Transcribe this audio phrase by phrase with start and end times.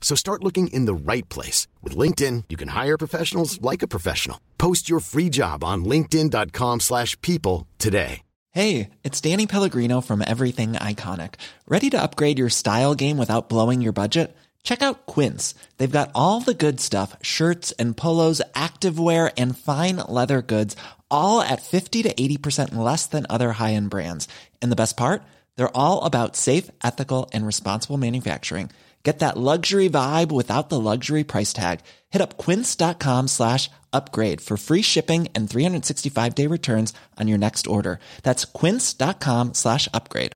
[0.00, 1.68] So start looking in the right place.
[1.82, 4.40] With LinkedIn, you can hire professionals like a professional.
[4.58, 8.22] Post your free job on linkedin.com slash people today.
[8.52, 11.34] Hey, it's Danny Pellegrino from Everything Iconic.
[11.68, 14.36] Ready to upgrade your style game without blowing your budget?
[14.64, 15.54] Check out Quince.
[15.76, 20.74] They've got all the good stuff, shirts and polos, activewear, and fine leather goods,
[21.12, 24.26] all at 50 to 80% less than other high-end brands.
[24.60, 25.22] And the best part?
[25.54, 28.70] They're all about safe, ethical, and responsible manufacturing.
[29.02, 31.80] Get that luxury vibe without the luxury price tag.
[32.12, 37.66] Hit up quince.com slash upgrade for free shipping and 365 day returns on your next
[37.66, 37.98] order.
[38.22, 40.32] That's quince.com slash upgrade.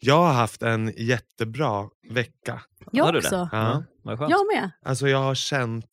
[0.00, 2.62] Jag har haft en jättebra vecka.
[2.92, 3.26] Jag Har du det?
[3.26, 3.48] också.
[3.52, 3.84] Ja.
[4.02, 4.30] Vad skönt.
[4.30, 4.70] Jag med.
[4.82, 5.86] Alltså jag har känt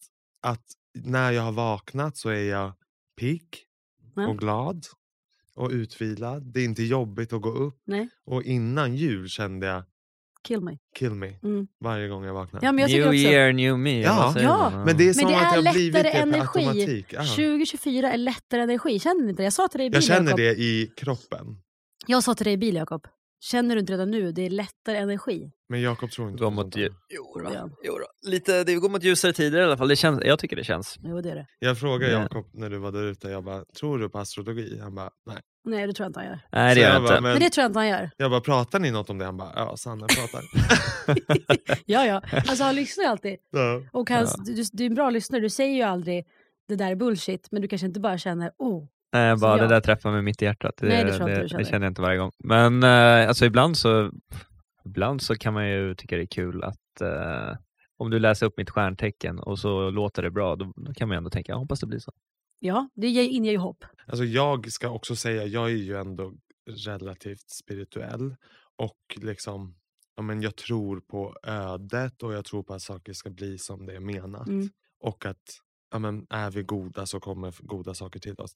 [0.44, 2.73] att när jag har vaknat så är jag
[3.19, 3.58] pigg
[4.16, 4.28] Ja.
[4.28, 4.86] och glad
[5.56, 6.44] och utvilad.
[6.53, 7.81] Det är inte jobbigt att gå upp.
[7.88, 9.84] Nej, Och innan jul kände jag
[10.47, 10.78] kill me.
[11.00, 11.67] kill me Mm.
[11.84, 12.59] varje gång jag vaknar.
[12.64, 13.16] Ja, men jag New också.
[13.16, 14.02] year, new me.
[14.02, 14.34] Ja.
[14.39, 14.70] Ja.
[14.70, 14.86] man?
[14.86, 16.59] Men det är Men som det att är jag har blivit lättare det per energi.
[16.66, 17.06] automatik.
[17.14, 17.23] Ja.
[17.25, 19.00] 2024 är lättare energi.
[19.00, 19.45] Känner du inte det?
[19.45, 20.38] Jag sa till dig i Jag bilen, känner Jakob.
[20.38, 21.58] det i kroppen.
[22.08, 23.08] Jag sa till dig i bilen, Jakob.
[23.39, 24.31] Känner du inte redan nu?
[24.31, 25.52] Det är lättare energi.
[25.69, 26.94] Men Jakob tror inte Gå på mot sånt ju-
[27.53, 27.69] Ja.
[27.84, 28.29] jo då.
[28.29, 29.88] Lite, det går mot ljusare tider i alla fall.
[29.88, 30.96] Det känns, jag tycker det känns.
[31.03, 31.47] Jo, det är det.
[31.59, 32.22] Jag frågade Ja.
[32.22, 34.79] Jakob när du var där ute, jag bara, tror du på astrologi?
[34.81, 35.38] Han bara, nej.
[35.68, 36.40] Nej, det tror jag inte han gör.
[36.51, 37.22] Nej, Så det gör jag jag bara, inte.
[37.22, 38.09] men, Men det tror jag inte han gör.
[38.18, 39.25] jag bara, pratar ni något om det?
[39.25, 40.41] Han bara, ja Sanne pratar.
[41.85, 42.22] ja, ja.
[42.47, 43.35] Alltså han lyssnar ju alltid.
[43.51, 43.81] ja.
[43.91, 45.41] Och hans, du, du är en bra lyssnare.
[45.41, 46.25] Du säger ju aldrig
[46.68, 48.85] det där är bullshit, men du kanske inte bara känner oh.
[49.16, 50.74] Nej, bara, Så det jag- där träffar mig mitt i hjärtat.
[50.78, 51.64] Det, Nej, det tror jag det, känner.
[51.64, 52.31] det känner jag inte varje gång.
[52.44, 54.12] Men eh, alltså ibland så,
[54.86, 57.58] ibland så kan man ju tycka det är kul att eh,
[57.98, 61.16] om du läser upp mitt stjärntecken och så låter det bra, då, då kan man
[61.16, 62.12] ju ändå tänka, jag hoppas det blir så.
[62.59, 63.84] Ja, det ger- inger ju hopp.
[64.08, 66.34] Alltså jag ska också säga, jag är ju ändå
[66.86, 68.36] relativt spirituell.
[68.78, 69.75] Och liksom,
[70.16, 73.86] ja, men jag tror på ödet och jag tror på att saker ska bli som
[73.86, 74.48] det är menat.
[74.48, 74.70] Mm.
[75.00, 75.44] Och att
[75.92, 78.52] ja, men, är vi goda så kommer goda saker till oss.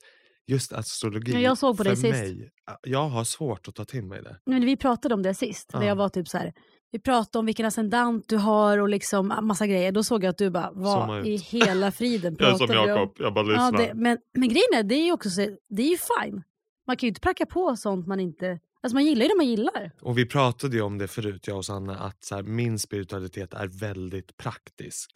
[0.50, 2.12] Just astrologi, Ja, jag såg på för dig sist.
[2.12, 2.52] mig,
[2.84, 4.40] jag har svårt att ta till mig det.
[4.46, 5.74] Men vi pratade om det sist.
[5.74, 5.88] När Ja.
[5.88, 6.54] jag var typ så här.
[6.92, 9.92] Vi pratade om vilken ascendant du har och liksom massa grejer.
[9.92, 13.12] Då såg jag att du bara, vad i hela friden pratar vi om?
[13.18, 15.90] jag bara Ja, det, men, men grejen är, det är ju också så, det är
[15.90, 16.44] ju fine.
[16.88, 18.60] Man kan ju inte pracka på sånt man inte...
[18.84, 19.92] Alltså man gillar ju det man gillar.
[20.02, 23.54] Och vi pratade ju om det förut, jag och Sanna, att så här, min spiritualitet
[23.54, 25.10] är väldigt praktisk.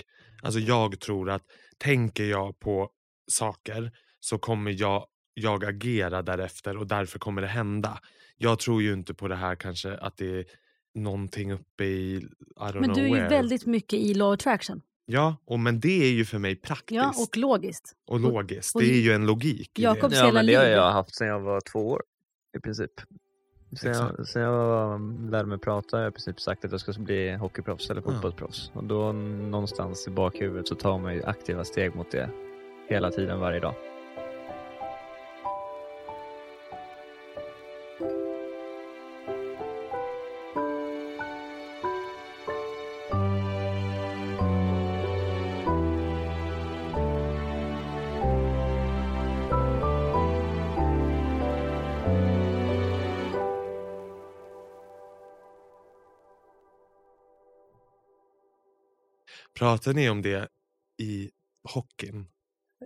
[0.43, 1.41] Alltså jag tror att
[1.77, 2.89] tänker jag på
[3.31, 7.99] saker så kommer jag, jag agera därefter och därför kommer det hända.
[8.37, 10.45] Jag tror ju inte på det här kanske att det är
[10.95, 12.21] någonting uppe i, I
[12.57, 13.29] don't Men know du är ju where.
[13.29, 14.81] väldigt mycket i law attraction.
[15.05, 17.95] Ja, och, men det är ju för mig praktiskt Ja, och logiskt.
[18.07, 18.75] och logiskt.
[18.75, 19.79] och det är ju en logik.
[19.79, 22.03] Jakobs Ja, hela men det har jag haft sedan jag var två år
[22.57, 22.91] i princip.
[23.81, 24.99] Sen jag, sen jag
[25.31, 28.11] lärde mig prata har jag i princip sagt att jag ska bli hockeyproffs eller Ja.
[28.11, 28.71] fotbollsproffs.
[28.73, 32.29] Och då någonstans i bakhuvudet så tar man ju aktiva steg mot det
[32.89, 33.75] hela tiden varje dag.
[59.59, 60.47] Pratar ni om det
[60.97, 61.31] i
[61.73, 62.27] hockeyn?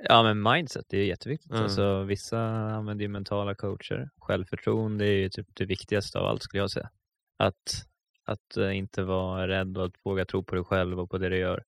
[0.04, 1.52] Ja men mindset, det är jätteviktigt.
[1.52, 1.64] Mm.
[1.64, 4.10] Alltså, vissa använder ju mentala coacher.
[4.18, 6.90] Självförtroende är ju typ det viktigaste av allt skulle jag säga.
[7.38, 7.86] Att,
[8.24, 11.30] att eh, inte vara rädd och att våga tro på dig själv och på det
[11.30, 11.64] du gör.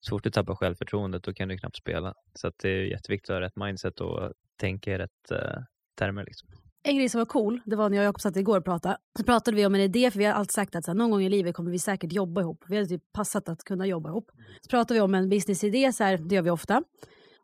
[0.00, 2.14] Så fort du tappar självförtroendet då kan du knappt spela.
[2.34, 5.62] Så det är jätteviktigt att ha rätt mindset och tänka i rätt eh,
[5.94, 6.24] termer.
[6.24, 6.48] Liksom.
[6.82, 8.96] En grej som var cool, det var när jag och Jakob satt igår och pratade.
[9.18, 11.10] Så pratade vi om en idé, för vi har alltid sagt att så här, någon
[11.10, 12.64] gång i livet kommer vi säkert jobba ihop.
[12.68, 14.30] Vi hade typ passat att kunna jobba ihop.
[14.60, 16.82] Så pratade vi om en businessidé, så här, det gör vi ofta.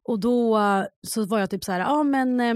[0.08, 2.54] Och då eh, så var jag typ så här, ja men eh,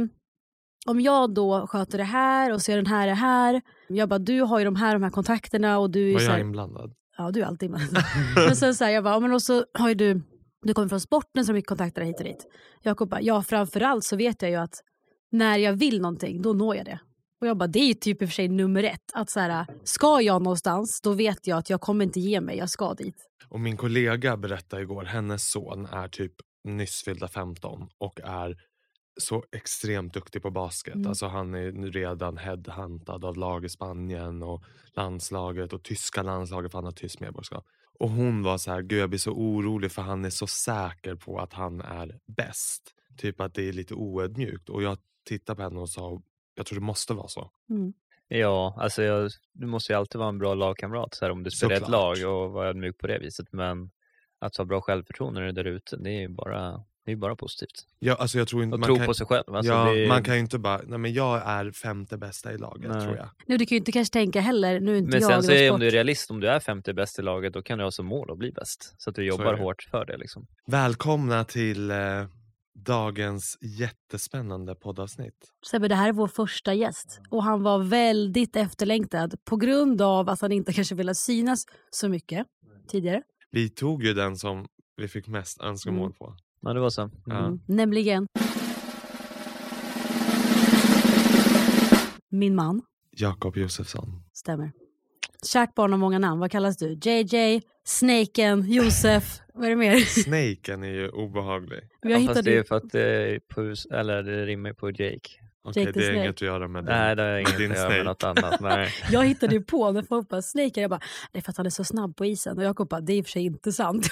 [0.86, 3.60] om jag då sköter det här och ser den här är här.
[3.88, 6.30] Jag bara, du har ju de här, de här kontakterna och du är Var jag
[6.30, 6.92] här, inblandad?
[7.16, 7.80] Ja, du är alltid med.
[8.36, 10.22] men sen så här, jag bara, ja, men och så har ju du,
[10.62, 12.46] du kommer från sporten så mycket kontakter hit och dit.
[12.82, 14.74] Jakob bara, ja framförallt så vet jag ju att
[15.30, 17.00] när jag vill någonting, då når jag det.
[17.40, 19.10] Och jag bara, det är typ i och för sig nummer ett.
[19.14, 22.56] Att så här, ska jag någonstans, då vet jag att jag kommer inte ge mig,
[22.56, 23.16] jag ska dit.
[23.48, 26.32] Och min kollega berättade igår, hennes son är typ
[26.64, 28.56] nyss fyllda 15 och är
[29.20, 30.94] så extremt duktig på basket.
[30.94, 31.08] Mm.
[31.08, 34.64] Alltså han är redan headhuntad av lag i Spanien och
[34.96, 37.64] landslaget och tyska landslaget för han har tysk medborgarskap.
[37.98, 41.14] Och hon var så här, gud jag blir så orolig för han är så säker
[41.14, 42.82] på att han är bäst.
[43.16, 44.68] Typ att det är lite oödmjukt.
[44.68, 46.22] Och jag tittade på henne och sa,
[46.54, 47.50] jag tror det måste vara så.
[47.70, 47.92] Mm.
[48.28, 51.50] Ja, alltså jag, du måste ju alltid vara en bra lagkamrat så här, om du
[51.50, 52.18] spelar i ett Såklart.
[52.18, 53.52] lag och vara ödmjuk på det viset.
[53.52, 53.90] Men
[54.38, 57.16] att ha bra självförtroende när du är där ute, det är ju bara, det är
[57.16, 57.86] bara positivt.
[57.98, 59.54] Ja, alltså jag tror inte, Och man, tro kan, på sig själv.
[59.54, 62.52] Alltså ja, det är, man kan ju inte bara, nej men jag är femte bästa
[62.52, 63.02] i laget Nej.
[63.02, 63.28] tror jag.
[63.46, 65.52] Nu, du kan ju inte kanske tänka heller, nu är inte men jag sen så
[65.52, 67.84] är, om du är realist, om du är femte bäst i laget, då kan du
[67.84, 68.94] ha som mål att bli bäst.
[68.98, 70.16] Så att du jobbar hårt för det.
[70.16, 70.46] Liksom.
[70.66, 71.96] Välkomna till eh,
[72.74, 75.52] dagens jättespännande poddavsnitt.
[75.70, 80.28] Sebbe, det här är vår första gäst och han var väldigt efterlängtad på grund av
[80.28, 82.46] att han inte kanske ville synas så mycket
[82.88, 83.22] tidigare.
[83.50, 86.12] Vi tog ju den som vi fick mest önskemål Mm.
[86.12, 86.34] på.
[86.62, 87.10] Ja, det var så.
[87.26, 87.46] Ja.
[87.46, 87.60] Mm.
[87.66, 88.26] Nämligen
[92.28, 92.82] min man.
[93.16, 94.22] Jakob Josefsson.
[94.32, 94.72] Stämmer.
[95.46, 96.40] Kärt barn har många namn.
[96.40, 96.98] Vad kallas du?
[97.02, 99.40] JJ, Snaken, Josef.
[99.54, 99.96] Vad är det mer?
[100.22, 101.80] Snaken är ju obehaglig.
[102.00, 104.72] Jag ja, fast hittade det är för att det, är på, hus- eller det rimmar
[104.72, 105.20] på Jake.
[105.62, 106.18] Okej, the det är Snake.
[106.18, 108.40] inget att göra med din, Nej, det har inget att göra med något snake.
[108.46, 108.60] annat.
[108.78, 108.88] Nej.
[109.10, 110.80] Jag hittade ju på när folk bara Snake.
[110.80, 111.00] Jag bara,
[111.32, 112.58] det är för att han är så snabb på isen.
[112.58, 114.08] Och Jakob bara, det är i och för sig inte sant.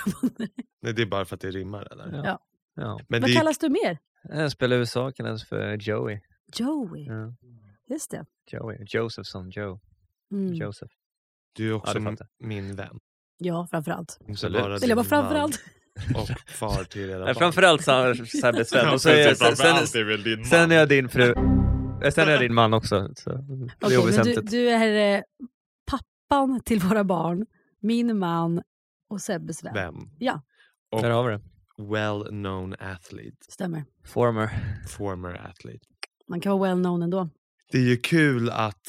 [0.82, 2.12] "Nej." Det är bara för att det rimmar eller?
[2.16, 2.22] Ja.
[2.24, 2.38] Ja.
[2.74, 3.00] Ja.
[3.08, 3.98] Men Vad det, kallas du mer?
[4.22, 6.20] Jag spelar i USA, kallas för Joey.
[6.58, 7.04] Joey.
[7.06, 7.34] Ja.
[7.90, 8.24] Just det.
[8.52, 8.78] Joey.
[8.88, 9.80] Josephson, Joe.
[10.32, 10.54] Mm.
[10.54, 10.92] Joseph.
[11.52, 12.98] du är också Ja, min vän.
[13.38, 14.18] Ja, framförallt.
[14.28, 14.62] Absolut.
[14.62, 15.60] bara Eller bara framförallt.
[16.16, 17.34] Och far till era barn.
[17.34, 18.84] framförallt Sebbes vän.
[18.84, 21.32] Ja, Och så är sen, sen, är väl din sen är jag din fru.
[22.02, 23.08] Eh, Sen är jag din man också.
[23.16, 25.22] Så det Okej, är men du, du är eh,
[25.86, 27.46] pappan till våra barn,
[27.80, 28.62] min man
[29.10, 29.74] och Sebbes vän.
[29.74, 29.94] Vän.
[30.18, 30.42] Ja.
[30.90, 31.42] Och Där har vi det.
[31.92, 33.36] well known athlete.
[33.48, 33.84] Stämmer.
[34.06, 34.50] Former.
[34.88, 35.84] Former athlete.
[36.28, 37.28] Man kan vara well known ändå.
[37.72, 38.82] Det är ju kul att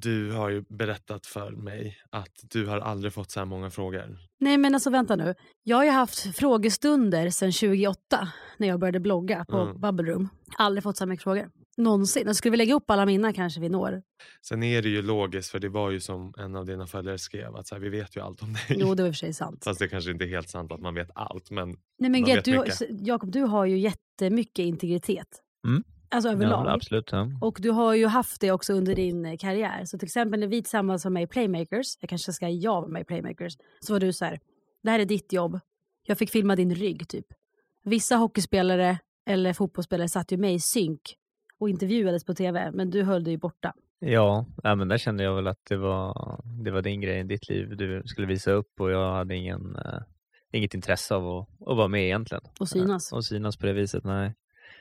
[0.00, 4.18] du har ju berättat för mig att du har aldrig fått så här många frågor.
[4.40, 5.34] Nej men alltså vänta nu.
[5.62, 9.80] Jag har ju haft frågestunder sedan 2008 när jag började blogga på Mm.
[9.80, 10.28] Bubble Room.
[10.56, 11.50] Aldrig fått så här mycket frågor.
[11.76, 12.22] Någonsin.
[12.26, 14.02] Jag skulle vi lägga upp alla mina kanske vi når.
[14.42, 17.56] Sen är det ju logiskt för det var ju som en av dina följare skrev
[17.56, 18.62] att så här, vi vet ju allt om dig.
[18.68, 19.64] Jo det var i och för sig sant.
[19.64, 21.50] Fast det kanske inte är helt sant att man vet allt.
[21.50, 22.64] Men Nej men vet du.
[22.90, 25.28] Jakob du har ju jättemycket integritet.
[25.66, 25.84] Mm.
[26.14, 26.66] Alltså överlag.
[26.66, 27.08] Ja, absolut.
[27.12, 27.30] Ja.
[27.40, 29.84] Och du har ju haft det också under din eh, karriär.
[29.84, 32.88] Så till exempel när vi tillsammans var med i Playmakers, jag kanske ska jag vara
[32.88, 34.40] med i Playmakers, så var du så här,
[34.82, 35.60] det här är ditt jobb.
[36.06, 37.26] Jag fick filma din rygg typ.
[37.84, 41.00] Vissa hockeyspelare eller fotbollsspelare satt ju med i synk
[41.60, 43.72] och intervjuades på tv, men du höll dig ju borta.
[43.98, 47.22] Ja, ja, men där kände jag väl att det var, det var din grej i
[47.22, 50.00] ditt liv du skulle visa upp och jag hade ingen, eh,
[50.52, 52.42] inget intresse av att, att vara med egentligen.
[52.60, 53.12] Och synas.
[53.12, 54.34] Och synas på det viset, nej.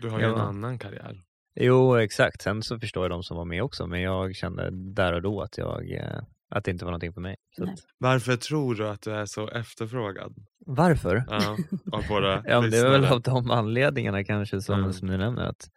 [0.04, 0.34] Du har ju Ja.
[0.34, 1.22] en annan karriär.
[1.56, 2.42] Jo, exakt.
[2.42, 5.42] Sen så förstår jag de som var med också, men jag kände där och då
[5.42, 7.36] att, jag, eh, att det inte var någonting för mig.
[7.62, 10.34] Att, Varför tror du att du är så efterfrågad
[10.66, 11.24] varför?
[11.30, 11.58] ja,
[11.92, 14.94] av våra Ja, det är väl av de anledningarna kanske som, Mm.
[14.94, 15.44] som du nämner.
[15.44, 15.70] Att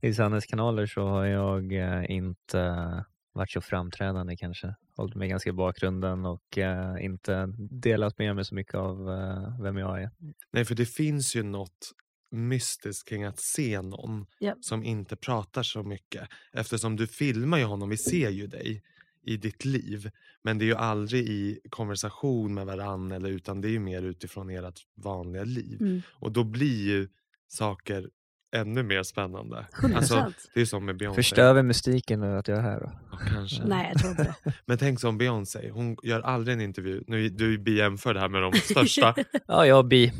[0.00, 4.74] I Sannes kanaler så har jag eh, inte varit så framträdande kanske.
[4.96, 9.62] Hållit mig ganska i bakgrunden och eh, inte delat med mig så mycket av eh,
[9.62, 10.10] vem jag är.
[10.52, 11.90] Nej, för det finns ju något
[12.30, 14.54] mystiskt kring att se någon Ja.
[14.60, 16.28] som inte pratar så mycket.
[16.52, 18.82] Eftersom du filmar ju honom, vi ser ju dig
[19.22, 20.10] i ditt liv.
[20.42, 22.68] Men det är ju aldrig i konversation med
[23.12, 25.80] eller utan det är ju mer utifrån ert vanliga liv.
[25.80, 26.02] Mm.
[26.08, 27.08] Och då blir ju
[27.48, 28.10] saker
[28.52, 29.66] ännu mer spännande.
[29.72, 29.96] 100%.
[29.96, 31.16] Alltså, det är som med Beyoncé.
[31.16, 32.92] Förstör vi mystiken nu att jag är här då?
[33.12, 33.64] Ja, kanske.
[33.64, 34.52] Nej, jag tror inte det.
[34.66, 37.04] Men tänk som Beyoncé, hon gör aldrig en intervju.
[37.06, 39.14] Nu du blir jämförd här med de största.
[39.46, 40.12] Ja, jag är bi.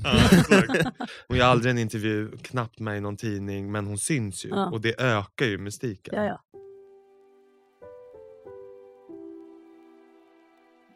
[1.28, 4.49] Hon gör aldrig en intervju, knappt med i någon tidning, men hon syns ju.
[4.49, 4.70] Ja.
[4.70, 6.14] Och det ökar ju mystiken.
[6.16, 6.40] Ja, ja.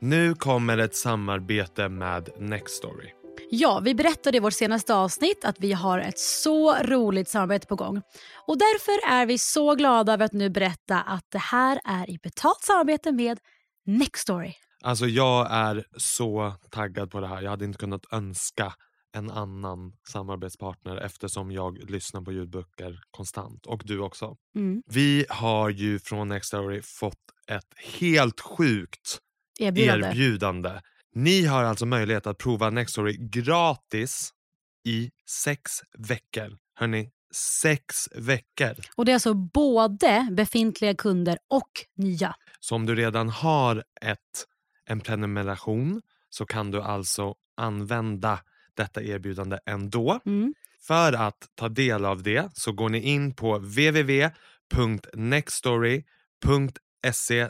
[0.00, 3.12] Nu kommer ett samarbete med Nextory.
[3.50, 7.76] Ja, vi berättade i vårt senaste avsnitt att vi har ett så roligt samarbete på
[7.76, 8.03] gång.
[8.47, 12.19] Och därför är vi så glada över att nu berätta att det här är i
[12.23, 13.38] betalt samarbete med
[13.87, 14.53] Nextory.
[14.83, 17.43] Alltså jag är så taggad på det här.
[17.43, 18.73] Jag hade inte kunnat önska
[19.17, 24.37] en annan samarbetspartner eftersom jag lyssnar på ljudböcker konstant och du också.
[24.57, 24.83] Mm.
[24.87, 29.19] Vi har ju från Nextory fått ett helt sjukt
[29.61, 30.07] Erbjudande.
[30.07, 30.81] erbjudande.
[31.14, 34.33] Ni har alltså möjlighet att prova Nextory gratis
[34.85, 36.59] i sex veckor.
[36.75, 37.11] Hörni,
[37.62, 38.75] sex veckor.
[38.97, 42.35] Och det är alltså både befintliga kunder och nya.
[42.61, 44.18] Så om du redan har ett,
[44.87, 48.40] en prenumeration så kan du alltså använda
[48.75, 50.21] detta erbjudande ändå.
[50.26, 50.54] Mm.
[50.80, 53.59] För att ta del av det så går ni in på
[57.05, 57.49] www.nextory.se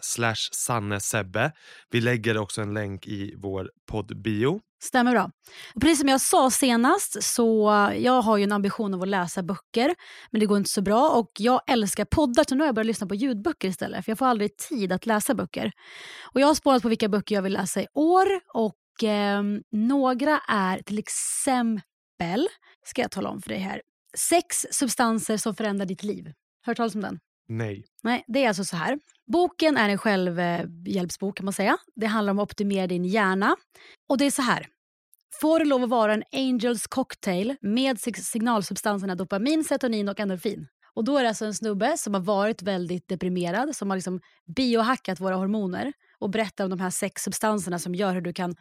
[0.53, 1.53] sannesebbe.
[1.91, 4.61] Vi lägger också en länk i vår poddbio.
[4.83, 5.31] Stämmer bra.
[5.75, 9.43] Och precis som jag sa senast så jag har ju en ambition av att läsa
[9.43, 9.95] böcker
[10.31, 12.87] men det går inte så bra och jag älskar poddar så nu har jag börjat
[12.87, 15.73] lyssna på ljudböcker istället för jag får aldrig tid att läsa böcker.
[16.35, 19.43] Och jag har spårat på vilka böcker jag vill läsa i år och eh,
[19.73, 22.49] några är till exempel,
[22.85, 23.81] ska jag tala om för dig här,
[24.17, 26.33] Sex substanser som förändrar ditt liv.
[26.67, 27.19] Hört talas om den?
[27.49, 27.85] Nej.
[28.03, 28.99] Nej, det är alltså så här.
[29.33, 31.76] Boken är en självhjälpsbok kan man säga.
[31.97, 33.57] Det handlar om att optimera din hjärna.
[34.09, 34.66] Och det är så här.
[35.40, 40.66] Får det lov att vara en Angels cocktail med sig- signalsubstanserna dopamin, serotonin och endorfin.
[40.95, 44.21] Och då är det alltså en snubbe som har varit väldigt deprimerad, som har liksom
[44.57, 48.57] biohackat våra hormoner och berättar om de här sex substanserna som gör hur du kan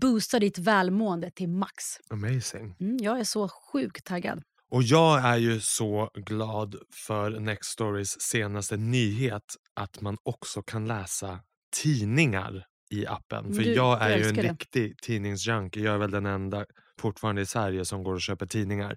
[0.00, 1.74] boosta ditt välmående till max.
[2.10, 2.76] Amazing.
[2.80, 4.42] Mm, jag är så sjukt taggad.
[4.70, 9.42] Och jag är ju så glad för Next Storys senaste nyhet
[9.76, 11.40] att man också kan läsa
[11.82, 13.54] tidningar i appen.
[13.54, 14.42] För Du- jag är ju en det.
[14.42, 15.84] riktig tidningsjunkie.
[15.84, 16.64] Jag är väl den enda
[17.00, 18.96] fortfarande i Sverige som går och köper tidningar.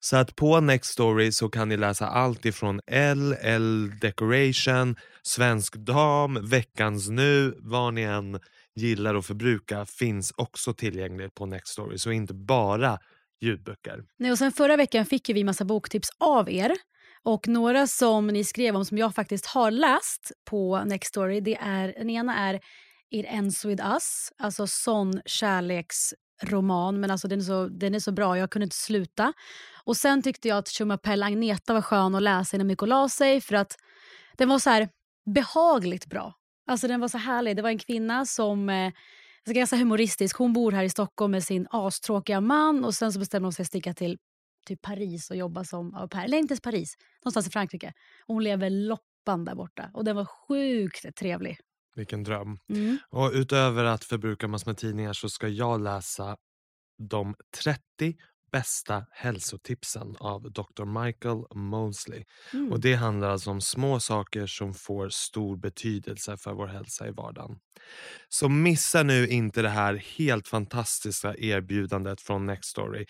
[0.00, 5.74] Så att på Next Story så kan ni läsa allt ifrån L, L Decoration, Svensk
[5.76, 8.40] Dam, Veckans Nu, vad ni än
[8.76, 11.98] gillar att förbruka finns också tillgängligt på Next Story.
[11.98, 12.98] Så inte bara
[13.42, 14.04] ljudböcker.
[14.18, 16.76] Nej, och sen förra veckan fick ju vi massa boktips av er.
[17.24, 21.94] Och några som ni skrev om som jag faktiskt har läst på Nextory, det är,
[21.98, 22.60] den ena är
[23.10, 27.00] It ends with us, alltså sån kärleksroman.
[27.00, 29.32] Men alltså den är, så, den är så bra, jag kunde inte sluta.
[29.84, 33.40] Och sen tyckte jag att Chumapelle Agneta var skön att läsa innan Mikko la sig
[33.40, 33.76] för att
[34.36, 34.88] den var så här
[35.34, 36.34] behagligt bra.
[36.66, 37.56] Alltså den var så härlig.
[37.56, 38.92] Det var en kvinna som eh,
[39.42, 40.36] alltså ganska humoristisk.
[40.36, 43.62] Hon bor här i Stockholm med sin astråkiga man och sen så bestämmer hon sig
[43.62, 44.18] att sticka till
[44.66, 46.24] typ Paris och jobba som au pair.
[46.24, 46.94] Eller inte ens Paris,
[47.24, 47.92] någonstans i Frankrike.
[48.26, 51.58] Och hon lever loppan där borta och den var sjukt trevlig.
[51.94, 52.58] Vilken dröm.
[52.68, 52.98] Mm.
[53.10, 56.36] Och utöver att förbruka massor med tidningar så ska jag läsa
[56.98, 58.16] de 30
[58.52, 61.04] bästa hälsotipsen av Dr.
[61.04, 62.24] Michael Mosley.
[62.52, 62.72] Mm.
[62.72, 67.10] Och Det handlar alltså om små saker som får stor betydelse för vår hälsa i
[67.10, 67.58] vardagen.
[68.28, 73.06] Så missa nu inte det här helt fantastiska erbjudandet från Nextory.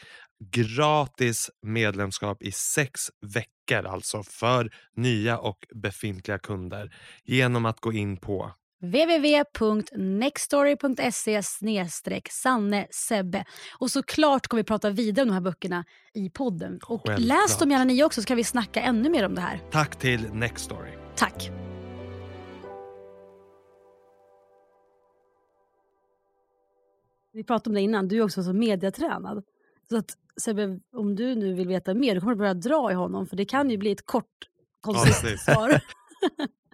[0.50, 6.94] Gratis medlemskap i sex veckor alltså för nya och befintliga kunder
[7.24, 11.42] genom att gå in på www.nextory.se
[12.30, 13.44] Sanne Sebbe.
[13.78, 15.84] Och såklart kommer vi prata vidare om de här böckerna
[16.14, 16.80] i podden.
[16.86, 17.28] Och Självklart.
[17.28, 19.60] läs dem gärna ni också så kan vi snacka ännu mer om det här.
[19.70, 20.90] Tack till Nextory.
[21.16, 21.50] Tack!
[27.32, 29.44] Vi pratade om det innan, du är också så mediatränad.
[29.90, 32.94] Så att Sebbe, om du nu vill veta mer, då kommer du börja dra i
[32.94, 34.48] honom för det kan ju bli ett kort
[34.80, 35.40] koncist Avsnitt.
[35.40, 35.80] svar.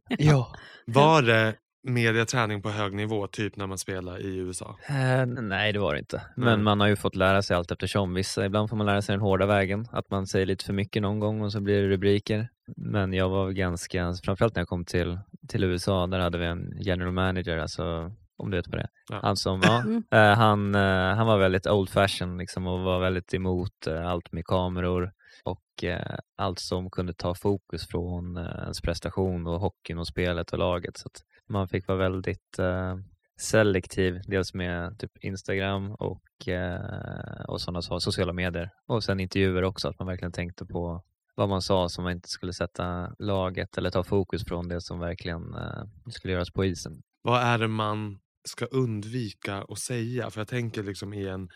[0.08, 0.52] Ja.
[0.86, 4.76] Var det mediaträning på hög nivå, typ när man spelar i USA?
[4.88, 6.22] Eh, nej, det var det inte.
[6.36, 8.14] Men man har ju fått lära sig allt eftersom.
[8.14, 11.02] Vissa, ibland får man lära sig den hårda vägen, att man säger lite för mycket
[11.02, 12.48] någon gång och så blir det rubriker.
[12.76, 15.18] Men jag var ganska, framförallt när jag kom till,
[15.48, 18.88] till USA, där hade vi en general manager, alltså om du vet vad det är.
[19.10, 19.18] Ja.
[19.22, 20.02] Han, som, ja, Mm.
[20.10, 24.32] eh, han, eh, han var väldigt old fashion liksom, och var väldigt emot eh, allt
[24.32, 25.12] med kameror
[25.44, 30.50] och eh, allt som kunde ta fokus från eh, ens prestation och hockeyn och spelet
[30.52, 30.96] och laget.
[30.98, 32.96] Så att man fick vara väldigt eh,
[33.40, 38.70] selektiv, dels med typ Instagram och, eh, och sådana saker, sociala medier.
[38.86, 41.02] Och sen intervjuer också, att man verkligen tänkte på
[41.34, 44.98] vad man sa som man inte skulle sätta laget eller ta fokus från det som
[44.98, 47.02] verkligen eh, skulle göras på isen.
[47.22, 50.30] Vad är det man ska undvika att säga?
[50.30, 51.50] För jag tänker liksom i en,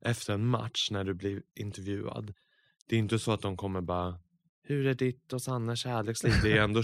[0.00, 2.34] efter en match när du blir intervjuad.
[2.88, 4.18] Det är inte så att de kommer bara
[4.62, 6.32] Hur är ditt och Sannas kärleksliv?
[6.42, 6.82] Det är ändå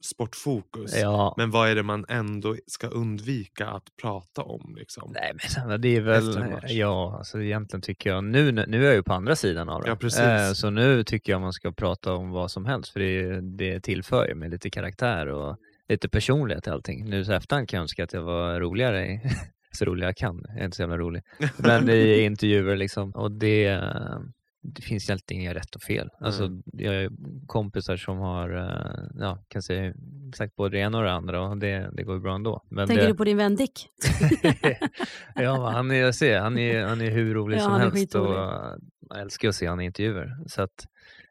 [0.00, 1.00] sportfokus.
[1.00, 4.74] Ja, Men vad är det man ändå ska undvika att prata om?
[4.78, 5.12] Liksom?
[5.14, 5.32] Nej
[5.66, 9.12] men det är väl, ja alltså egentligen tycker jag, nu, nu är jag ju på
[9.12, 9.88] andra sidan av det.
[9.88, 10.20] Ja, precis.
[10.20, 13.80] Eh, så nu tycker jag man ska prata om vad som helst för det, det
[13.80, 15.56] tillför ju med lite karaktär och
[15.88, 17.10] lite personlighet till allting.
[17.10, 19.20] Nu så efterhand kan jag önska att jag var roligare i
[19.72, 20.44] så rolig jag kan.
[20.48, 21.22] Jag är inte så jävla rolig.
[21.56, 23.10] Men i intervjuer liksom.
[23.10, 24.18] Och det, eh,
[24.62, 26.08] det finns egentligen inga rätt och fel.
[26.20, 26.62] Alltså, Mm.
[26.72, 27.10] jag har
[27.46, 29.94] kompisar som har, eh, ja, kan säga
[30.36, 32.62] sagt både det ena och det andra och det, det går bra ändå.
[32.68, 33.88] Men Tänker det, du på din vän Dick?
[35.34, 38.28] ja, han är, jag ser, han är, han är hur rolig Ja, som helst och
[39.10, 40.36] man älskar att se han i intervjuer.
[40.46, 40.86] Så att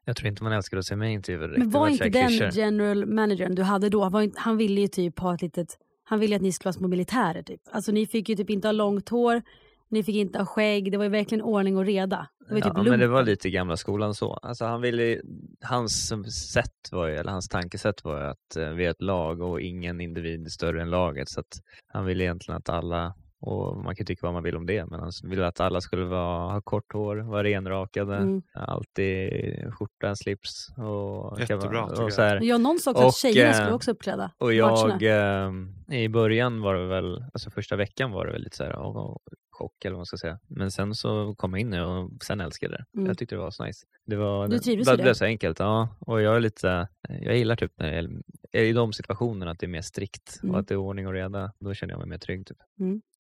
[0.06, 1.48] jag tror inte man älskar att se mig i intervjuer.
[1.48, 1.60] direkt.
[1.60, 2.52] Men var inte den klyschor.
[2.52, 6.20] general managern du hade då, var inte, han ville ju typ ha ett litet, han
[6.20, 7.62] ville att ni skulle vara små militärer typ.
[7.72, 9.42] Alltså ni fick ju typ inte ha långt hår,
[9.90, 12.28] ni fick inte ha skägg, det var ju verkligen ordning och reda.
[12.40, 14.34] Det var ju Ja, typ men det var lite gamla skolan så.
[14.34, 15.22] Alltså han ville,
[15.62, 16.14] hans
[16.54, 19.62] sätt var ju, eller hans tankesätt var ju att eh, vi är ett lag och
[19.62, 21.30] ingen individ är större än laget.
[21.30, 24.66] Så att han ville egentligen att alla, och man kan tycka vad man vill om
[24.66, 28.42] det, men han ville att alla skulle vara, ha kort hår, vara renrakade, Mm.
[28.54, 29.30] alltid
[29.74, 32.40] skjorta, slips och, Jättebra, och så här.
[32.44, 34.32] Ja, någon sa också att Och, tjejerna eh, skulle också uppträda.
[34.38, 34.98] Och i matcherna.
[35.00, 35.48] jag,
[35.90, 38.80] eh, i början var det väl, alltså första veckan var det väl lite så här,
[38.80, 39.18] åh, åh,
[39.58, 40.40] chock eller vad man ska säga.
[40.48, 42.98] Men sen så kom jag in och sen älskade jag det.
[43.00, 43.08] Mm.
[43.08, 43.86] Jag tyckte det var så nice.
[44.06, 45.90] Det var, Du trivdes det, det blev så enkelt, ja.
[46.00, 46.88] Och jag är lite,
[47.22, 48.12] jag gillar typ när jag,
[48.52, 50.54] är i de situationerna att det är mer strikt Mm.
[50.56, 51.52] och att det är ordning och reda.
[51.60, 52.48] Då känner jag mig mer trygg.
[52.48, 52.58] Typ.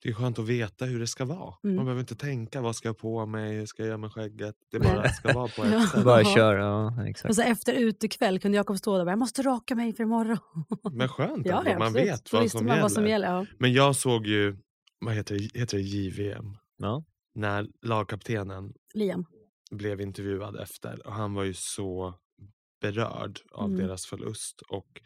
[0.04, 1.54] Det är skönt att veta hur det ska vara.
[1.64, 1.76] Mm.
[1.76, 4.56] Man behöver inte tänka vad ska jag på mig, hur ska jag göra med skägget.
[4.72, 5.88] Det bara ska vara på ett Ja.
[5.94, 6.04] sätt.
[6.04, 7.30] Bara kör, ja exakt.
[7.30, 10.04] Och så efter utekväll kunde Jakob stå där och bara, jag måste raka mig för
[10.04, 10.38] imorgon.
[10.92, 12.08] Men skönt Ja, ja, man absolut.
[12.08, 12.82] vet vad som, man gäller.
[12.82, 13.28] vad som gäller.
[13.28, 13.46] Ja.
[13.58, 14.58] Men jag såg ju,
[15.00, 16.58] vad heter det, heter det JVM?
[16.78, 17.04] Ja.
[17.36, 19.26] När lagkaptenen Liam.
[19.72, 22.14] blev intervjuad efter och han var ju så
[22.82, 23.78] berörd av Mm.
[23.88, 25.02] deras förlust och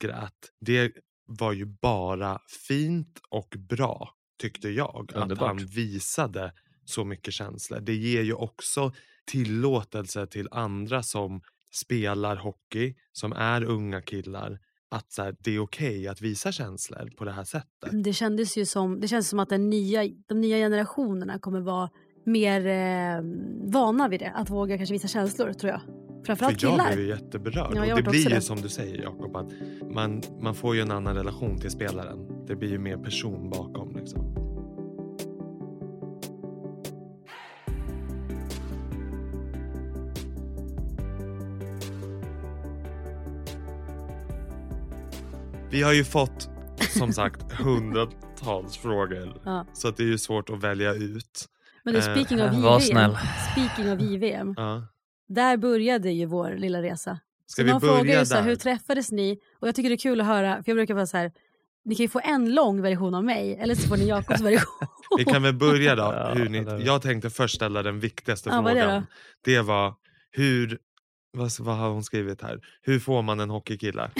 [0.00, 0.52] grät.
[0.60, 0.92] Det
[1.26, 5.10] var ju bara fint och bra tyckte jag.
[5.14, 5.48] Att Underbart.
[5.48, 6.52] han visade
[6.84, 7.80] så mycket känslor.
[7.80, 8.92] Det ger ju också
[9.26, 11.40] tillåtelse till andra som
[11.72, 14.58] spelar hockey, som är unga killar,
[14.90, 18.04] att så här, det är okej att visa känslor på det här sättet.
[18.04, 21.90] Det kändes ju som, det känns som att den nya, de nya generationerna kommer vara
[22.24, 23.22] mer eh,
[23.72, 24.30] vana vid det.
[24.34, 25.80] Att våga kanske visa känslor tror jag.
[26.26, 26.92] Framförallt För jag killar.
[26.94, 27.72] blev ju jätteberörd.
[27.74, 28.40] Ja, och det blir ju det.
[28.40, 29.52] som du säger Jakob, att
[29.94, 32.46] man, man får ju en annan relation till spelaren.
[32.46, 33.96] Det blir ju mer person bakom.
[33.96, 34.45] Liksom.
[45.76, 46.48] Vi har ju fått
[46.98, 49.40] som sagt hundratals frågor.
[49.44, 49.66] Ja.
[49.72, 51.46] Så att det är ju svårt att välja ut.
[51.84, 53.16] Men du, Eh, speaking of JVM,
[53.52, 54.86] speaking of JVM, Ja.
[55.28, 57.18] där började ju vår lilla resa.
[57.46, 58.48] Ska så vi frågar börja ju så här, där?
[58.48, 59.38] hur träffades ni?
[59.60, 61.32] Och jag tycker det är kul att höra, för jag brukar vara så här,
[61.84, 64.88] ni kan ju få en lång version av mig, eller så får ni Jakobs version.
[65.18, 66.02] Vi kan väl börja då.
[66.02, 69.00] Ja, hur ni, det- jag tänkte först ställa den viktigaste Ja, det frågan.
[69.00, 69.06] då?
[69.44, 69.94] Det var
[70.30, 70.78] hur,
[71.32, 72.60] vad, vad har hon skrivit här?
[72.82, 74.10] Hur får man en hockeykille?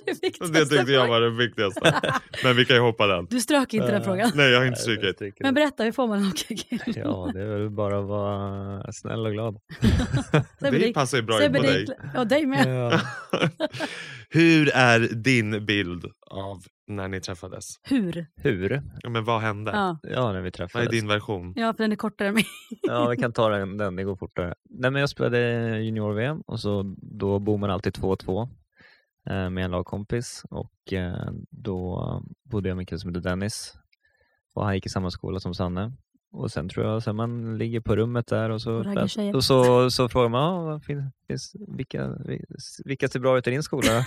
[0.06, 2.00] det viktigaste Det tyckte jag var den viktigaste.
[2.44, 3.26] Men vi kan ju hoppa den.
[3.30, 4.30] Du strök inte den frågan.
[4.34, 5.60] Nej jag har inte tycker Men det.
[5.60, 7.00] berätta, hur får man en hockeykille?
[7.00, 9.56] Ja, det är väl bara att vara snäll och glad.
[10.60, 11.86] Det passar ju bra in på dig.
[12.14, 12.90] Ja, dig med.
[12.90, 13.00] Ja.
[14.28, 17.64] Hur är din bild av när ni träffades?
[17.82, 18.26] Hur?
[18.36, 18.82] Hur?
[19.02, 19.70] Ja, men vad hände?
[19.70, 19.98] Ja.
[20.02, 20.88] Ja, när vi Vad är träffades.
[20.88, 21.52] din version?
[21.56, 22.44] ja, för den är kortare än min.
[22.82, 24.54] Ja, vi kan ta den, den det går fortare.
[24.70, 25.38] Nej, men jag spelade
[25.80, 28.48] junior-VM och så då bor man alltid 2-2 eh,
[29.26, 33.74] med en lagkompis och eh, då bodde jag med en kille som heter Dennis
[34.54, 35.92] och han gick i samma skola som Sanne.
[36.32, 39.36] Och sen tror jag sen man ligger på rummet där och så, tjejer.
[39.36, 42.10] och så, så frågar man ah, vad fin- finns, vilka,
[42.84, 43.88] vilka ser bra ut i din skola?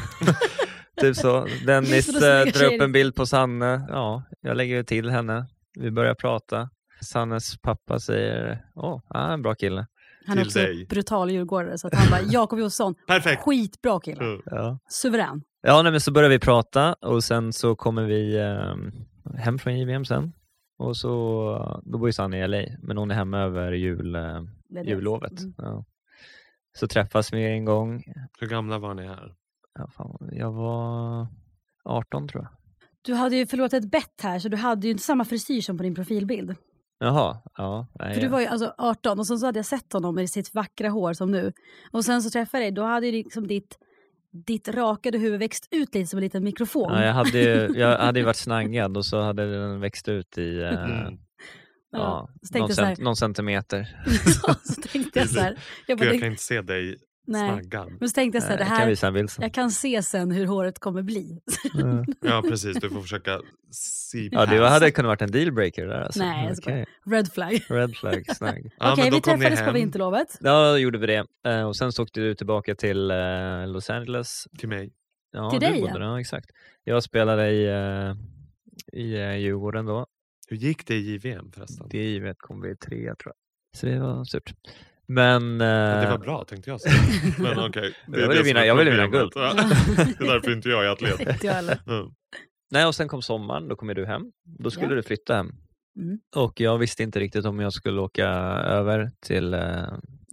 [1.02, 1.48] typ så.
[1.66, 3.86] Dennis eh, drar upp en bild på Sanne.
[3.90, 5.46] Ja, jag lägger till henne.
[5.80, 6.70] Vi börjar prata.
[7.02, 9.88] Sannes pappa säger, åh, han är en bra kille.
[10.28, 10.86] Han är också dig.
[10.86, 13.42] brutal djurgårdare så att han bara, Jakob Josefsson, Perfekt!
[13.42, 14.24] skitbra kille.
[14.24, 14.42] Mm.
[14.46, 14.80] Ja.
[14.90, 15.44] Suverän.
[15.62, 18.76] Ja, nej, men så börjar vi prata och sen så kommer vi eh,
[19.38, 20.34] hem från JVM sen.
[20.78, 24.42] Och så, då bor ju Sanne i LA, men hon är hemma över jul, eh,
[24.86, 25.40] jullovet.
[25.40, 25.54] Mm.
[25.58, 25.86] Ja.
[26.80, 28.04] Så träffas vi en gång.
[28.40, 29.34] Hur gamla var ni här?
[29.80, 31.28] Ja, fan, jag var
[31.84, 32.52] 18 tror jag.
[33.02, 35.78] Du hade ju förlorat ett bett här så du hade ju inte samma frisyr som
[35.78, 36.56] på din profilbild.
[37.00, 37.88] Jaha, ja.
[38.00, 40.30] Nej, För du var ju alltså 18 och sen så hade jag sett honom med
[40.30, 41.54] sitt vackra hår som nu.
[41.92, 43.78] Och sen så träffade jag dig, då hade ju liksom ditt,
[44.46, 46.94] ditt rakade huvud växt ut lite som en liten mikrofon.
[46.94, 50.38] ja, jag, hade ju, jag hade ju varit snaggad och så hade den växt ut
[50.38, 50.84] i eh,
[51.94, 52.00] Mm.
[52.00, 54.04] ja, någon, cent, någon centimeter.
[54.64, 57.50] så tänkte jag så här, jag, bara, Gud, jag kan inte se dig nej.
[57.50, 57.92] snaggad.
[58.00, 59.42] Men så tänkte jag så här, Eh, det Jag kan här, sen.
[59.44, 61.40] jag kan se sen hur håret kommer bli.
[61.82, 62.06] Mm.
[62.22, 66.20] Ja precis, du får försöka see Ja, det hade kunnat varit en dealbreaker där alltså.
[66.20, 66.58] Nej, jag.
[66.60, 66.86] Okej.
[67.06, 67.62] Red flag.
[67.70, 68.72] Red flag, snagg.
[68.80, 70.38] Ja, Okej, vi kom ni träffades på hem vinterlovet.
[70.42, 71.26] Ja, då gjorde vi det.
[71.46, 74.48] Eh, och sen så åkte du tillbaka till eh, Los Angeles.
[74.60, 74.94] till mig.
[75.32, 76.00] Ja, Till du dig, bodde ja.
[76.00, 76.20] ja.
[76.20, 76.50] exakt.
[76.84, 77.68] Jag spelade i,
[78.94, 80.06] i Djurgården då.
[80.48, 81.88] Hur gick det i JVM förresten?
[81.90, 83.80] Det givet kom vi trea tror jag.
[83.80, 84.54] Så det var surt.
[85.08, 85.58] Men...
[85.58, 86.94] Det var eh, bra tänkte jag säga.
[87.40, 87.96] Men okej.
[88.08, 89.04] det Jag det ville vinna- jag ville vinna.
[89.04, 89.30] Ja.
[89.96, 91.44] Det är därför inte jag är atlet.
[91.88, 92.08] Mm.
[92.72, 94.22] Nej, och sen kom sommaren, då kom du hem.
[94.60, 94.96] Då skulle Ja.
[94.96, 95.52] du flytta hem.
[96.00, 96.20] Mm.
[96.36, 99.84] Och jag visste inte riktigt om jag skulle åka över till eh,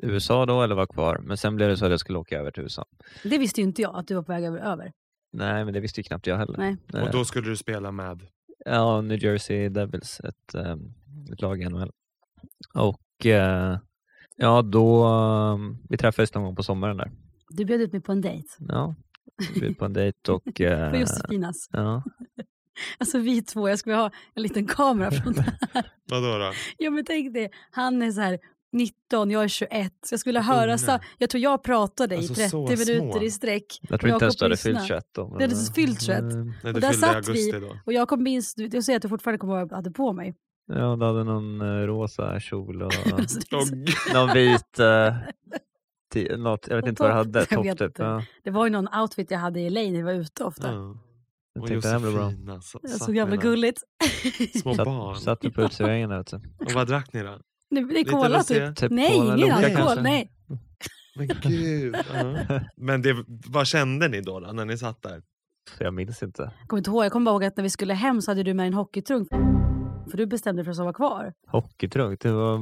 [0.03, 1.19] USA då eller vara kvar.
[1.23, 2.85] Men sen blev det så att jag skulle åka över till USA.
[3.23, 4.59] Det visste ju inte jag att du var på väg över.
[4.59, 4.93] över.
[5.33, 6.59] Nej, men det visste ju knappt jag heller.
[6.59, 7.03] Nej.
[7.03, 8.23] Och då skulle du spela med?
[8.65, 10.77] Ja, New Jersey Devils, ett, eh,
[11.33, 11.91] ett lag i NHL.
[12.75, 13.79] Och eh,
[14.40, 17.11] ja, då, eh, vi träffades någon gång på sommaren där.
[17.48, 18.48] Du bjöd ut mig på en dejt.
[18.68, 18.94] Ja,
[19.55, 20.61] vi var på en dejt och...
[20.61, 21.68] eh, På Josefinas.
[21.72, 22.03] ja,
[22.98, 25.85] Alltså vi två, jag skulle ha en liten kamera från det här.
[26.11, 26.53] Vadå då?
[26.79, 28.38] Ja men tänk dig, han är så här
[28.72, 29.92] 19, jag är 21.
[30.07, 33.22] Så jag skulle höra, så, jag tror jag pratade Alltså, i så 30 minuter små.
[33.22, 33.81] i sträck.
[33.83, 34.87] jag tror inte ens du hade fyllt lyssnar.
[34.87, 35.24] 21 då.
[35.24, 36.18] Det hade men, fyllt 21.
[36.20, 36.26] eh,
[36.62, 37.61] Nej, Och där satt augusti vi.
[37.61, 37.76] då.
[37.87, 40.12] Och jag kom minst, jag säger att du fortfarande kommer ihåg vad jag hade på
[40.12, 40.35] mig.
[40.66, 43.38] Ja, du hade någon eh, rosa kjol och Alltså,
[44.14, 44.79] någon vit...
[44.79, 45.14] Eh,
[46.14, 47.38] ti- något, jag vet inte vad du hade.
[47.38, 47.87] Jag Topp vet typ.
[47.88, 48.03] inte.
[48.03, 50.73] Ja, det var ju någon outfit jag hade i LA när vi var ute ofta.
[50.73, 50.96] Ja.
[51.53, 52.23] jag Och tänkte det här blir bra.
[52.25, 52.61] Josefina.
[52.61, 53.79] Så, Det satt var så ni jävla gulligt.
[54.62, 55.16] Små Satt, barn.
[55.16, 56.37] satt du på uteserveringen där ute?
[56.64, 57.29] Och vad drack ni då?
[57.29, 58.66] Det, det är Lite cola rosé?
[58.68, 58.77] typ.
[58.77, 60.03] Typ Nej, cola, ingen Loka alkohol.
[60.03, 60.31] Nej.
[61.16, 61.96] Men gud.
[62.14, 62.61] ja.
[62.77, 65.23] Men det, vad kände ni då, då när ni satt där?
[65.79, 66.42] Jag minns inte.
[66.61, 68.42] Jag kommer inte ihåg, jag kommer bara ihåg att när vi skulle hem så hade
[68.42, 69.29] du med en hockeytrunk.
[70.11, 71.33] För du bestämde dig för att sova kvar.
[71.46, 72.53] Hockeytrunk, det var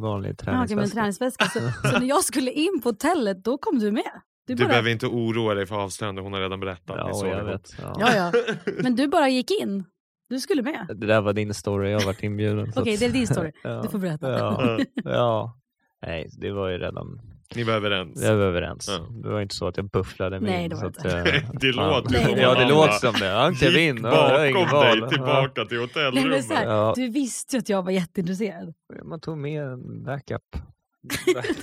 [0.00, 0.94] vanlig Ja, okej, men en träningsväska.
[0.94, 1.44] träningsväska.
[1.44, 4.02] Så, så när jag skulle in på hotellet, då kom du med.
[4.46, 6.96] Du Du bara, behöver inte oroa dig för avslöjande, hon har redan berättat.
[6.98, 7.76] Ja, jag vet.
[7.82, 7.96] Ja.
[7.98, 8.32] ja, ja.
[8.82, 9.84] Men du bara gick in.
[10.28, 10.86] Du skulle med.
[10.94, 12.72] Det där var din story, jag varit inbjuden.
[12.76, 13.52] Okej, att- det är din story.
[13.62, 13.82] Ja.
[13.82, 14.30] Du får berätta.
[14.38, 15.58] Ja, ja.
[16.06, 17.20] Nej, det var ju redan,
[17.54, 18.22] Ni var överens.
[18.22, 18.88] vi var överens.
[18.88, 19.06] Ja.
[19.22, 20.70] Det var inte så att jag bufflade mig Nej, in.
[20.70, 21.00] det var inte.
[21.20, 23.28] att, eh, Det låter ju som Ja, det låter som det.
[23.28, 24.00] Han klev in.
[24.04, 25.00] Ja, jag bakom val.
[25.00, 26.44] dig tillbaka till Nej, men hotellrummet.
[26.44, 26.92] så här, Ja.
[26.96, 28.74] Du visste ju att jag var jätteintresserad.
[28.98, 29.04] Ja.
[29.04, 30.42] Man tog med en backup.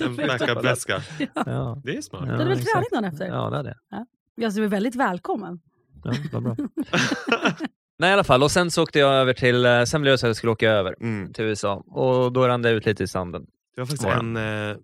[0.00, 1.02] En backup-väska.
[1.34, 2.20] Ja, Det är smart.
[2.26, 3.26] Ja, Du hade väl träning dagen efter?
[3.26, 4.06] ja det hade jag.
[4.34, 5.60] Jag är väldigt välkommen.
[6.04, 6.56] Ja, vad bra.
[7.98, 10.18] Nej i alla fall, och sen så åkte jag över till, eh, sen blev det
[10.18, 11.32] så att jag skulle åka över Mm.
[11.32, 13.46] till USA och då rann det ut lite i sanden.
[13.74, 14.76] Det var faktiskt Var en eh,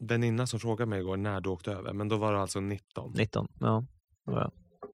[0.00, 3.12] väninna som frågade mig igår när du åkte över, men då var det alltså 19.
[3.16, 3.84] 19, ja.
[4.26, 4.50] ja.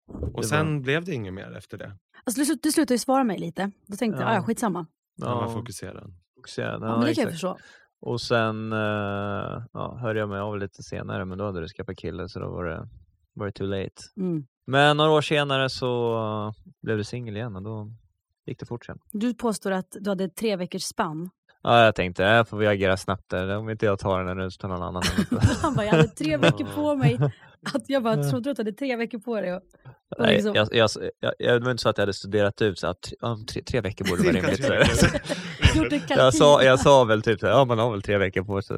[0.07, 1.97] Och det sen blev det inget mer efter det.
[2.25, 3.71] Alltså, du, du slutade ju svara mig lite.
[3.87, 4.35] Då tänkte jag, Ja.
[4.35, 4.43] ja.
[4.43, 4.87] skitsamma.
[5.17, 5.35] Ja.
[5.41, 6.11] Man fokuserar.
[6.37, 6.83] fokuserad.
[6.83, 7.59] Ja, men det kan jag förstå.
[8.01, 11.97] Och sen eh, ja, hörde jag mig av lite senare, men då hade du skaffat
[11.97, 12.89] kille så då var det,
[13.35, 14.03] var det too late.
[14.17, 14.47] Mm.
[14.67, 17.91] Men några år senare så blev du singel igen och då
[18.47, 18.99] gick det fort sen.
[19.13, 21.31] Du påstår att du hade tre veckors spann.
[21.67, 23.57] Ja, jag tänkte, här får vi agera snabbt där.
[23.57, 25.03] Om inte jag tar den här nu så tar någon annan.
[25.63, 27.19] Han bara, jag hade tre veckor på mig.
[27.75, 29.55] Att jag bara trodde att du hade tre veckor på dig.
[29.55, 29.63] Och,
[30.17, 32.63] och Nej, liksom, jag, jag, jag, jag, det var inte så att jag hade studerat
[32.63, 36.11] ut så att tre, ja, tre, tre veckor borde vara rimligt.
[36.17, 38.63] jag, sa, jag sa väl typ så här, ja man har väl tre veckor på
[38.63, 38.77] sig.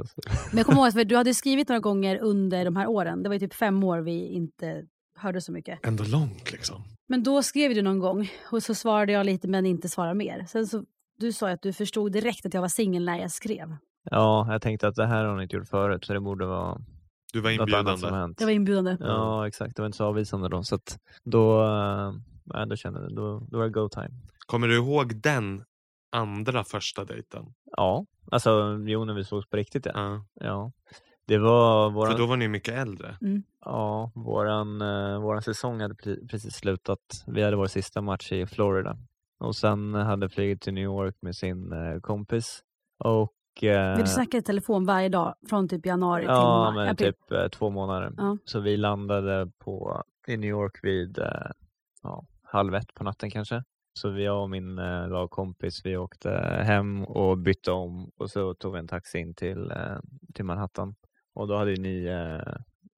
[0.51, 3.23] Men jag kommer ihåg att du hade skrivit några gånger under de här åren.
[3.23, 4.83] Det var ju typ fem år vi inte
[5.19, 5.87] hörde så mycket.
[5.87, 6.83] Ändå långt liksom.
[7.09, 10.45] Men då skrev du någon gång och så svarade jag lite men inte svarade mer.
[10.49, 10.85] Sen så,
[11.19, 13.77] du sa ju att du förstod direkt att jag var singel när jag skrev.
[14.11, 16.79] Ja, jag tänkte att det här har ni inte gjort förut så det borde vara
[17.33, 18.19] Du var något annat som inbjudande.
[18.19, 18.41] hänt.
[18.41, 18.97] Jag var inbjudande.
[19.01, 19.77] Ja, exakt.
[19.77, 20.63] Det var inte så avvisande då.
[20.63, 21.65] Så att då,
[22.45, 24.11] nej, då kände jag, då, då var det go time.
[24.47, 25.65] Kommer du ihåg den
[26.13, 27.45] andra första dejten?
[27.77, 29.93] Ja, alltså jo när vi sågs på riktigt ja.
[29.95, 30.23] Ja.
[30.35, 30.73] ja.
[31.27, 33.17] Det var våran, För då var ni mycket äldre.
[33.65, 36.99] ja, våran, eh, våran säsong hade pre- precis slutat.
[37.27, 38.97] Vi hade vår sista match i Florida.
[39.39, 42.61] Och sen hade flugit till New York med sin eh, kompis.
[43.05, 47.13] Och eh, Vi snackade i telefon varje dag från typ januari till Ja, men april.
[47.13, 48.13] typ eh, två månader.
[48.17, 48.37] Ja.
[48.45, 51.27] Så vi landade på, i New York vid eh,
[52.03, 53.63] ja, halv ett på natten kanske.
[53.93, 56.31] Så jag och min eh, lagkompis, vi åkte
[56.67, 59.97] hem och bytte om och så tog vi en taxi in till, eh,
[60.35, 60.95] till Manhattan.
[61.35, 62.53] Och då hade ni eh,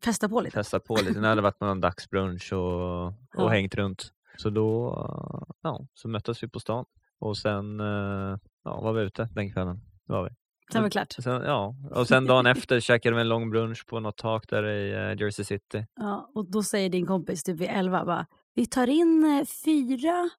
[0.04, 0.54] Festa på lite.
[0.56, 1.20] testat på lite.
[1.20, 3.48] Ni hade varit på någon dagsbrunch och, och Ja.
[3.48, 4.12] hängt runt.
[4.36, 4.94] Så då
[5.62, 6.84] ja, så möttes vi på stan
[7.18, 9.80] och sen eh, ja, var vi ute den kvällen.
[10.06, 10.30] Det var vi.
[10.72, 11.12] Sen var det klart.
[11.12, 14.66] Sen, ja, och sen dagen efter käkade vi en lång brunch på något tak där
[14.68, 15.86] i eh, Jersey City.
[15.94, 20.30] Ja, och då säger din kompis typ vid elva bara, vi tar in eh, fyra,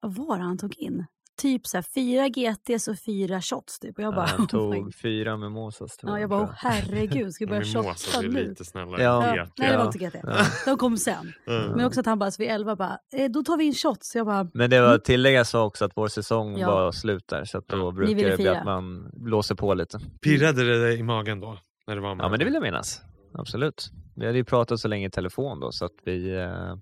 [0.00, 1.06] vad var han tog in?
[1.36, 3.98] Typ så här, fyra GTs och fyra shots typ.
[3.98, 5.96] Och jag bara, Han oh tog fyra mimosas.
[5.96, 8.28] tror ja, jag, jag bara, oh, herregud, ska vi börja shotta nu?
[8.28, 9.02] lite snällare.
[9.02, 9.36] Ja.
[9.36, 9.50] Ja, GT.
[9.58, 10.14] nej, det var inte GT.
[10.22, 10.46] Ja.
[10.66, 11.32] De kom sen.
[11.46, 11.70] Mm.
[11.70, 14.10] Men också att han bara, så vid elva bara, eh, då tar vi in shots.
[14.10, 16.70] Så jag bara, Men det var tilläggas så också att vår säsong Ja.
[16.74, 19.98] var slut där så att då brukar det bli att man blåser på lite.
[20.22, 21.58] Pirrade det dig i magen då?
[21.86, 23.00] När det var Ja men det vill jag minnas.
[23.34, 23.90] Absolut.
[24.16, 26.76] Vi hade ju pratat så länge i telefon då så att vi, eh,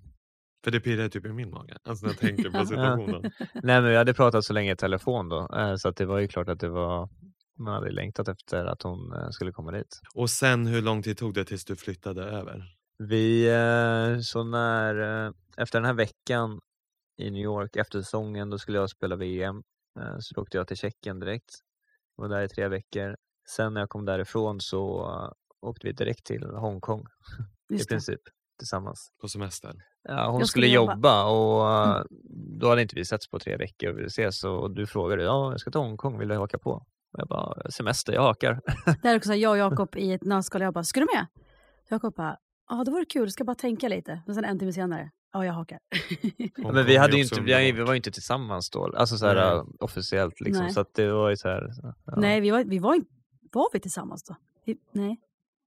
[0.63, 1.77] För det pirrar typ i min mage.
[1.83, 3.31] Alltså när jag tänker på situationen.
[3.53, 6.19] Nej men vi hade pratat så länge i telefon då eh, så att det var
[6.19, 7.09] ju klart att det var
[7.59, 9.99] man hade längtat efter att hon eh, skulle komma dit.
[10.15, 12.63] Och sen hur lång tid tog det tills du flyttade över?
[12.97, 14.95] Vi, eh, så när,
[15.57, 16.59] efter den här veckan
[17.17, 19.63] i New York, efter säsongen, då skulle jag spela VM.
[20.19, 21.49] Så då åkte jag till Tjeckien direkt.
[22.15, 23.15] Var där i tre veckor.
[23.49, 25.07] Sen när jag kom därifrån så
[25.61, 27.05] åkte vi direkt till Hongkong
[27.69, 27.93] i Just det.
[27.93, 28.21] princip
[28.57, 29.11] tillsammans.
[29.21, 29.73] På semester?
[30.03, 30.93] Ja, hon Jag skulle skulle jobba.
[30.93, 32.03] jobba och eh,
[32.59, 35.51] då hade inte vi setts på tre veckor och ville ses och du frågade ja,
[35.51, 36.71] jag ska till Hongkong, vill du haka på?
[37.13, 38.61] Och jag bara, semester, jag hakar.
[39.01, 40.61] Det är också jag och Jakob i ett nötskal.
[40.61, 41.27] Jag bara, ska du med?
[41.89, 42.37] Jakob bara,
[42.69, 44.21] ja det vore kul, ska bara tänka lite.
[44.25, 45.79] Men sen en timme senare, ja jag hakar.
[46.57, 49.55] Hongkong Men vi, hade inte, vi, vi var ju inte tillsammans då, alltså så här,
[49.55, 50.63] eh, officiellt liksom.
[50.63, 50.73] Nej.
[50.73, 51.69] Så att det var ju så här.
[52.05, 52.13] Ja.
[52.17, 53.09] Nej, vi var, vi var inte,
[53.51, 54.35] var vi tillsammans då?
[54.65, 55.19] Vi, nej,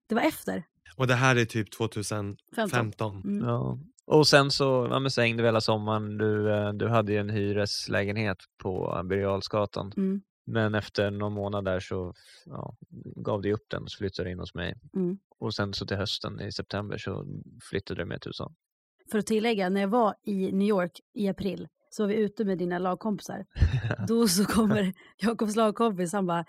[0.08, 0.64] det var efter.
[0.96, 2.70] Och det här är typ 2015?
[2.70, 3.22] 15.
[3.24, 3.48] Mm.
[3.48, 3.78] Ja.
[4.06, 6.18] Och sen så, ja, men så hängde vi hela sommaren.
[6.18, 9.96] Du, eh, du hade ju en hyreslägenhet på Birger.
[9.96, 10.22] Mm.
[10.46, 12.76] Men efter någon månad där så ja,
[13.16, 14.74] gav du upp den och flyttade in hos mig.
[14.94, 15.18] Mm.
[15.38, 17.26] Och sen så till hösten i september så
[17.70, 18.52] flyttade du med till USA.
[19.10, 22.44] För att tillägga, när jag var i New York i april så var vi ute
[22.44, 23.46] med dina lagkompisar.
[24.08, 26.44] Då så kommer Jakobs lagkompis, han bara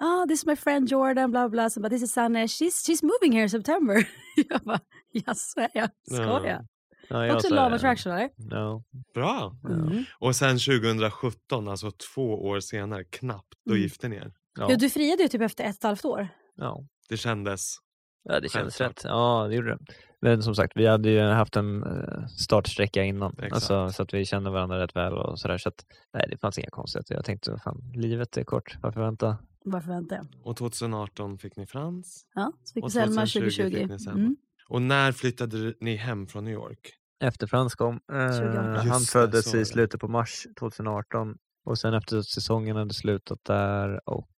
[0.00, 1.68] Ah, this is my friend Jordan, bla bla.
[1.76, 4.08] Bara, this is Sanne, she's, she's moving here in September.
[4.48, 4.80] jag bara,
[5.12, 5.90] jaså, jag?
[6.10, 6.46] Ska Ja.
[6.46, 6.66] jag?
[7.08, 8.30] Ja, jag Också love attraction eller?
[8.36, 8.82] Ja.
[9.14, 9.56] Bra!
[9.68, 10.04] Mm.
[10.18, 13.82] Och sen 2017, alltså två år senare, knappt, då Mm.
[13.82, 14.32] gifte ni er.
[14.58, 14.66] Ja.
[14.70, 16.28] Ja, du friade ju typ efter ett och ett halvt år.
[16.56, 16.84] Ja.
[17.08, 17.76] Det kändes...
[18.22, 19.04] ja, det kändes Självklart.
[19.04, 19.10] rätt.
[19.10, 19.78] Ja, det gjorde det.
[20.26, 23.36] Men som sagt, vi hade ju haft en eh, startsträcka innan.
[23.50, 25.58] Alltså, så att vi kände varandra rätt väl och sådär.
[25.58, 25.84] Så att,
[26.14, 27.14] nej, det fanns inga konstigheter.
[27.14, 28.76] Jag tänkte, fan, livet är kort.
[28.82, 29.36] Varför vänta?
[29.64, 30.26] Varför väntar jag?
[30.42, 32.26] Och 2018 fick ni Frans.
[32.34, 33.76] Ja, så fick Och Selma 2020 2020.
[33.78, 34.18] fick ni Selma.
[34.18, 34.36] Mm.
[34.68, 36.92] Och när flyttade ni hem från New York?
[37.24, 38.00] Efter Frans kom.
[38.12, 38.88] Eh, 2018.
[38.88, 41.36] han det, föddes i slutet på mars 2018.
[41.64, 44.28] Och sen efter att säsongen hade slutat där och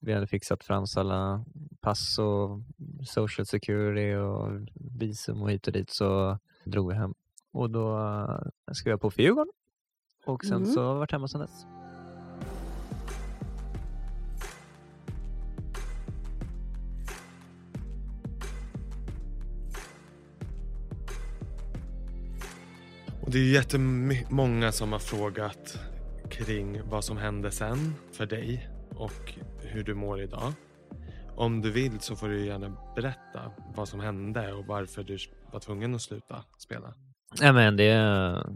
[0.00, 1.44] vi hade fixat Frans alla
[1.80, 2.60] pass och
[3.06, 7.14] social security och visum och hit och dit så drog vi hem.
[7.52, 9.52] Och då eh, skrev jag på för Djurgården.
[10.26, 10.72] Och sen Mm.
[10.72, 11.66] så har jag varit hemma sedan dess.
[23.20, 25.78] Och det är jättemånga som har frågat
[26.30, 30.52] kring vad som hände sen för dig och hur du mår idag.
[31.36, 35.18] Om du vill så får du gärna berätta vad som hände och varför du
[35.52, 36.94] var tvungen att sluta spela.
[37.40, 38.46] Ja, men det är,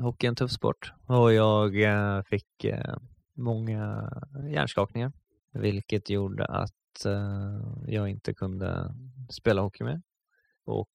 [0.00, 2.96] hockey är en tuff sport och jag eh, fick eh,
[3.34, 4.12] många
[4.50, 5.12] hjärnskakningar
[5.52, 8.94] vilket gjorde att eh, jag inte kunde
[9.30, 10.02] spela hockey mer.
[10.64, 10.88] Och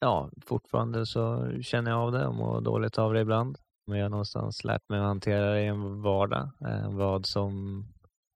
[0.00, 3.58] ja, fortfarande så känner jag av det och mår dåligt av det ibland.
[3.86, 6.50] Men jag har någonstans lärt mig att hantera det i en vardag.
[6.60, 7.84] Eh, vad som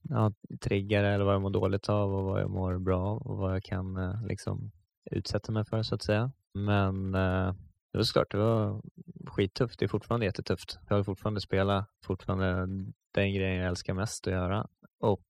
[0.08, 3.36] ja, triggar eller vad jag mår dåligt av och vad jag mår bra av och
[3.36, 4.70] vad jag kan eh, liksom
[5.10, 6.32] utsätta mig för så att säga.
[6.54, 7.54] Men eh,
[7.92, 8.82] det var såklart, det var
[9.26, 9.78] skittufft.
[9.78, 10.78] Det är fortfarande jättetufft.
[10.88, 12.66] Jag vill fortfarande spela, fortfarande
[13.12, 14.66] den grejen jag älskar mest att göra.
[15.00, 15.26] Och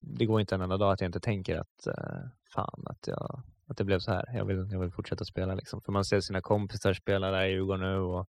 [0.00, 3.42] det går inte en enda dag att jag inte tänker att eh, fan att, jag,
[3.66, 4.24] att det blev så här.
[4.34, 5.80] Jag vill, jag vill fortsätta spela liksom.
[5.80, 8.28] För man ser sina kompisar spela där i Djurgården nu och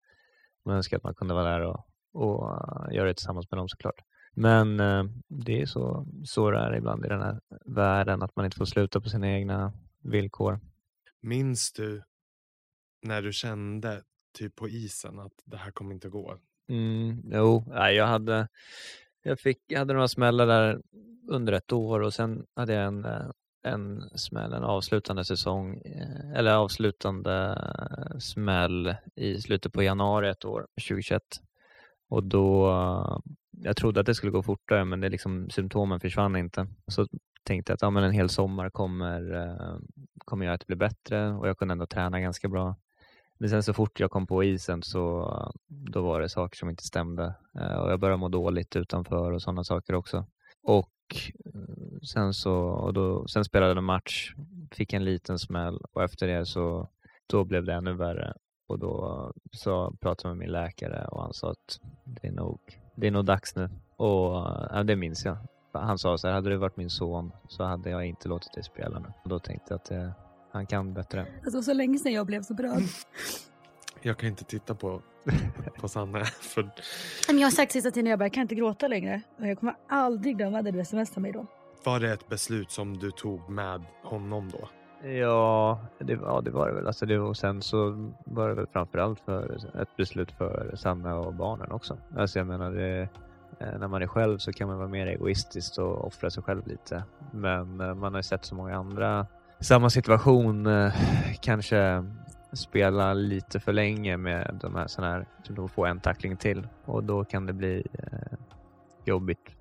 [0.65, 3.69] man önskar att man kunde vara där och, och eh, göra det tillsammans med dem
[3.69, 4.01] såklart.
[4.34, 8.45] Men eh, det är så, så det är ibland i den här världen att man
[8.45, 10.60] inte får sluta på sina egna villkor.
[11.21, 12.04] Minns du
[13.01, 14.04] när du kände
[14.38, 16.38] typ på isen att det här kommer inte gå?
[16.69, 18.47] Mm, jo, jag hade,
[19.21, 20.82] jag, fick, jag hade några smällar där
[21.28, 23.30] under ett år och sen hade jag en, eh,
[23.65, 27.58] en smäll, en avslutande säsong, eh, eller avslutande
[28.19, 31.21] smäll i slutet på januari ett år, 2021.
[32.10, 32.71] Och då,
[33.51, 36.67] jag trodde att det skulle gå fortare men det liksom, symptomen försvann inte.
[36.88, 37.08] Så
[37.43, 39.78] tänkte jag att ja, men en hel sommar kommer, eh,
[40.25, 42.75] kommer göra att det blir bättre och jag kunde ändå träna ganska bra.
[43.38, 45.32] Men sen så fort jag kom på isen så
[45.67, 49.41] då var det saker som inte stämde eh, och jag började må dåligt utanför och
[49.41, 50.25] sådana saker också.
[50.63, 50.89] Och
[52.04, 54.34] sen så och då, sen spelade en match,
[54.72, 56.89] fick en liten smäll och efter det så
[57.28, 58.34] då blev det ännu värre
[58.68, 62.60] och då så pratade jag med min läkare och han sa att det är nog,
[62.96, 63.70] det är nog dags nu.
[63.96, 64.34] Och
[64.72, 65.38] ja, det minns jag.
[65.74, 68.63] Han sa så här, hade du varit min son så hade jag inte låtit dig
[68.63, 69.13] spela nu.
[69.24, 70.10] Och då tänkte jag att eh,
[70.52, 71.28] han kan bättre.
[71.44, 72.84] Alltså så länge sedan jag blev så berörd.
[74.02, 75.02] Jag kan inte titta på,
[75.80, 76.26] på Sanne.
[76.26, 76.70] För
[77.28, 79.22] Men jag har sagt sista tiden, jag bara, jag kan inte gråta längre.
[79.40, 81.46] Och jag kommer aldrig glömma det du smsade mig då.
[81.84, 84.70] var det ett beslut som du tog med honom då?
[85.10, 86.88] Ja, det, ja, det var det väl.
[86.88, 91.34] Alltså det, och sen så var det väl framförallt för ett beslut för Sanna och
[91.34, 91.98] barnen också.
[92.18, 93.10] Alltså jag menar, det,
[93.60, 96.68] eh, när man är själv så kan man vara mer egoistisk och offra sig själv
[96.68, 97.04] lite.
[97.32, 99.28] Men eh, man har ju sett så många andra
[99.60, 100.94] samma situation eh,
[101.42, 102.04] kanske
[102.56, 107.04] spela lite för länge med de här sådana här, de får en tackling till och
[107.04, 108.38] då kan det bli eh,
[109.06, 109.56] jobbigt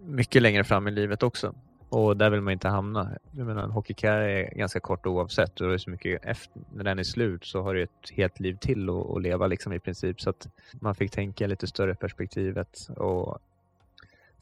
[0.00, 1.54] mycket längre fram i livet också.
[1.88, 3.10] Och där vill man inte hamna.
[3.30, 6.84] Jag menar, en hockeykarriär är ganska kort oavsett och det är så mycket efter, när
[6.84, 9.78] den är slut så har du ett helt liv till att, att leva liksom i
[9.78, 10.20] princip.
[10.20, 13.38] Så att man fick tänka lite större perspektivet och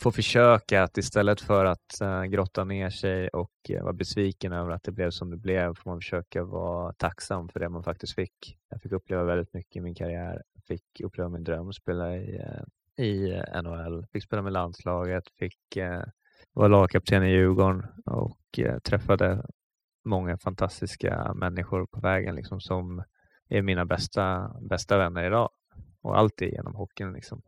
[0.00, 4.70] få försöka att istället för att uh, grotta ner sig och uh, vara besviken över
[4.70, 8.14] att det blev som det blev får man försöka vara tacksam för det man faktiskt
[8.14, 8.59] fick.
[8.68, 10.42] Jag fick uppleva väldigt mycket i min karriär.
[10.68, 15.78] Fick uppleva min dröm, spela i, uh, i NHL, fick spela med landslaget, fick
[16.52, 19.46] vara lagkapten i Djurgården och uh, träffade
[20.04, 23.02] många fantastiska människor på vägen liksom, som
[23.48, 25.50] är mina bästa, bästa vänner idag.
[26.02, 27.12] Och allt det genom hockeyn.
[27.12, 27.42] Liksom.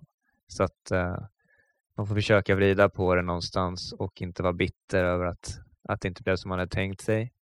[0.47, 0.93] Så att
[1.99, 5.59] man får försöka vrida på det någonstans och inte vara bitter över att,
[5.89, 7.33] att det inte blev som man hade tänkt sig.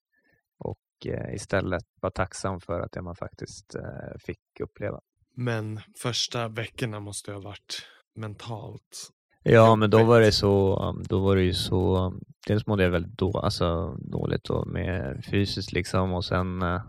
[0.59, 5.01] Och eh, istället vara tacksam för att det man faktiskt eh, fick uppleva.
[5.35, 7.83] Men första veckorna måste ha varit
[8.15, 9.11] mentalt
[9.49, 12.83] Ja, men då var det så, um, då var det ju så, um, dels mådde
[12.83, 16.83] jag väldigt då, alltså, dåligt då med fysiskt liksom och sen uh,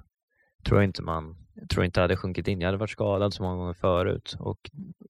[0.65, 2.62] tror jag inte man, jag tror inte jag hade sjunkit in.
[2.62, 4.70] Jag hade varit skadad så många gånger förut och,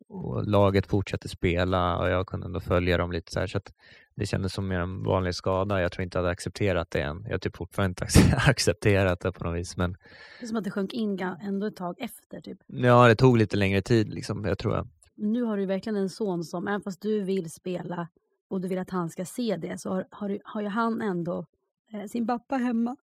[0.10, 3.74] och laget fortsatte spela och jag kunde ändå följa dem lite så här så att
[4.16, 5.82] det kändes som mer en vanlig skada.
[5.82, 7.24] Jag tror inte jag hade accepterat det än.
[7.24, 9.78] Jag har typ fortfarande inte accepterat det på något vis.
[9.78, 9.92] Men...
[10.40, 12.42] Det är som att det sjönk in ändå ett tag efter.
[12.42, 12.58] Typ.
[12.68, 16.10] Ja, det tog lite längre tid, liksom, jag tror jag nu har du verkligen en
[16.10, 18.08] son som, även fast du vill spela
[18.48, 21.46] och du vill att han ska se det, så har, har, har ju han ändå
[21.92, 22.96] eh, sin pappa hemma.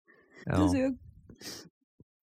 [0.45, 0.57] Ja.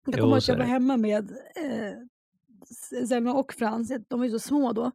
[0.07, 4.39] Jag, kommer att jag var hemma med eh, Selma och Frans, de var ju så
[4.39, 4.91] små då.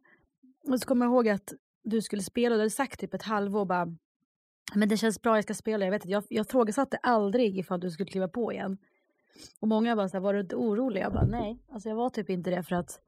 [0.68, 1.52] Och så kommer jag ihåg att
[1.84, 3.96] du skulle spela och du hade sagt typ ett halvår bara
[4.74, 5.84] men det känns bra, jag ska spela.
[5.84, 8.78] Jag vet jag, jag frågasatte aldrig ifall du skulle kliva på igen.
[9.60, 11.00] Och många bara så här, var du inte orolig?
[11.00, 13.00] Jag bara nej, alltså jag var typ inte det för att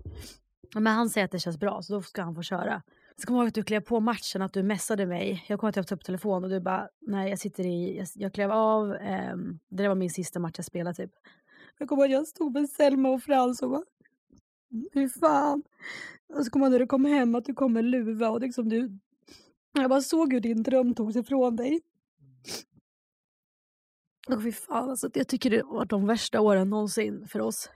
[0.75, 2.83] men han säger att det känns bra så då ska han få köra.
[3.17, 5.45] Så kommer jag ihåg att du klev på matchen, att du messade mig.
[5.49, 8.09] Jag kommer att jag tog upp telefon och du bara, nej jag sitter i, jag,
[8.15, 8.97] jag klev av,
[9.33, 11.13] um, det var min sista match jag spelade typ.
[11.79, 13.85] Jag kommer ihåg att jag stod med Selma och Frans och bara,
[14.93, 15.63] hur fan.
[16.35, 18.69] Och så kommer jag när du kom hem att du kom med luva och liksom
[18.69, 18.99] du,
[19.73, 21.81] jag bara såg hur din dröm togs ifrån dig.
[24.29, 27.71] Och fy fan, alltså, jag tycker det var de värsta åren någonsin för oss.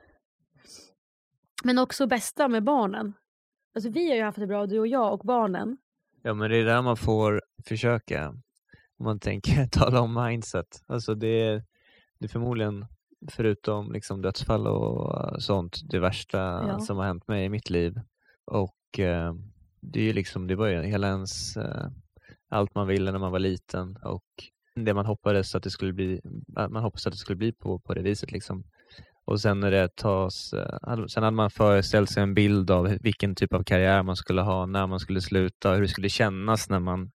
[1.65, 3.13] Men också bästa med barnen.
[3.75, 5.77] Alltså vi har ju haft det bra, du och jag och barnen.
[6.23, 8.29] Ja men det är där man får försöka.
[8.99, 10.85] Om man tänker tala om mindset.
[10.87, 11.65] Alltså det är,
[12.19, 12.87] det är förmodligen,
[13.29, 16.81] förutom liksom dödsfall och sånt, det värsta ja.
[16.81, 18.01] som har hänt mig i mitt liv.
[18.45, 19.35] Och eh,
[19.81, 21.87] det är liksom, det var ju hela ens, eh,
[22.49, 24.25] allt man ville när man var liten och
[24.75, 27.95] det man hoppades att det skulle bli, man hoppades att det skulle bli på, på
[27.95, 28.65] det viset liksom.
[29.25, 33.35] Och sen när det tas, eh, sen hade man föreställt sig en bild av vilken
[33.35, 36.81] typ av karriär man skulle ha, när man skulle sluta, hur det skulle kännas när
[36.81, 37.11] man,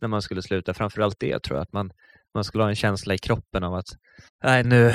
[0.00, 0.74] när man skulle sluta.
[0.74, 1.92] Framförallt det tror jag, att man,
[2.34, 3.86] man skulle ha en känsla i kroppen av att
[4.44, 4.92] nej, nu,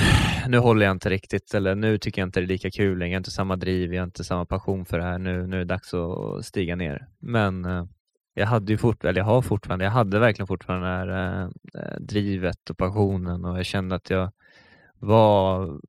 [0.47, 3.11] nu håller jag inte riktigt eller nu tycker jag inte det är lika kul längre,
[3.11, 5.55] jag har inte samma driv, jag har inte samma passion för det här, nu, nu
[5.55, 7.07] är det dags att stiga ner.
[7.19, 7.85] Men eh,
[8.33, 11.49] jag hade ju fort, eller jag har fortfarande, jag hade verkligen fortfarande det här eh,
[11.81, 14.31] eh drivet och passionen och jag kände att jag
[14.99, 15.79] var,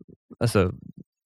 [0.41, 0.73] alltså,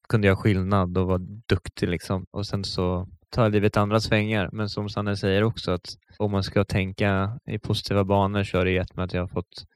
[0.08, 2.26] kunde göra skillnad och var duktig liksom.
[2.30, 4.50] Och sen så tar livet andra svängar.
[4.52, 8.64] Men som Sanne säger också att om man ska tänka i positiva banor så har
[8.64, 9.66] det gett mig att jag har fått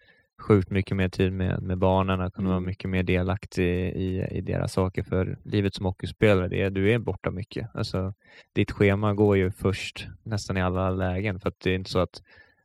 [0.40, 2.66] sjukt mycket mer tid med, med barnen och kunna vara mm.
[2.66, 5.03] mycket mer delaktig i, i deras saker.
[5.03, 7.70] För livet som hockeyspelare, det är, du är borta mycket.
[7.74, 8.14] Alltså,
[8.53, 11.40] ditt schema går ju först nästan i alla lägen.
[11.40, 12.22] För att det är inte så att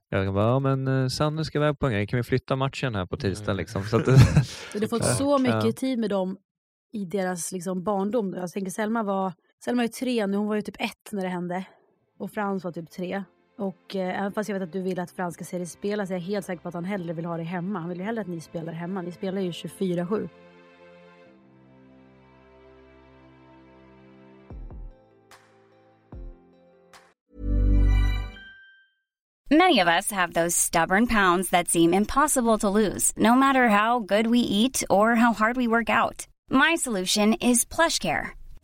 [0.09, 2.95] jag bara, ja men eh, Sanne ska iväg på en grej, kan vi flytta matchen
[2.95, 3.51] här på tisdag?
[3.51, 3.57] Mm.
[3.57, 3.83] Liksom?
[3.83, 4.05] Så att,
[4.73, 6.38] du har fått så mycket tid med dem
[6.91, 8.33] i deras liksom, barndom.
[8.33, 9.33] Jag tänker Selma var,
[9.65, 11.65] Selma är tre nu, hon var ju typ ett när det hände.
[12.17, 13.23] Och Frans var typ tre.
[13.57, 16.07] Och eh, även fast jag vet att du vill att Frans ska se dig spela
[16.07, 17.80] så är jag helt säker på att han hellre vill ha dig hemma.
[17.80, 19.01] Han vill ju hellre att ni spelar hemma.
[19.01, 20.30] Ni spelar ju 24-7.
[29.51, 33.99] Many of us have those stubborn pounds that seem impossible to lose, no matter how
[33.99, 36.27] good we eat or how hard we work out.
[36.49, 38.32] My solution is PlushCare.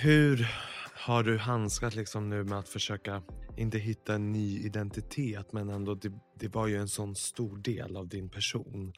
[0.00, 0.48] Hur
[0.94, 3.22] har du handskat liksom nu med att försöka,
[3.56, 7.96] inte hitta en ny identitet, men ändå det, det var ju en sån stor del
[7.96, 8.92] av din person.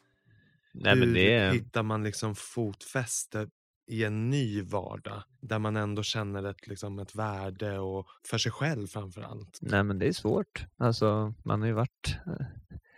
[0.72, 3.48] Nej, Hur men det hittar man liksom fotfäste
[3.86, 8.53] i en ny vardag där man ändå känner ett, liksom, ett värde och för sig
[8.53, 9.59] själv framför allt?
[9.62, 10.66] Nej men det är svårt.
[10.76, 12.46] Alltså man har ju varit eh,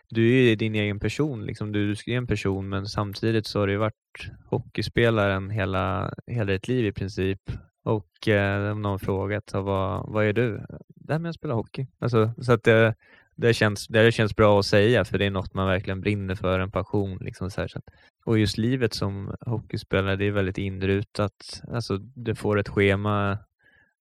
[0.08, 1.72] du är ju din egen person, liksom.
[1.72, 6.68] du, du är en person men samtidigt så har du varit hockeyspelaren hela, hela ditt
[6.68, 7.40] liv i princip.
[7.82, 10.66] Och eh, om någon frågat så vad, vad är du?
[10.88, 11.86] Det här med att spela hockey.
[11.98, 12.94] Alltså, så att det,
[13.34, 16.58] det, känns, det känns bra att säga för det är något man verkligen brinner för,
[16.58, 17.18] en passion.
[17.20, 17.84] Liksom så här, så att,
[18.24, 21.62] och just livet som hockeyspelare, det är väldigt inrutat.
[21.72, 23.38] Alltså, du får ett schema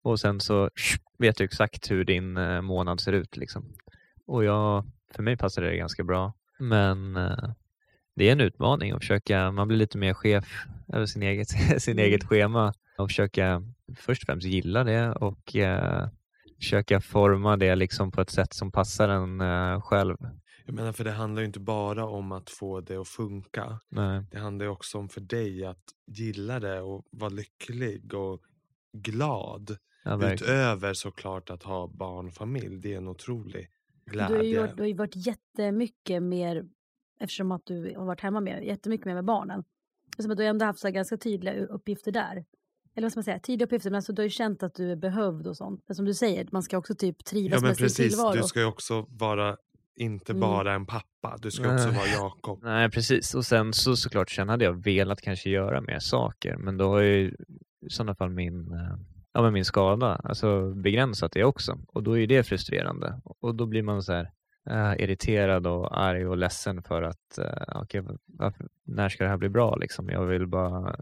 [0.01, 0.69] och sen så
[1.17, 3.38] vet du exakt hur din eh, månad ser ut.
[3.38, 3.73] Liksom.
[4.27, 6.34] Och jag, för mig passar det ganska bra.
[6.59, 7.49] Men eh,
[8.16, 11.47] det är en utmaning att försöka, man blir lite mer chef över sin eget,
[11.82, 13.64] sin eget schema och försöka
[13.97, 16.09] först och främst gilla det och eh,
[16.59, 20.18] försöka forma det liksom på ett sätt som passar en eh, själv.
[20.66, 23.80] Jag menar för det handlar ju inte bara om att få det att funka.
[23.89, 24.24] Nej.
[24.32, 28.41] Det handlar ju också om för dig att gilla det och vara lycklig och
[28.93, 29.78] glad.
[30.03, 30.34] Ja.
[30.34, 32.78] Utöver såklart att ha barn och familj.
[32.82, 33.68] Det är en otrolig
[34.05, 34.59] Du har, ju glädje.
[34.62, 36.66] varit, du har ju varit jättemycket mer,
[37.22, 39.63] eftersom att du har varit hemma med, jättemycket mer med barnen.
[40.19, 42.45] Som att du ändå haft så ganska tydliga uppgifter där.
[42.95, 44.91] Eller vad ska man säga, tydliga uppgifter, men alltså, du har ju känt att du
[44.91, 45.84] är behövd och sånt.
[45.88, 48.36] Men som du säger, man ska också typ trivas Ja men med sin precis, tillvaro.
[48.36, 49.57] du ska ju också vara
[49.95, 50.41] inte Mm.
[50.41, 51.38] bara en pappa.
[51.41, 51.95] Du ska också Nej.
[51.97, 52.59] vara Jakob.
[52.63, 53.36] Nej, precis.
[53.36, 56.99] Och sen så såklart, sen hade jag velat kanske göra mer saker, men då har
[57.01, 57.36] ju
[57.86, 58.97] i sådana fall min, eh,
[59.34, 61.78] ja, men min skada alltså begränsat det också.
[61.88, 63.22] Och då är det frustrerande.
[63.24, 64.32] Och då blir man så här
[64.70, 69.38] eh, irriterad och arg och ledsen för att uh, okay, varför, när ska det här
[69.38, 70.09] bli bra liksom?
[70.09, 70.95] Jag vill bara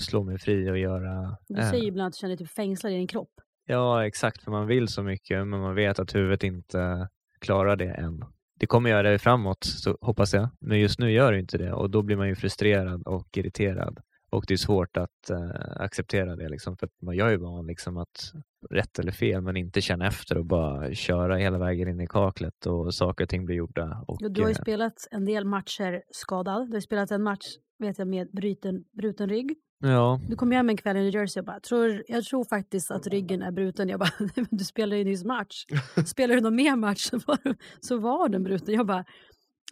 [0.00, 1.36] slå mig fri och göra...
[1.48, 3.32] Du eh, säger ju ibland att du känner dig typ fängslad i din kropp.
[3.66, 7.08] Ja, exakt, för man vill så mycket men man vet att huvudet inte
[7.40, 8.24] klarar det än.
[8.54, 10.48] Det kommer göra det framåt, så hoppas jag.
[10.60, 14.00] Men just nu gör det inte det och då blir man ju frustrerad och irriterad.
[14.30, 17.66] Och det är svårt att eh, acceptera det, liksom, för att man gör ju van
[17.66, 18.32] liksom, att
[18.70, 22.66] rätt eller fel, men inte känna efter och bara köra hela vägen in i kaklet
[22.66, 24.04] och saker och ting blir gjorda.
[24.08, 26.70] Och, Du har ju eh, spelat en del matcher skadad.
[26.70, 27.46] Du har spelat en match
[27.78, 29.54] vet jag, med bruten, bruten rygg.
[29.82, 32.90] ja, Du kom hem en kväll i New Jersey och bara, tror, jag tror faktiskt
[32.90, 33.88] att ryggen är bruten.
[33.88, 35.64] Jag bara, "Nej, men du spelade ju nyss match.
[36.06, 37.38] Spelar du någon mer match så var,
[37.80, 38.74] så var den bruten.
[38.74, 39.04] Jag bara,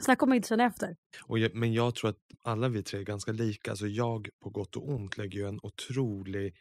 [0.01, 0.97] snacka om inte känna efter.
[1.27, 3.71] Och jag, men jag tror att alla vi tre är ganska lika.
[3.71, 6.55] Alltså jag på gott och ont lägger ju en otrolig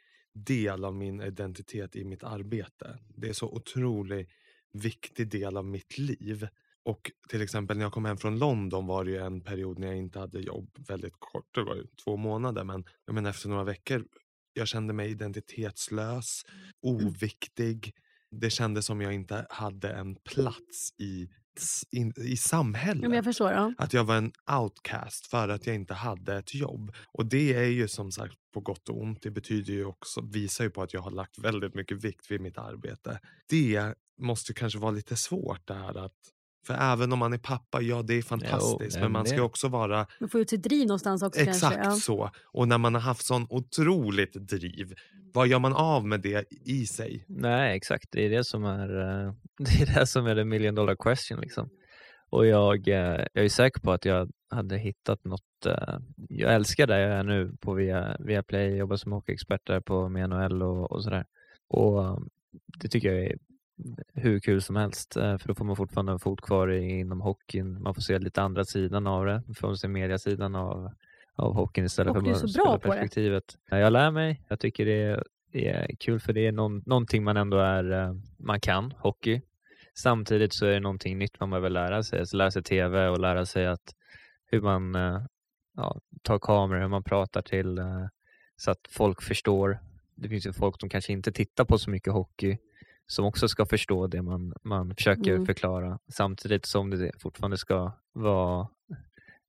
[0.45, 2.99] del av min identitet i mitt arbete.
[3.07, 4.29] Det är så otroligt
[4.73, 6.47] viktig del av mitt liv.
[6.83, 9.87] Och till exempel när jag kom hem från London var det ju en period när
[9.87, 11.55] jag inte hade jobb väldigt kort.
[11.55, 14.05] Det var ju två månader men jag menar efter några veckor
[14.57, 16.41] jag kände mig identitetslös,
[16.81, 17.93] oviktig.
[18.31, 21.29] Det kändes som jag inte hade en plats i,
[21.91, 23.13] in, i samhället.
[23.13, 23.51] Jag förstår.
[23.51, 23.73] Ja.
[23.77, 24.31] Att jag var en
[24.61, 26.91] outcast för att jag inte hade ett jobb.
[27.07, 29.21] Och det är ju som sagt på gott och ont.
[29.21, 32.41] Det betyder ju också, visar ju på att jag har lagt väldigt mycket vikt vid
[32.41, 33.19] mitt arbete.
[33.49, 36.13] Det måste kanske vara lite svårt det här att
[36.67, 38.95] för även om man är pappa, ja det är fantastiskt.
[38.95, 41.89] nej, men man ska också vara Man får ut sitt driv någonstans också exakt kanske.
[41.89, 41.95] Ja.
[41.95, 42.29] så.
[42.45, 44.93] Och när man har haft sån otroligt driv,
[45.33, 47.25] vad gör man av med det i sig?
[47.27, 48.05] Nej, exakt.
[48.11, 51.39] Det är det som är, eh, det är, det som är the million dollar question.
[51.39, 51.69] Liksom.
[52.29, 55.65] Och jag, eh, jag är säker på att jag hade hittat något.
[55.65, 55.97] eh,
[56.29, 60.09] Jag älskar det jag är nu på via, via Play, jobbar som hockeyexpert där på
[60.09, 61.25] med NHL och, och sådär.
[61.69, 62.21] Och
[62.81, 63.37] det tycker jag är
[64.13, 67.81] hur kul som helst, eh, för då får man fortfarande en fot kvar inom hockeyn.
[67.83, 70.91] Man får se lite andra sidan av det, man får se mediasidan av,
[71.35, 72.49] av hockeyn istället Och för bara på det.
[72.49, 73.43] spelarperspektivet.
[73.69, 75.23] Jag lär mig, jag tycker det
[75.53, 79.41] är, kul för det är någon, någonting man ändå är, eh, man kan, hockey.
[79.95, 82.19] samtidigt så är det någonting nytt man behöver lära sig.
[82.19, 83.93] Alltså lära sig tv och lära sig att
[84.51, 85.21] hur man eh,
[85.75, 87.79] ja, tar kameror, hur man pratar till
[88.55, 89.79] så att folk förstår.
[90.15, 92.57] Det finns ju folk som kanske inte tittar på så mycket hockey
[93.07, 95.45] som också ska förstå det man, man försöker Mm.
[95.45, 98.67] förklara samtidigt som det fortfarande ska vara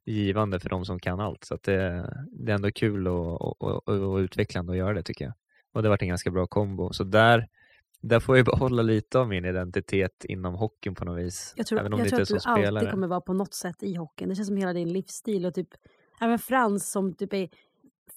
[0.06, 1.44] givande för de som kan allt.
[1.44, 5.02] Så att det, det är ändå kul och, och, och, och utvecklande att göra det
[5.02, 5.34] tycker jag.
[5.72, 6.92] Och det har varit en ganska bra kombo.
[6.92, 7.48] Så där,
[8.00, 11.54] där får jag behålla lite av min identitet inom hockeyn på något vis.
[11.56, 12.68] Jag tror, Även om jag det tror inte att du spelare.
[12.68, 14.28] alltid kommer vara på något sätt i hockeyn.
[14.28, 15.68] Det känns som hela din livsstil och typ
[16.20, 17.48] även Frans som typ är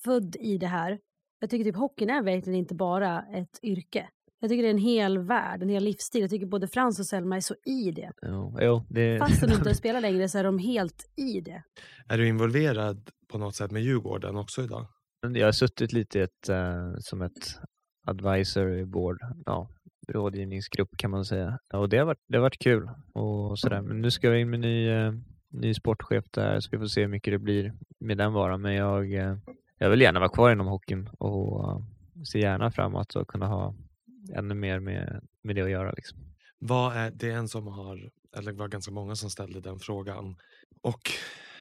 [0.04, 1.00] född i det här.
[1.40, 4.10] Jag tycker typ hockeyn är verkligen inte bara ett yrke.
[4.42, 6.22] Jag tycker det är en hel värld, en hel livsstil.
[6.22, 8.12] Jag tycker både Frans och Selma är så i det.
[8.22, 11.64] Jo, jo, det, Fast de inte spelar längre så är de helt i det.
[12.08, 14.88] Är du involverad på något sätt med Djurgården också idag?
[15.34, 17.60] Jag har suttit lite i ett, eh, som ett
[18.08, 19.70] advisory board, ja,
[20.08, 21.60] rådgivningsgrupp kan man säga.
[21.74, 23.82] Ja, och det har varit, det har varit kul och sådär.
[23.82, 25.14] Men nu ska jag in med ny, eh,
[25.50, 28.62] ny sportchef där så vi får se hur mycket det blir med den varan.
[28.62, 29.38] Men jag, eh,
[29.78, 31.82] jag vill gärna vara kvar inom hockeyn och
[32.32, 33.76] ser gärna framåt och kunna ha
[34.34, 35.92] ännu mer med, med det att göra.
[35.92, 36.20] Liksom.
[36.60, 40.36] Vad är, det är en som har, eller var ganska många som ställde den frågan.
[40.82, 41.12] Och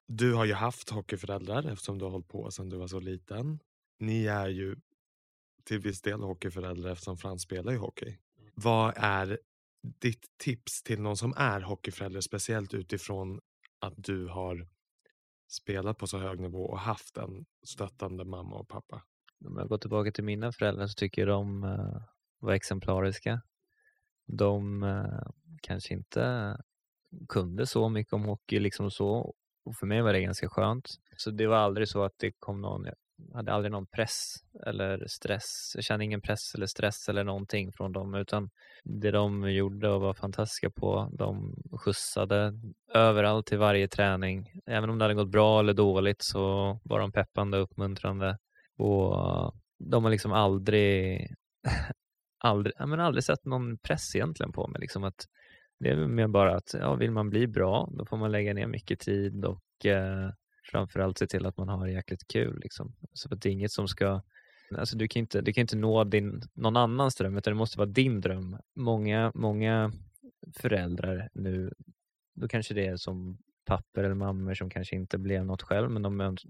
[0.06, 3.58] du har ju haft hockeyföräldrar eftersom du har hållit på sedan du var så liten.
[3.98, 4.76] Ni är ju
[5.64, 8.18] till viss del hockeyföräldrar eftersom Frans spelar ju hockey.
[8.54, 9.38] Vad är
[10.00, 13.40] ditt tips till någon som är hockeyförälder, speciellt utifrån
[13.78, 14.68] att du har
[15.48, 19.02] spelat på så hög nivå och haft en stöttande mamma och pappa?
[19.44, 22.02] Om jag går tillbaka till mina föräldrar så tycker jag de eh,
[22.40, 23.42] var exemplariska.
[24.26, 25.30] De eh,
[25.62, 26.56] kanske inte
[27.28, 29.34] kunde så mycket om hockey liksom så
[29.64, 30.88] och för mig var det ganska skönt.
[31.16, 32.94] Så det var aldrig så att det kom någon, jag
[33.36, 34.34] hade aldrig någon press
[34.66, 35.72] eller stress.
[35.74, 38.50] Jag kände ingen press eller stress eller någonting från dem utan
[38.84, 42.52] det de gjorde och var fantastiska på, de skjutsade
[42.94, 44.52] överallt till varje träning.
[44.66, 48.38] Även om det hade gått bra eller dåligt så var de peppande och uppmuntrande.
[48.76, 51.20] Och de har liksom aldrig,
[52.40, 54.80] aldrig, ja, men aldrig sett någon press egentligen på mig.
[54.80, 55.28] Liksom att
[55.80, 58.66] det är mer bara att ja, vill man bli bra, då får man lägga ner
[58.66, 60.30] mycket tid och eh,
[60.70, 62.60] framförallt se till att man har jäkligt kul.
[62.60, 62.94] Liksom.
[63.12, 64.22] Så att det är inget som ska
[64.78, 67.78] Alltså du, kan inte, du kan inte nå din, någon annans dröm, utan det måste
[67.78, 68.58] vara din dröm.
[68.74, 69.92] Många, många
[70.56, 71.72] föräldrar nu,
[72.34, 76.02] då kanske det är som papper eller mammor som kanske inte blev något själv, men
[76.02, 76.46] de öns-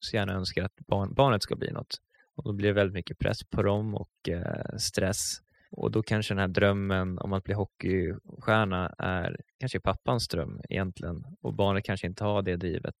[0.00, 1.96] så gärna önskar att barn, barnet ska bli något.
[2.36, 5.40] Och då blir det väldigt mycket press på dem och eh, stress.
[5.70, 11.24] Och då kanske den här drömmen om att bli hockeystjärna är kanske pappans dröm egentligen.
[11.40, 12.96] Och barnet kanske inte har det drivet.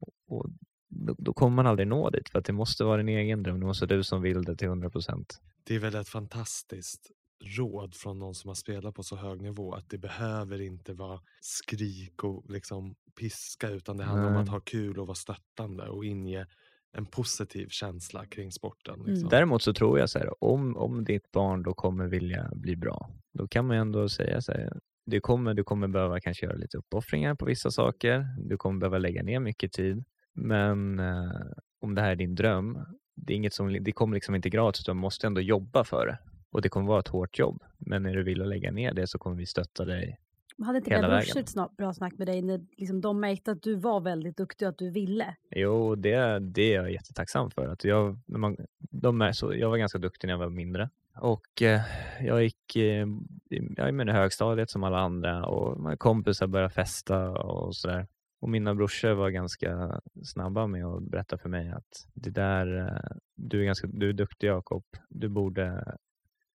[0.00, 0.50] Och, och
[0.88, 3.60] då, då kommer man aldrig nå dit för att det måste vara din egen dröm.
[3.60, 5.40] Det måste vara du som vill det till 100 procent.
[5.64, 7.10] Det är väl ett fantastiskt
[7.44, 11.20] råd från någon som har spelat på så hög nivå att det behöver inte vara
[11.40, 14.42] skrik och liksom piska utan det handlar om Nej.
[14.42, 16.46] att ha kul och vara stöttande och inge
[16.94, 18.94] en positiv känsla kring sporten.
[18.94, 19.06] Mm.
[19.06, 19.28] Liksom.
[19.28, 23.10] Däremot så tror jag så här, om, om ditt barn då kommer vilja bli bra,
[23.32, 24.72] då kan man ju ändå säga så här,
[25.06, 28.98] du kommer, du kommer behöva kanske göra lite uppoffringar på vissa saker, du kommer behöva
[28.98, 31.40] lägga ner mycket tid, men eh,
[31.80, 32.78] om det här är din dröm,
[33.16, 36.06] det, är inget som, det kommer liksom inte gratis, utan du måste ändå jobba för
[36.06, 36.18] det.
[36.50, 39.18] Och det kommer vara ett hårt jobb, men när du vill lägga ner det så
[39.18, 40.18] kommer vi stötta dig.
[40.62, 41.10] Hade inte vägen.
[41.10, 44.36] brorsor ett sna- bra snack med dig när liksom, de märkte att du var väldigt
[44.36, 45.36] duktig och att du ville?
[45.50, 47.68] Jo, det, det är jag jättetacksam för.
[47.68, 50.90] Att jag, när man, de så, jag var ganska duktig när jag var mindre.
[51.20, 51.80] Och eh,
[52.20, 53.06] jag gick eh,
[53.48, 58.06] jag är med i högstadiet som alla andra och mina kompisar började festa och sådär.
[58.40, 63.16] Och mina brorsor var ganska snabba med att berätta för mig att det där, eh,
[63.34, 65.96] du är, ganska, du är duktig Jakob, du borde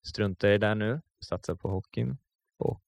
[0.03, 2.17] strunta i det där nu, satsa på hockeyn
[2.57, 2.81] och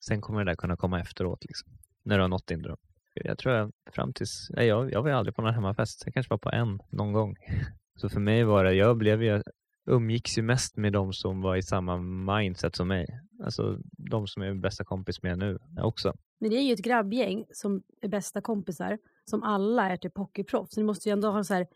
[0.00, 1.72] sen kommer det där kunna komma efteråt liksom,
[2.02, 2.76] när du har nått din dröm.
[3.14, 6.14] Jag tror jag fram tills, nej, jag, jag var ju aldrig på någon hemmafest, jag
[6.14, 7.36] kanske var på en någon gång.
[8.00, 9.42] Så för mig var det, jag blev ju,
[9.86, 11.96] umgicks ju mest med de som var i samma
[12.36, 13.06] mindset som mig.
[13.44, 13.78] Alltså
[14.10, 16.14] de som är bästa kompis med nu också.
[16.40, 20.74] Men det är ju ett grabbgäng som är bästa kompisar, som alla är typ hockeyproffs.
[20.74, 21.66] Så ni måste ju ändå ha så här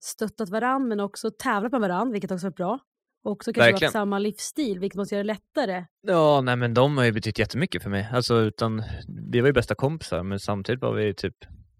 [0.00, 2.78] stöttat varandra men också tävlat med varandra, vilket också är bra.
[3.24, 3.92] Och också kanske Verkligen.
[3.92, 5.84] samma livsstil, vilket måste göra det lättare.
[6.06, 8.08] Ja, nej men de har ju betytt jättemycket för mig.
[8.12, 8.82] Alltså utan,
[9.30, 11.34] vi var ju bästa kompisar men samtidigt var vi typ,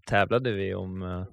[0.07, 1.23] tävlade vi om eh,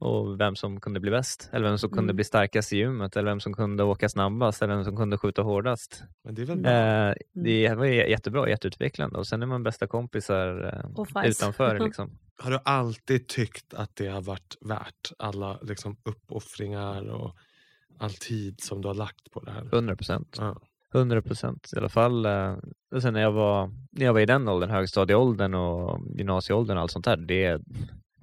[0.00, 1.50] och vem som kunde bli bäst.
[1.52, 2.16] Eller vem som kunde Mm.
[2.16, 3.16] bli starkast i gymmet.
[3.16, 4.62] Eller vem som kunde åka snabbast.
[4.62, 6.02] Eller vem som kunde skjuta hårdast.
[6.24, 6.70] Men det är väl bra?
[6.72, 9.18] Eh, det var ju jättebra, jätteutvecklande.
[9.18, 10.74] Och sen är man bästa kompisar
[11.16, 11.78] eh, utanför.
[11.84, 12.18] Liksom.
[12.42, 17.34] Har du alltid tyckt att det har varit värt alla liksom, uppoffringar och
[18.00, 19.68] all tid som du har lagt på det här?
[19.72, 20.36] 100 procent.
[20.40, 20.56] Ja.
[20.94, 22.26] 100 procent i alla fall.
[22.26, 22.56] eh,
[22.94, 26.82] Och sen när jag var, när jag var i den åldern, högstadieåldern och gymnasieåldern och
[26.82, 27.60] allt sånt där, det,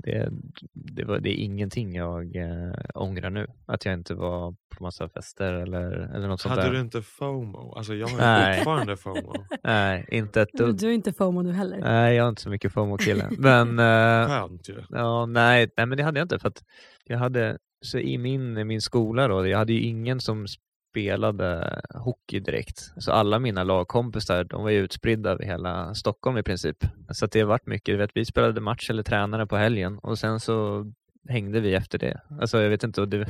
[0.03, 0.29] det,
[0.73, 3.47] det, var, det är ingenting jag äh, ångrar nu.
[3.65, 6.73] Att jag inte var på massa fester eller, eller något sånt Hade där.
[6.73, 7.73] du inte FOMO?
[7.77, 8.51] Alltså jag har Nej.
[8.51, 9.33] ju fortfarande FOMO.
[9.63, 10.79] Nej, inte ett Du, dugg.
[10.79, 11.77] du är inte FOMO nu heller.
[11.81, 13.29] Nej, jag har inte så mycket FOMO-kille.
[13.37, 14.83] Men, eh, Skönt ju.
[14.89, 16.39] ja, nej, nej, men det hade jag inte.
[16.39, 16.63] För att
[17.05, 20.45] jag hade, så i min, min skola då, jag hade ju ingen som
[20.91, 22.79] spelade hockey direkt.
[22.97, 26.77] Så alla mina lagkompisar, de var ju utspridda över hela Stockholm i princip.
[27.11, 29.97] Så att det har varit mycket, du vet, vi spelade match eller tränade på helgen
[29.99, 30.85] och sen så
[31.29, 32.21] hängde vi efter det.
[32.41, 33.25] Alltså jag vet inte, det,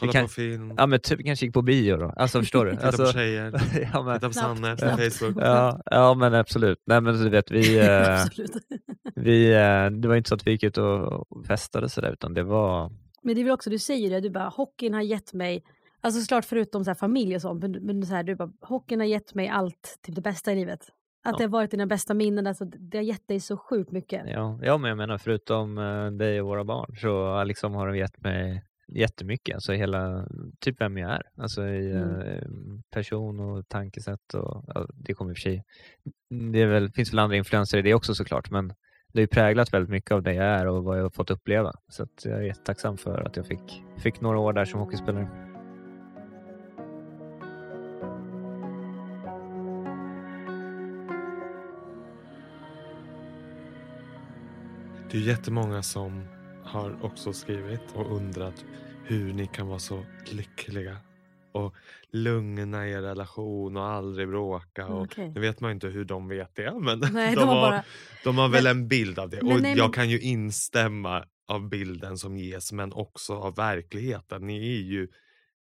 [0.00, 2.12] Kolla kan- på film, ja men typ kanske gick på bio då.
[2.16, 2.70] Alltså förstår du?
[2.76, 3.52] titta Alltså, på tjejer,
[3.92, 4.86] ja, men, titta på Sanne på.
[4.86, 5.36] Facebook.
[5.44, 6.82] ja, ja men absolut.
[6.86, 8.50] Nej men du vet, vi, eh, Absolut.
[9.14, 12.34] vi, eh, det var inte så att vi gick ut och och festade sådär utan
[12.34, 12.90] det var,
[13.22, 15.62] Men det är väl också, du säger det, du bara hockeyn har gett mig,
[16.00, 19.00] alltså såklart förutom så här familj och sånt, men, men så här, du bara hockeyn
[19.00, 20.80] har gett mig allt, typ det bästa i livet.
[21.24, 21.38] Att Ja.
[21.38, 24.22] det har varit dina bästa minnen, alltså, det har gett dig så sjukt mycket.
[24.26, 27.96] ja, ja men jag menar förutom eh, dig och våra barn så liksom har de
[27.98, 30.26] gett mig jättemycket, alltså hela,
[30.60, 32.20] typ vem jag är, alltså i Mm.
[32.20, 32.42] eh,
[32.90, 35.64] person och tankesätt och ja, det kommer i och för sig,
[36.52, 38.72] det väl, finns väl andra influenser i det också såklart men
[39.12, 41.30] det har ju präglat väldigt mycket av det jag är och vad jag har fått
[41.30, 41.72] uppleva.
[41.88, 45.28] Så att jag är jättetacksam för att jag fick, fick några år där som hockeyspelare.
[55.10, 56.24] Det är jättemånga som
[56.64, 58.64] har också skrivit och undrat
[59.04, 60.96] hur ni kan vara så lyckliga
[61.52, 61.74] och
[62.12, 64.86] lugna er relation och aldrig bråka.
[64.86, 65.32] Och Okej.
[65.34, 67.84] Nu vet man ju inte hur de vet det men Nej, de, de har bara-
[68.24, 69.42] de har väl en bild av det.
[69.42, 73.54] Men och nej, jag men- kan ju instämma av bilden som ges men också av
[73.56, 74.46] verkligheten.
[74.46, 75.08] Ni är ju,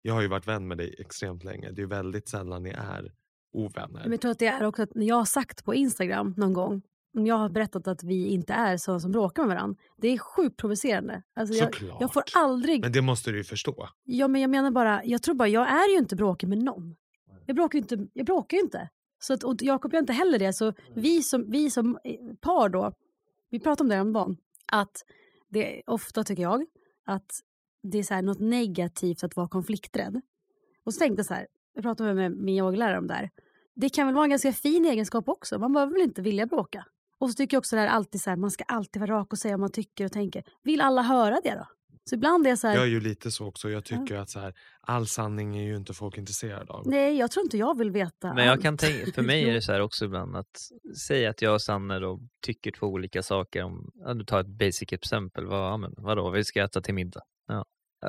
[0.01, 1.71] jag har ju varit vän med dig extremt länge.
[1.71, 3.11] Det är väldigt sällan ni är
[3.53, 4.01] ovänner.
[4.03, 6.53] Men jag tror att det är också att när jag har sagt på Instagram någon
[6.53, 6.81] gång,
[7.19, 10.17] om jag har berättat att vi inte är sådana som bråkar med varandra, det är
[10.17, 11.23] sjukt provocerande.
[11.33, 13.89] Alltså jag, jag får aldrig Men det måste du ju förstå.
[14.03, 16.95] Ja, men jag menar bara, jag tror bara, jag är ju inte bråkig med någon.
[17.45, 18.07] Jag bråkar ju inte.
[18.13, 18.89] Jag bråkar inte.
[19.19, 20.53] Så att, och Jakob gör inte heller det.
[20.53, 22.93] Så vi som, vi som eh, par då,
[23.49, 24.37] vi pratade om det häromdagen,
[24.71, 25.05] att
[25.49, 26.65] det är ofta tycker jag
[27.05, 27.39] att
[27.83, 30.21] det är så här något negativt att vara konflikträdd.
[30.83, 33.29] Och så tänkte jag så här, jag pratade med min yogalärare om det här.
[33.75, 35.59] Det kan väl vara en ganska fin egenskap också.
[35.59, 36.85] Man behöver väl inte vilja bråka.
[37.19, 39.31] Och så tycker jag också det här alltid så här, man ska alltid vara rak
[39.33, 40.43] och säga vad man tycker och tänker.
[40.63, 41.67] Vill alla höra det då?
[42.09, 43.69] Så ibland är jag så här, Jag är ju lite så också.
[43.69, 46.87] Jag tycker att så här, all sanning är ju inte folk intresserade av.
[46.87, 48.61] Nej, jag tror inte jag vill veta Men jag allt.
[48.61, 50.59] kan tänka, för mig är det så här också ibland att
[51.07, 53.63] säga att jag och Sanne då tycker två olika saker.
[53.63, 55.45] Om, ja, du tar ett basic exempel.
[55.45, 57.21] Vad, ja, men, vadå, vi ska äta till middag.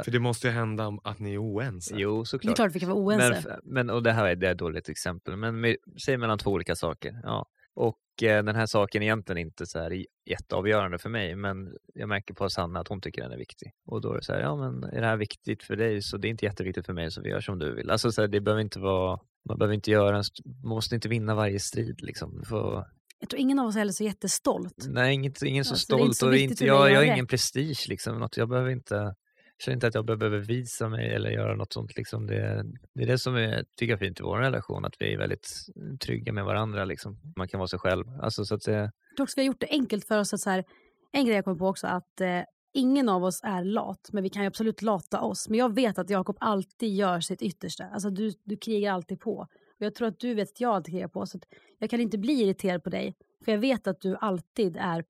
[0.05, 1.95] För det måste ju hända att ni är oense.
[1.97, 2.57] Jo, Det är såklart.
[2.57, 3.51] klart vi kan vara Men, oense.
[3.51, 6.39] f- men, och det här är, det är ett dåligt exempel, men med, säg mellan
[6.39, 7.21] två olika saker.
[7.23, 7.47] Ja.
[7.75, 12.35] Och den här saken är egentligen inte så här jätteavgörande för mig, men jag märker
[12.35, 13.71] på Sanna att hon tycker den är viktig.
[13.87, 16.17] Och då är det så här, ja men är det här viktigt för dig så
[16.17, 17.91] det är inte jätteviktigt för mig så vi gör som du vill.
[17.91, 19.19] Alltså så här, det behöver inte vara,
[19.49, 20.25] man behöver inte göra en,
[20.63, 22.43] man måste inte vinna varje strid liksom.
[22.49, 22.85] Får,
[23.21, 24.75] Jag tror ingen av oss är heller så jättestolt.
[24.89, 27.87] nej, inget, ingen så Alltså, stolt så och inte, för jag, jag har ingen prestige
[27.89, 28.19] liksom.
[28.19, 29.15] Något, jag behöver inte
[29.61, 31.97] känner inte att jag behöver visa mig eller göra något sånt.
[31.97, 32.27] Liksom.
[32.27, 35.15] Det, det är det som är, tycker jag är fint i vår relation, att vi
[35.15, 36.85] är väldigt eh, trygga med varandra.
[36.85, 37.21] Liksom.
[37.37, 38.05] Man kan vara sig själv.
[38.23, 38.81] Alltså, så att säga.
[38.81, 40.35] Jag tror också vi har gjort det enkelt för oss.
[40.35, 40.65] att så här,
[41.13, 42.43] En grej jag kom på också att eh,
[42.75, 45.49] ingen av oss är lat, men vi kan ju absolut lata oss.
[45.49, 47.85] Men jag vet att Jakob alltid gör sitt yttersta.
[47.85, 49.47] Alltså du, du krigar alltid på.
[49.79, 51.27] Och jag tror att du vet att jag alltid krigar på.
[51.27, 51.45] Så att
[51.79, 55.05] jag kan inte bli irriterad på dig, för jag vet att du alltid är,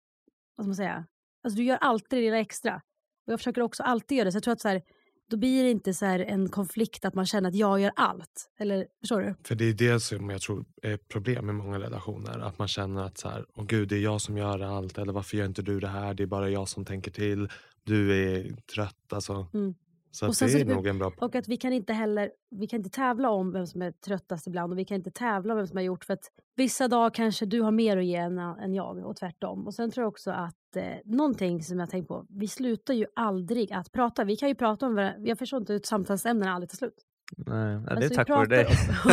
[0.56, 1.06] vad ska man säga,
[1.44, 2.82] alltså du gör alltid det lilla extra.
[3.30, 4.32] Och jag försöker också alltid göra det.
[4.32, 4.82] Så jag tror att så här,
[5.30, 8.50] då blir det inte så en konflikt att man känner att jag gör allt.
[8.58, 9.34] Eller förstår du?
[9.44, 12.38] För det är det som jag tror är ett problem i många relationer.
[12.38, 14.98] Att man känner att så här, åh gud det är jag som gör allt.
[14.98, 16.14] Eller varför gör inte du det här?
[16.14, 17.48] Det är bara jag som tänker till.
[17.84, 19.46] Du är trött alltså.
[19.54, 19.74] Mm.
[20.10, 22.30] Så Och det så är typ- nog en bra Och att vi kan inte heller
[22.50, 25.52] vi kan inte tävla om vem som är tröttast ibland och vi kan inte tävla
[25.52, 26.24] om vem som har gjort för att
[26.56, 29.66] vissa dagar kanske du har mer att ge än, än jag och tvärtom.
[29.66, 33.06] Och sen tror jag också att eh, någonting som jag tänkt på, vi slutar ju
[33.16, 34.24] aldrig att prata.
[34.24, 37.06] Vi kan ju prata om varandra, jag förstår inte hur samtalsämnena aldrig tar slut.
[37.36, 38.64] Nej, det är Alltså, tack vare dig.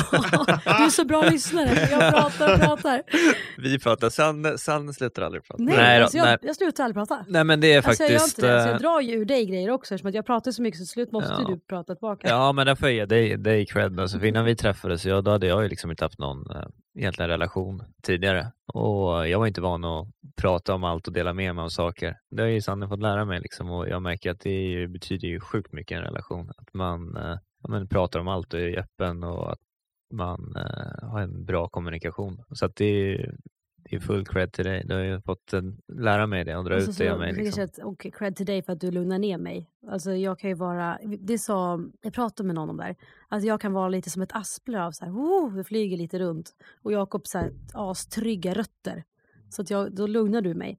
[0.66, 3.02] du är så bra lyssnare, jag pratar och pratar.
[3.62, 5.64] Vi pratar, Sanne, Sanne slutar aldrig prata.
[5.64, 6.38] Nej, nej, då, alltså, jag, nej.
[6.42, 7.26] jag slutar aldrig prata.
[7.28, 8.38] nej men det är Alltså, jag, gör faktiskt...
[8.38, 8.62] inte det.
[8.62, 10.78] Så jag eh, drar ju ur dig grejer också eftersom att jag pratar så mycket
[10.78, 11.46] så till slut måste Ja.
[11.48, 12.28] du prata tillbaka.
[12.30, 14.00] Ja, men där får jag ge dig, dig cred.
[14.00, 16.64] Alltså, för innan vi träffades, ja, då hade jag ju liksom inte haft någon eh,
[17.00, 18.52] egentligen relation tidigare.
[18.74, 20.08] Och jag var inte van att
[20.42, 22.16] prata om allt och dela med mig av saker.
[22.32, 25.40] Det har ju Sanne fått lära mig liksom, och jag märker att det betyder ju
[25.40, 26.50] sjukt mycket i en relation.
[26.58, 29.60] Att man, eh, ja, men pratar om allt och är öppen och att
[30.14, 32.44] man eh, har en bra kommunikation.
[32.52, 33.36] Så att det är,
[33.90, 34.84] det är full cred till dig.
[34.86, 35.54] Du har ju fått
[35.94, 37.34] lära mig det och dra Alltså, ut det så, mig.
[37.34, 37.64] Liksom.
[37.64, 39.70] att, och cred till dig för att du lugnar ner mig.
[39.88, 42.96] Alltså, jag kan ju vara, det sa, jag pratade med någon om det här,
[43.28, 46.20] att jag kan vara lite som ett asplöv, av så här, oh, det flyger lite
[46.20, 46.56] runt.
[46.82, 49.04] Och Jakob så här, astrygga rötter.
[49.50, 50.78] Så att jag, då lugnar du mig.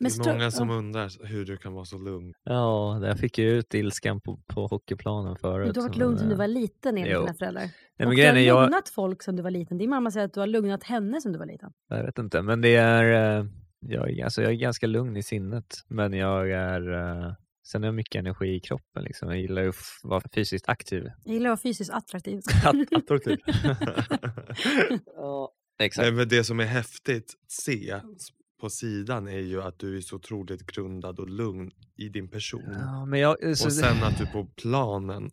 [0.00, 2.34] Det så är många som undrar hur du kan vara så lugn.
[2.44, 5.74] Ja, jag fick ju ut ilskan på, på hockeyplanen förut.
[5.74, 7.20] Du har varit men, lugn sedan du eh, var liten enligt jo.
[7.20, 7.60] dina föräldrar.
[7.62, 9.78] Nej, och men du grejen har jag, lugnat folk sedan du var liten.
[9.78, 11.70] Din mamma säger att du har lugnat henne sedan du var liten.
[11.88, 13.46] jag vet inte, men det är, eh,
[13.80, 15.74] jag, är- alltså, jag är ganska lugn i sinnet.
[15.88, 17.32] Men jag är, eh,
[17.68, 19.02] sen har jag mycket energi i kroppen.
[19.04, 19.28] Liksom.
[19.28, 21.04] Jag gillar ju att vara fysiskt aktiv.
[21.24, 22.40] Jag gillar att vara fysiskt attraktiv.
[22.96, 23.38] Attraktiv.
[25.16, 26.04] ja, exakt.
[26.04, 28.28] Nej, men det som är häftigt att se s-
[28.60, 32.62] på sidan är ju att du är så otroligt grundad och lugn i din person.
[32.80, 35.30] Ja, men jag, så, Och sen att du på planen,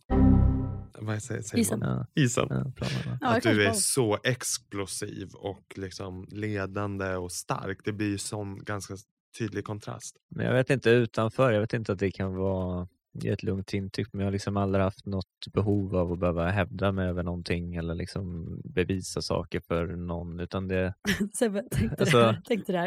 [0.99, 1.79] vad säger, säger Isen.
[1.79, 2.05] man?
[2.15, 2.47] Isen.
[2.49, 7.79] ja, planen, Ja, att du är så explosiv och liksom ledande och stark.
[7.83, 8.95] Det blir ju sån ganska
[9.39, 10.15] tydlig kontrast.
[10.29, 13.73] Men jag vet inte utanför, jag vet inte att det kan vara ge ett lugnt
[13.73, 17.23] intryck men jag har liksom aldrig haft något behov av att behöva hävda mig över
[17.23, 20.93] någonting eller liksom bevisa saker för någon utan det,
[21.33, 22.41] Sebbe, tänk dig Alltså- det här.
[22.45, 22.79] Tänk dig det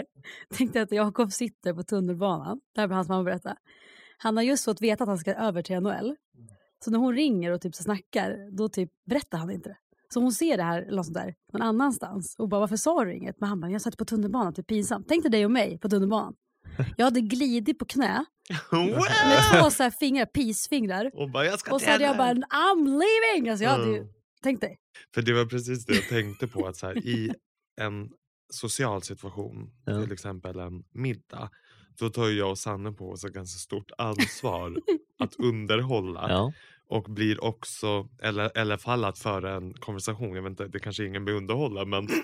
[0.79, 0.83] här.
[0.83, 2.61] Att Jakob sitter på tunnelbanan.
[2.74, 3.57] Det här hans mamma berätta.
[4.18, 6.16] Han har just fått veta att han ska över till NHL.
[6.85, 9.76] Så när hon ringer och typ så snackar, då typ berättar han inte det.
[10.14, 13.14] Så hon ser det här eller något där, någon annanstans och bara varför sa du
[13.14, 13.41] inget?
[13.41, 15.09] Men han bara, jag satt på tunnelbanan, typ pinsamt.
[15.09, 16.35] Tänk dig dig och mig på tunnelbanan.
[16.97, 18.24] Jag hade glidit på knä
[18.72, 21.11] med två så här fingrar, peacefingrar.
[21.14, 22.33] och bara, jag ska Och så hade jag bara.
[22.35, 23.49] I'm leaving!
[23.51, 24.09] Alltså jag hade ju, Mm.
[24.43, 24.79] tänk dig.
[25.14, 26.66] För det var precis det jag tänkte på.
[26.66, 27.33] att så här, I
[27.81, 28.09] en
[28.53, 30.03] social situation, Ja.
[30.03, 31.51] till exempel en middag,
[31.99, 34.76] då tar jag och Sanne på oss ett ganska stort ansvar
[35.18, 36.26] att underhålla.
[36.31, 36.53] ja.
[36.91, 40.35] Och blir också, eller, eller i alla fall att föra en konversation.
[40.35, 42.09] Jag vet inte, det kanske ingen vill underhålla men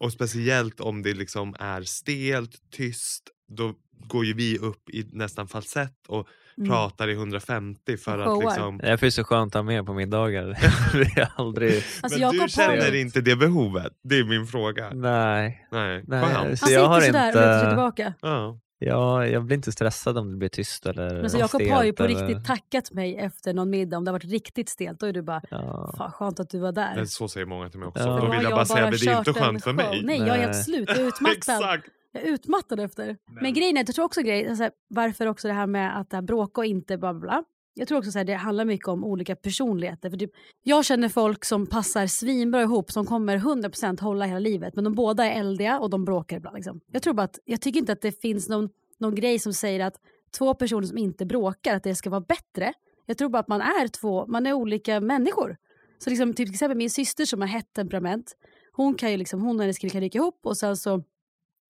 [0.00, 3.74] Och speciellt om det liksom är stelt, tyst, då
[4.06, 6.68] går ju vi upp i nästan falsett och Mm.
[6.70, 8.44] pratar i 150 för Och att showar.
[8.44, 8.80] liksom...
[8.82, 10.44] Är det så skönt att ha med på middagar.
[10.92, 13.92] det är aldrig, Alltså, Men du känner inte det behovet?
[14.02, 14.90] Det är min fråga.
[14.94, 16.22] nej, Nej, nej.
[16.22, 16.32] skönt.
[16.36, 18.14] Han sitter jag har sådär och lutar sig tillbaka.
[18.20, 18.58] Ja.
[18.86, 21.92] Jag, jag blir inte stressad om det blir tyst eller Men så Jakob har ju
[21.92, 25.00] på eller- riktigt tackat mig efter någon middag om det har varit riktigt stelt.
[25.00, 25.94] Då är du bara, Ja.
[25.98, 26.92] fan skönt att du var där.
[26.96, 28.02] Men så säger många till mig också.
[28.02, 28.20] Ja.
[28.20, 30.00] Då vill jag bara säga, men det är inte skönt för mig.
[30.04, 30.88] Nej, jag är helt slut.
[30.88, 31.36] Jag är utmattad.
[31.36, 31.84] Exakt.
[32.12, 33.16] Jag är utmattad efter.
[33.40, 36.10] Men, grejen är, att jag tror också grej, alltså, varför också det här med att
[36.10, 37.44] det här bråka och inte bla bla.
[37.74, 40.10] Jag tror också att det handlar mycket om olika personligheter.
[40.10, 40.30] För typ,
[40.62, 44.74] jag känner folk som passar svinbra ihop som kommer 100% hålla hela livet.
[44.74, 46.56] Men de båda är eldiga och de bråkar ibland.
[46.56, 46.80] Liksom.
[46.92, 48.68] Jag, tror bara att, jag tycker inte att det finns någon,
[48.98, 49.94] någon grej som säger att
[50.38, 52.72] två personer som inte bråkar, att det ska vara bättre.
[53.06, 55.56] Jag tror bara att man är två, man är olika människor.
[55.98, 58.36] Så liksom, till exempel min syster som har hett temperament,
[58.72, 61.02] hon, kan ju liksom, hon och hennes kille kan ryka ihop och sen så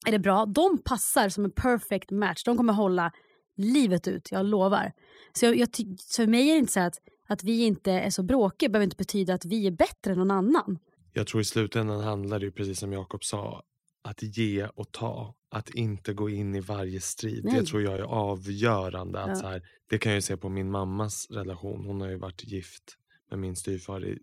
[0.07, 0.47] är det bra.
[0.47, 2.45] De passar som en perfect match.
[2.45, 3.13] De kommer hålla
[3.57, 4.93] livet ut, jag lovar.
[5.33, 6.99] Så, jag, jag, så för mig är det inte så att,
[7.29, 10.31] att vi inte är så bråkiga behöver inte betyda att vi är bättre än någon
[10.31, 10.79] annan.
[11.13, 13.63] Jag tror i slutändan handlar det precis som Jakob sa,
[14.03, 15.35] att ge och ta.
[15.51, 17.45] Att inte gå in i varje strid.
[17.45, 17.61] Nej.
[17.61, 19.21] Det tror jag är avgörande.
[19.21, 19.35] Att Ja.
[19.35, 21.85] så här, det kan jag ju se på min mammas relation.
[21.87, 22.99] Hon har ju varit gift
[23.31, 24.05] med min styvfar.
[24.05, 24.19] I,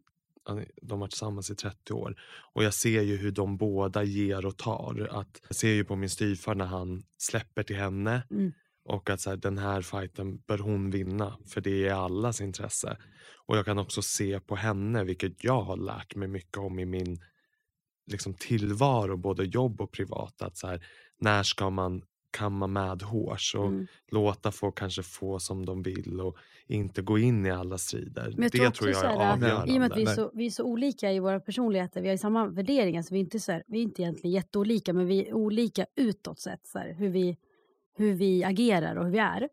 [0.81, 2.15] de har varit tillsammans i 30 år.
[2.53, 5.07] Och jag ser ju hur de båda ger och tar.
[5.11, 8.23] Att, jag ser ju på min styvfar när han släpper till henne.
[8.31, 8.51] Mm.
[8.85, 11.37] Och att så här, den här fighten bör hon vinna.
[11.47, 12.97] För det är allas intresse.
[13.45, 16.85] Och jag kan också se på henne, vilket jag har lärt mig mycket om i
[16.85, 17.19] min
[18.11, 20.41] liksom, tillvaro, både jobb och privat.
[20.41, 20.85] Att så här,
[21.19, 22.01] när ska man
[22.31, 23.87] kamma med hårs och Mm.
[24.11, 28.33] låta folk kanske få som de vill och inte gå in i alla strider.
[28.37, 29.73] Men jag det tror tror jag är här, avgörande.
[29.73, 32.09] I och med att vi är, så, vi är så olika i våra personligheter, vi
[32.09, 35.07] har samma värderingar, så vi är inte, så här, vi är inte egentligen jätteolika, men
[35.07, 37.37] vi är olika utåt sett, så här, hur, vi,
[37.99, 39.49] hur vi agerar och hur vi är.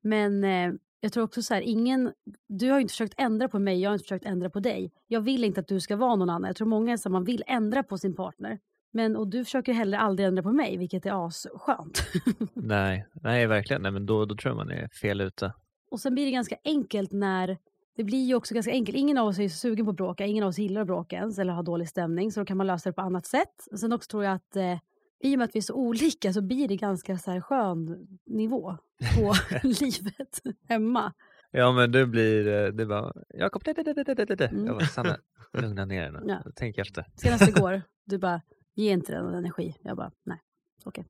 [0.00, 2.12] Men eh, jag tror också så här, ingen,
[2.48, 4.92] du har ju inte försökt ändra på mig, jag har inte försökt ändra på dig.
[5.06, 6.48] Jag vill inte att du ska vara någon annan.
[6.48, 8.58] Jag tror många är här, man vill ändra på sin partner.
[8.92, 12.02] Men, och du försöker heller aldrig ändra på mig, vilket är asskönt.
[12.54, 13.82] Nej, nej verkligen.
[13.82, 15.52] Nej, men då, då tror jag man är fel ute.
[15.90, 17.58] Och sen blir det ganska enkelt när
[17.96, 18.98] det blir ju också ganska enkelt.
[18.98, 21.38] Ingen av oss är sugen på att bråka, ingen av oss gillar att bråka ens
[21.38, 23.68] eller ha dålig stämning så då kan man lösa det på annat sätt.
[23.80, 24.78] Sen också tror jag att eh,
[25.20, 28.06] i och med att vi är så olika så blir det ganska så här skön
[28.26, 28.76] nivå
[29.16, 31.12] på livet hemma.
[31.50, 34.46] Ja men du blir, eh, det bara, Jakob, det, det, det, det, det, det.
[34.46, 34.66] Mm.
[34.66, 35.16] Jag bara, Sanna,
[35.52, 36.32] lugna ner dig nu.
[36.32, 36.50] Ja.
[36.54, 37.06] Tänk efter.
[37.14, 38.42] Senast igår, du bara,
[38.74, 39.76] ge inte den energi.
[39.82, 40.38] Jag bara, nej,
[40.84, 41.04] okej.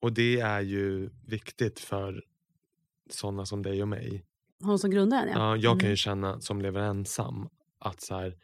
[0.00, 2.24] Och det är ju viktigt för
[3.10, 4.24] sådana som dig och mig.
[4.62, 5.38] Hon som grundar den ja.
[5.38, 5.90] Ja, jag kan Mm.
[5.90, 7.48] ju känna som lever ensam
[7.78, 8.36] att så här,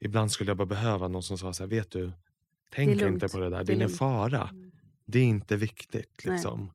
[0.00, 2.12] ibland skulle jag bara behöva någon som sa så här, vet du,
[2.70, 4.48] tänk inte på det där, det Det är är ingen lugnt." fara.
[4.52, 4.70] Mm.
[5.06, 6.34] Det är inte viktigt Nej.
[6.34, 6.72] liksom.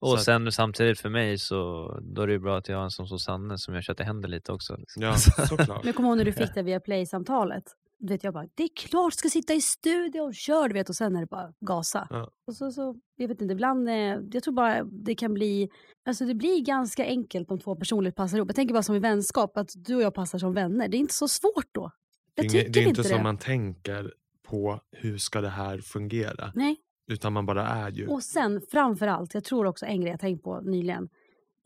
[0.00, 2.76] Och Så att- sen samtidigt för mig så då är det ju bra att jag
[2.76, 4.76] har en som så Sanne som jag kör att det händer lite också.
[4.76, 5.02] Liksom.
[5.02, 5.14] Ja,
[5.48, 5.84] såklart.
[5.84, 7.64] Men kommer ihåg när du fick det via Play-samtalet.
[7.98, 10.68] Du vet, jag bara, det är klart ska sitta i studion, kör!
[10.68, 12.06] Du vet, och sen är det bara gasa.
[12.10, 12.30] Ja.
[12.46, 13.94] Och så, så, jag vet inte, ibland, eh,
[14.32, 15.68] jag tror bara det kan bli,
[16.06, 18.48] alltså det blir ganska enkelt om två personer passar ihop.
[18.48, 20.88] Jag tänker bara som i vänskap, att du och jag passar som vänner.
[20.88, 21.90] Det är inte så svårt då.
[22.34, 23.22] Det Jag är, inge- tycker det är inte inte som det.
[23.22, 24.12] man tänker
[24.44, 26.52] på hur ska det här fungera.
[26.54, 26.76] Nej.
[27.06, 28.08] Utan man bara är ju.
[28.08, 31.08] Och sen framför allt, jag tror också en grej jag tänkt på nyligen.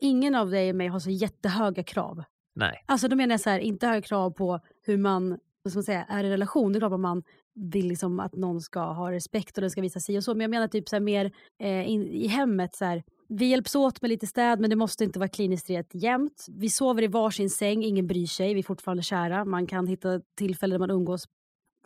[0.01, 2.23] Ingen av dig och mig har så jättehöga krav.
[2.55, 2.83] Nej.
[2.85, 5.29] Alltså då menar jag så här, inte höga krav på hur man,
[5.63, 6.73] vad man säga, är i relation.
[6.73, 7.23] Det är klart att man
[7.55, 10.33] vill liksom att någon ska ha respekt och den ska visa sig och så.
[10.33, 13.03] Men jag menar typ så här mer eh, in, i hemmet så här.
[13.29, 16.45] Vi hjälps åt med lite städ men det måste inte vara kliniskt rent jämt.
[16.49, 19.45] Vi sover i varsin säng, ingen bryr sig, vi är fortfarande kära.
[19.45, 21.27] Man kan hitta tillfällen där man umgås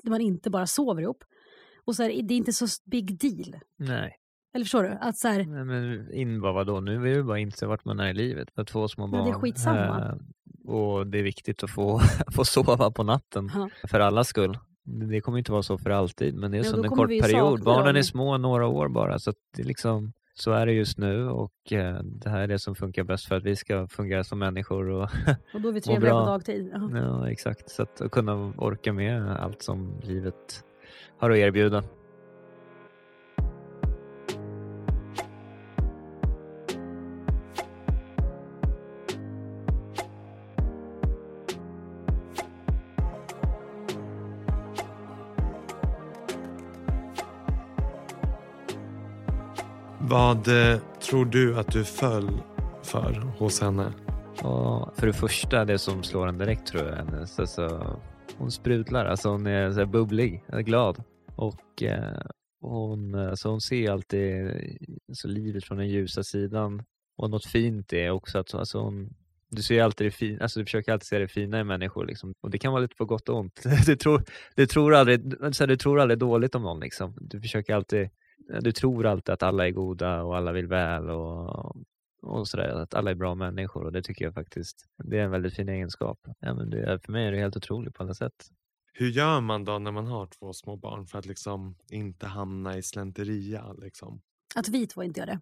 [0.03, 1.23] där man inte bara sover ihop.
[1.85, 3.55] Och så här, det är inte så big deal.
[3.77, 4.15] Nej.
[4.55, 4.89] Eller förstår du?
[4.89, 6.79] Att så här, Nej men in bara vadå?
[6.79, 8.49] Nu vill vi bara inse vart man är i livet.
[8.55, 9.23] För två små barn.
[9.25, 9.99] det är skitsamma.
[9.99, 10.15] Eh,
[10.73, 11.99] och det är viktigt att få,
[12.35, 13.51] få sova på natten.
[13.53, 13.69] Ja.
[13.87, 14.57] För allas skull.
[15.09, 16.35] Det kommer inte vara så för alltid.
[16.35, 17.63] Men det är Ja, som en kort period.
[17.63, 17.95] Barnen dem.
[17.95, 19.19] är små några år bara.
[19.19, 21.29] Så det är liksom, så är det just nu.
[21.29, 24.39] Och eh, det här är det som funkar bäst för att vi ska fungera som
[24.39, 24.89] människor.
[24.89, 25.09] Och
[25.53, 26.71] och då är vi trevliga på dagtid.
[26.73, 26.89] Ja.
[26.93, 27.69] ja, exakt.
[27.69, 30.63] Så att, att kunna orka med allt som livet
[31.17, 31.83] har att erbjuda.
[50.13, 52.41] Vad eh, tror du att du föll
[52.83, 53.93] för hos henne?
[54.41, 57.97] Ja, för det första, det som slår en direkt tror jag, hennes, alltså,
[58.37, 61.03] hon sprudlar, alltså hon är så här bubblig, glad.
[61.35, 62.21] Och eh,
[62.61, 64.51] hon, alltså hon ser alltid
[65.09, 66.83] alltså, livet från den ljusa sidan.
[67.17, 69.09] Och något fint är också att alltså, hon,
[69.49, 72.05] du ser alltid det fina, alltså du försöker alltid se det fina i människor.
[72.05, 72.33] Liksom.
[72.41, 73.63] Och det kan vara lite på gott och ont.
[73.85, 74.23] Du tror,
[74.55, 75.21] du tror, aldrig,
[75.55, 76.79] så här, du tror aldrig dåligt om någon.
[76.79, 77.17] Liksom.
[77.21, 78.09] Du försöker alltid,
[78.61, 81.09] du tror alltid att alla är goda och alla vill väl.
[81.09, 81.75] Och,
[82.21, 85.31] och sådär, att alla är bra människor och det tycker jag faktiskt, det är en
[85.31, 86.19] väldigt fin egenskap.
[86.39, 88.33] Ja, men det, är- för mig är det helt otroligt på alla sätt.
[88.93, 92.77] Hur gör man då när man har två små barn för att liksom inte hamna
[92.77, 93.73] i slenteria?
[93.73, 94.21] Liksom?
[94.55, 95.39] Att vi två inte gör det.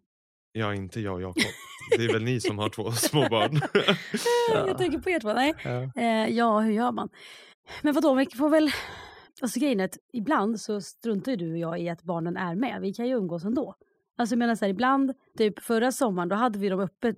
[0.52, 1.44] Ja, inte jag och Jakob.
[1.98, 3.62] Det är väl ni som har två små barn?
[4.68, 5.34] Jag tänker på er två.
[5.34, 5.54] Nej.
[5.64, 5.92] Ja.
[6.02, 7.10] Eh, ja, hur gör man?
[7.82, 8.72] Men vadå, vi får väl...
[9.42, 12.56] Alltså grejen är att ibland så struntar ju du och jag i att barnen är
[12.56, 12.82] med.
[12.82, 13.76] Vi kan ju umgås ändå.
[14.16, 17.16] Alltså jag menar så här, ibland, typ förra sommaren, då hade vi dem uppe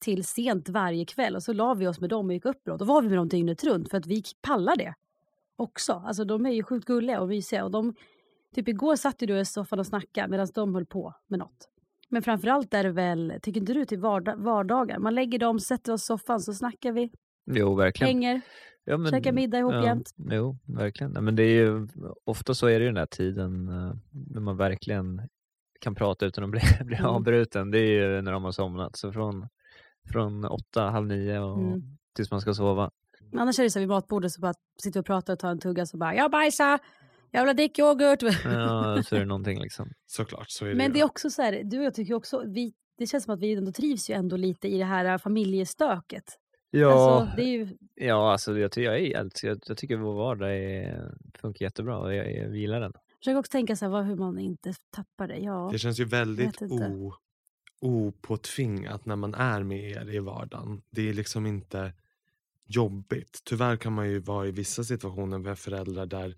[0.00, 2.78] till sent varje kväll och så la vi oss med dem och gick uppåt.
[2.78, 4.94] Då var vi med dem dygnet runt för att vi pallar det
[5.56, 5.92] också.
[6.06, 7.94] Alltså de är ju sjukt gulliga och mysiga och de,
[8.54, 11.68] typ igår satt ju du i soffan och snackade medan de höll på med något.
[12.08, 14.98] Men framförallt är det väl, tycker inte du, till vardag, vardagar?
[14.98, 17.10] Man lägger dem, sätter oss i soffan så snackar vi,
[17.46, 18.08] Jo, verkligen.
[18.08, 18.40] hänger,
[18.84, 20.10] ja, men, käkar middag ihop ja, jämt.
[20.30, 21.12] Jo, verkligen.
[21.24, 21.88] Men det är ju,
[22.24, 25.22] ofta så är det ju den här tiden eh, när man verkligen
[25.80, 27.06] kan prata utan att bli, bli Mm.
[27.10, 27.70] avbruten.
[27.70, 28.96] Det är ju när de har somnat.
[28.96, 29.48] Så från,
[30.12, 31.82] från åtta, halv nio och Mm.
[32.16, 32.90] tills man ska sova.
[33.30, 35.50] Men Annars är det så vid matbordet så bara sitter vi och pratar och tar
[35.50, 36.78] en tugga så bara jag bajsar,
[37.30, 38.22] jag vill ha dickyoghurt.
[38.22, 39.88] Ja, så är det någonting liksom.
[40.06, 40.92] Såklart, så är det Men ju.
[40.92, 43.40] det är också så här, du och jag tycker också, vi, det känns som att
[43.40, 46.24] vi ändå trivs ju ändå lite i det här familjestöket.
[46.80, 49.96] Ja, Alltså, det är ju, ja alltså, jag, ty- jag, är, alltså, jag, jag tycker
[49.96, 52.92] vår vardag är, funkar jättebra och jag, jag gillar den.
[53.18, 55.38] försök också tänka så här, vad, hur man inte tappar det.
[55.38, 55.68] Ja.
[55.72, 57.14] Det känns ju väldigt o,
[57.80, 60.82] opåtvingat när man är med er i vardagen.
[60.90, 61.92] Det är liksom inte
[62.66, 63.40] jobbigt.
[63.44, 66.34] Tyvärr kan man ju vara i vissa situationer med föräldrar där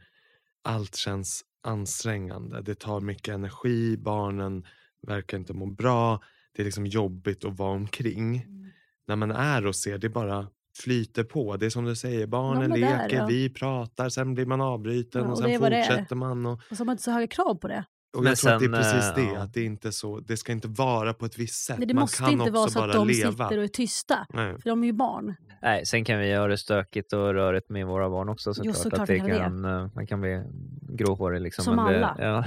[0.63, 2.63] allt känns ansträngande.
[2.63, 4.67] Det tar mycket energi, barnen
[5.03, 6.21] verkar inte må bra.
[6.53, 8.37] Det är liksom jobbigt att vara omkring.
[8.37, 8.71] Mm.
[9.07, 10.47] När man är och ser, det bara
[10.83, 11.57] flyter på.
[11.57, 13.27] Det är som du säger, barnen där, leker, ja.
[13.27, 16.47] vi pratar, sen blir man avbruten Ja, och och sen fortsätter man.
[16.47, 17.85] Och, Och så har man inte så höga krav på det.
[18.17, 19.41] och Men jag tror att det är sen, precis eh, det, ja.
[19.43, 21.79] att det är inte så, det ska inte vara på ett visst sätt.
[21.79, 23.31] Nej, det man måste kan inte vara så att de leva.
[23.31, 24.27] sitter och är tysta.
[24.33, 24.61] Nej.
[24.63, 25.35] För de är ju barn.
[25.63, 28.77] Nej, sen kan vi göra det stökigt och rörigt med våra barn också såklart.
[28.77, 29.39] såklart att det kan det.
[29.39, 30.43] kan, eh, man kan bli
[30.89, 31.65] gråhårig liksom.
[31.65, 32.17] Som men det, alla.
[32.19, 32.45] Ja,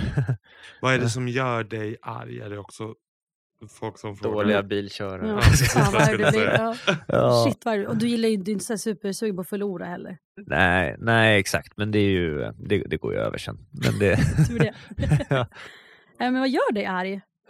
[0.82, 2.40] Vad är det som gör dig arg?
[2.40, 2.94] Är det också
[3.68, 4.36] folk som frågar?
[4.36, 5.28] dåliga bilkörare.
[5.28, 5.42] Ja,
[5.74, 6.32] fan, vad blir.
[6.32, 6.76] säga.
[7.08, 7.46] Ja.
[7.48, 9.86] Shit, vad du- Och du gillar ju du är inte så supersugen på att förlora
[9.86, 10.18] heller.
[10.48, 11.78] Nej, nej, exakt.
[11.78, 13.58] Men det, är ju, det, det går ju över sen.
[13.72, 14.16] Men det...
[14.48, 14.74] Tur det.
[15.30, 15.48] Ja.
[16.20, 17.22] Men vad gör dig arg?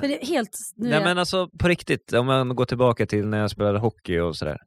[0.00, 0.58] För det är helt...
[0.76, 3.50] Nu är Nej jag- men alltså på riktigt, om man går tillbaka till när jag
[3.50, 4.58] spelade hockey och sådär.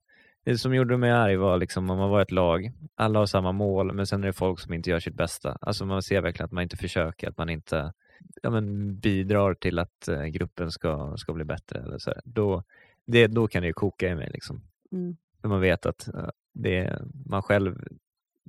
[0.45, 3.51] Det som gjorde mig arg var liksom om man var ett lag, alla har samma
[3.51, 5.57] mål, men sen är det folk som inte gör sitt bästa.
[5.61, 7.93] Alltså man ser verkligen att man inte försöker, att man inte
[8.41, 11.80] ja, men bidrar till att eh, gruppen ska, ska bli bättre.
[11.80, 12.22] Eller så här.
[12.26, 12.63] Då,
[13.05, 14.30] det, då kan det ju koka i mig.
[14.34, 14.61] Liksom.
[14.91, 15.17] Mm.
[15.41, 17.88] För man vet att eh, det, man själv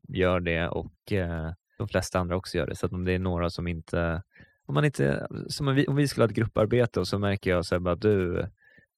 [0.09, 2.77] gör det och eh, de flesta andra också gör det.
[2.77, 4.23] Så att om det är några som inte,
[4.67, 7.51] om man inte, som om vi, om vi skulle ha ett grupparbete och så märker
[7.51, 8.47] jag så bara du,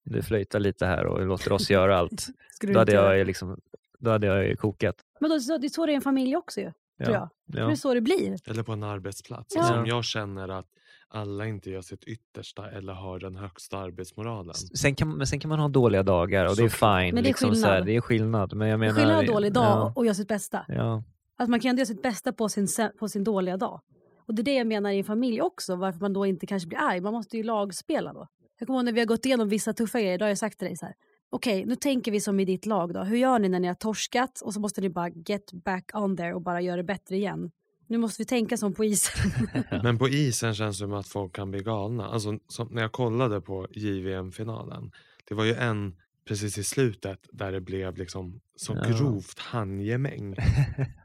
[0.04, 2.26] du flöjtar lite här och låter oss göra allt.
[2.62, 3.60] Då hade jag liksom,
[3.98, 4.96] då hade jag ju kokat.
[5.20, 6.72] Men då, så- det är så det är i en familj också ju,
[7.04, 7.28] tror jag.
[7.46, 7.70] Det ja.
[7.70, 8.36] är så det blir.
[8.50, 9.54] Eller på en arbetsplats.
[9.54, 9.60] Ja.
[9.60, 10.66] Alltså, om jag känner att
[11.08, 14.54] alla inte gör sitt yttersta eller har den högsta arbetsmoralen.
[14.54, 17.14] Sen kan, men sen kan man ha dåliga dagar och det är fine.
[17.14, 17.86] Men det är liksom så här, skillnad.
[17.86, 18.54] det är skillnad.
[18.54, 20.64] Men jag Det menar, skillnad att ha dålig dag Ja, och göra sitt bästa.
[20.68, 21.02] ja.
[21.36, 22.68] Att man kan ändå göra sitt bästa på sin,
[22.98, 23.80] på sin dåliga dag.
[24.26, 26.68] Och det är det jag menar i en familj också, varför man då inte kanske
[26.68, 27.00] blir arg.
[27.00, 28.26] Man måste ju lagspela då.
[28.58, 30.58] Jag kommer ihåg när vi har gått igenom vissa tuffa grejer, då har jag sagt
[30.58, 30.94] till dig så här.
[31.34, 33.02] Okej, nu tänker vi som i ditt lag då.
[33.02, 36.16] Hur gör ni när ni har torskat och så måste ni bara get back on
[36.16, 37.50] there och bara göra det bättre igen.
[37.86, 39.30] Nu måste vi tänka som på isen.
[39.82, 42.06] Men på isen känns det som att folk kan bli galna.
[42.08, 44.90] Alltså, som när jag kollade på JVM-finalen.
[45.28, 45.94] Det var ju en
[46.28, 48.88] precis i slutet där det blev liksom så Ja.
[48.98, 50.34] grovt handgemäng.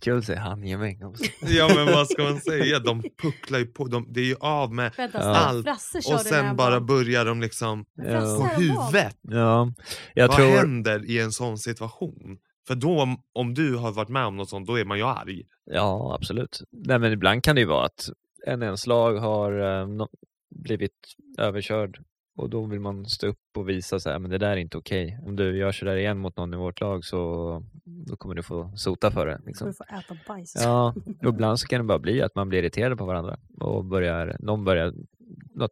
[0.00, 1.24] Kul att säga handgemäng också.
[1.42, 2.78] Ja men vad ska man säga?
[2.78, 3.84] De pucklar ju på.
[3.84, 5.18] De, det är ju av med Vänta.
[5.18, 5.66] Allt.
[6.12, 8.20] Och sen bara jag börjar de liksom Ja.
[8.20, 9.16] på huvudet.
[9.22, 9.72] Ja,
[10.14, 10.46] jag vad tror...
[10.56, 12.38] händer i en sån situation?
[12.66, 15.42] För då om, du har varit med om något sånt, då är man ju arg.
[15.64, 16.62] Ja, absolut.
[16.70, 18.08] Nej, men ibland kan det ju vara att
[18.46, 20.06] en ens lag har eh,
[20.54, 20.98] blivit
[21.38, 21.98] överkörd
[22.36, 24.78] och då vill man stå upp och visa så här, men det där är inte
[24.78, 25.18] okej.
[25.26, 28.42] Om du gör så där igen mot någon i vårt lag så då kommer du
[28.42, 29.40] få sota för det.
[29.46, 29.66] Liksom.
[29.66, 30.54] du får äta bajs.
[30.56, 33.84] Ja, och ibland så kan det bara bli att man blir irriterad på varandra och
[33.84, 34.94] börjar, någon börjar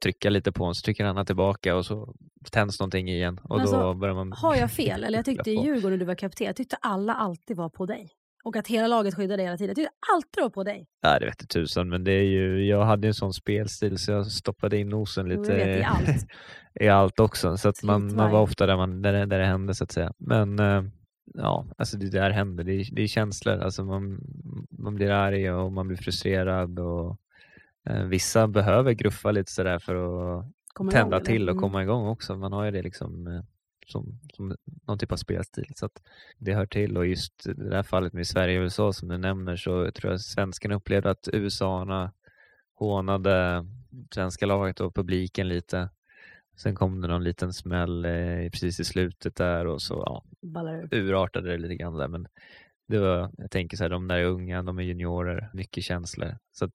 [0.02, 2.14] trycka lite på en så trycker den andra tillbaka och så
[2.50, 4.32] tänds någonting igen och Men då alltså, börjar man...
[4.32, 5.04] Har jag fel?
[5.04, 5.54] Eller jag tyckte i.
[5.54, 8.10] Djurgården när du var kapten, jag tyckte alla alltid var på dig.
[8.44, 9.68] Och att hela laget skyddade dig hela tiden.
[9.68, 10.86] Jag tyckte alltid det var på dig.
[11.02, 14.12] Nej, det vet jag tusan, men det är ju, jag hade en sån spelstil så
[14.12, 16.26] jag stoppade in nosen lite vet, i allt.
[16.80, 17.56] i allt också.
[17.56, 19.92] Så att man, man var ofta där, man, där, det- där det hände så att
[19.92, 20.12] säga.
[20.18, 20.82] Men eh,
[21.34, 22.64] ja, alltså det där händer.
[22.64, 23.58] Det är, det är känslor.
[23.58, 24.20] Alltså man,
[24.70, 27.16] man blir arg och man blir frustrerad och
[27.90, 31.26] eh, vissa behöver gruffa lite sådär för att Kommer tända eller?
[31.26, 31.62] till och Mm.
[31.62, 32.36] komma igång också.
[32.36, 33.42] Man har ju det liksom eh,
[33.90, 35.72] som, som någon typ av spelstil.
[35.76, 36.02] Så att
[36.38, 39.18] det hör till och just i det här fallet med Sverige och USA som du
[39.18, 42.10] nämner så tror jag svenskarna upplevde att USA
[42.74, 43.66] hånade
[44.14, 45.90] svenska laget och publiken lite.
[46.56, 50.24] Sen kom det någon liten smäll eh, precis i slutet där och så ja,
[50.90, 52.08] urartade det lite grann där.
[52.08, 52.26] Men
[52.88, 56.38] det var, jag tänker så här, de där är unga, de är juniorer, mycket känslor.
[56.52, 56.72] Så att,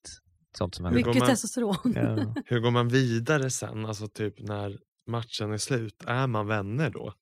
[0.58, 0.98] sånt som händer.
[1.00, 1.76] Hur går Mycket man- testosteron.
[1.96, 2.34] Ja.
[2.46, 3.86] Hur går man vidare sen?
[3.86, 6.04] Alltså typ när matchen är slut.
[6.08, 7.14] Är man vänner då?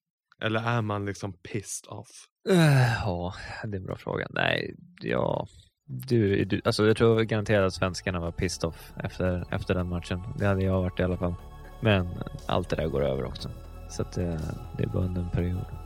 [0.42, 2.26] Eller är man liksom pissed off?
[2.48, 4.26] Äh, ja, det är en bra fråga.
[4.30, 5.46] Nej, ja.
[5.84, 10.22] Du, du, alltså jag tror garanterat att svenskarna var pissed off efter, efter den matchen.
[10.38, 11.34] Det hade jag varit i alla fall.
[11.82, 12.08] Men
[12.46, 13.50] allt det där går över också.
[13.90, 14.40] Så att det,
[14.76, 15.81] det är bara under en period.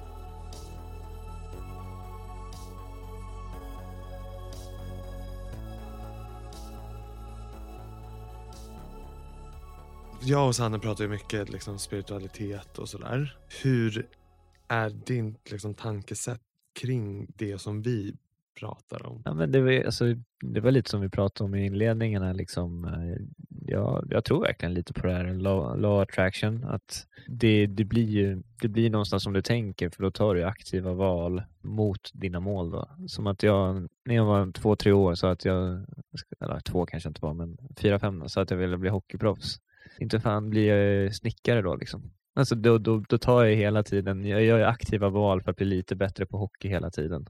[10.28, 13.36] Jag och Sanne pratar ju mycket liksom, spiritualitet och sådär.
[13.62, 14.06] Hur
[14.68, 16.40] är din liksom, tankesätt
[16.80, 18.14] kring det som vi
[18.60, 19.22] pratar om?
[19.24, 20.04] Ja, men det, var, alltså,
[20.40, 22.36] det var lite som vi pratade om i inledningen.
[22.36, 23.26] Liksom, eh,
[23.66, 26.64] ja, jag tror verkligen lite på det här law, law attraction.
[26.64, 30.44] Att det, det, blir ju, det blir någonstans som du tänker för då tar du
[30.44, 32.70] aktiva val mot dina mål.
[32.70, 32.88] Då.
[33.06, 35.86] Som att jag, när jag var två, tre år så att jag,
[36.40, 39.60] eller två kanske inte var, men fyra, fem så att jag ville bli hockeyproffs.
[39.98, 42.10] Inte fan blir jag snickare då liksom.
[42.34, 45.66] Alltså då, då, då tar jag hela tiden, jag gör aktiva val för att bli
[45.66, 47.26] lite bättre på hockey hela tiden.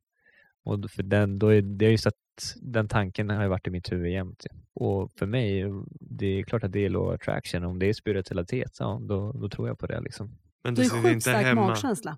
[0.65, 2.15] Och för den, då är, det är just att
[2.63, 4.45] den tanken har ju varit i mitt huvud jämt.
[4.75, 5.65] Och för mig,
[6.01, 7.65] det är klart att det är law attraction.
[7.65, 10.01] Om det är spiritualitet, ja, då, då tror jag på det.
[10.01, 10.39] Liksom.
[10.65, 12.17] Men Du du, ser sjukt inte stark hemma, magkänsla.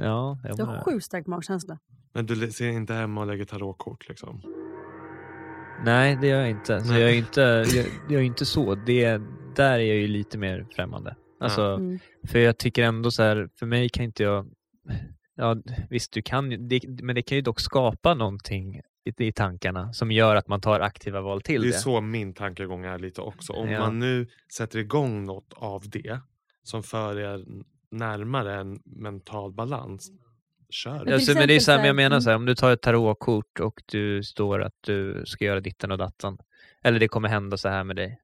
[0.00, 1.78] Ja, jag Du har sjukt stark magkänsla.
[2.14, 4.42] men du ser inte hemma och lägger tarotkort liksom?
[5.84, 6.80] Nej, det gör jag inte.
[6.80, 7.00] Så Nej.
[7.02, 7.40] jag är inte,
[7.76, 8.74] jag, jag är inte så.
[8.74, 9.20] Det,
[9.56, 11.16] där är jag ju lite mer främmande.
[11.40, 11.98] Alltså, Mm.
[12.28, 14.46] För jag tycker ändå så här, för mig kan inte jag...
[15.34, 15.56] Ja,
[15.90, 19.92] visst, du kan ju, det, men det kan ju dock skapa någonting i, i tankarna
[19.92, 21.74] som gör att man tar aktiva val till Det det.
[21.74, 23.52] är så min tankegång är lite också.
[23.52, 23.80] Om Ja.
[23.80, 24.26] man nu
[24.56, 26.20] sätter igång något av det
[26.62, 27.44] som för er
[27.90, 30.10] närmare en mental balans,
[30.70, 31.04] kör.
[31.04, 32.20] Men Ja, så, men det är så här, jag menar mm.
[32.20, 35.90] så här, om du tar ett tarotkort och du står att du ska göra ditten
[35.92, 36.38] och dattan.
[36.82, 38.18] Eller det kommer hända så här med dig.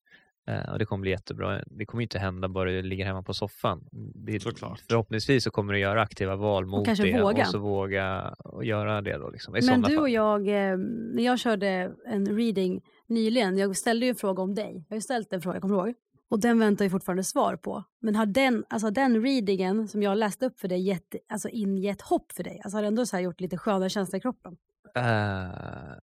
[0.48, 1.62] Eh, och det kommer bli jättebra.
[1.66, 3.84] Det kommer inte hända bara du ligger hemma på soffan.
[4.14, 4.80] Det, Såklart.
[4.88, 7.42] Förhoppningsvis så kommer du göra aktiva val mot kanske det våga.
[7.42, 9.30] och så våga och göra det då.
[9.30, 9.98] Liksom, i Men du fall.
[9.98, 10.76] och jag, eh,
[11.14, 14.84] när jag körde en reading nyligen, jag ställde ju en fråga om dig.
[14.88, 15.94] Jag har ju ställt en fråga, kommer du ihåg?
[16.30, 17.84] Och den väntar jag fortfarande svar på.
[18.00, 22.00] Men har den, alltså den readingen som jag läste upp för dig gett, alltså ingett
[22.02, 22.60] hopp för dig?
[22.64, 24.56] Alltså har det ändå så här gjort lite skönare känsla i kroppen?
[24.94, 25.02] Eh,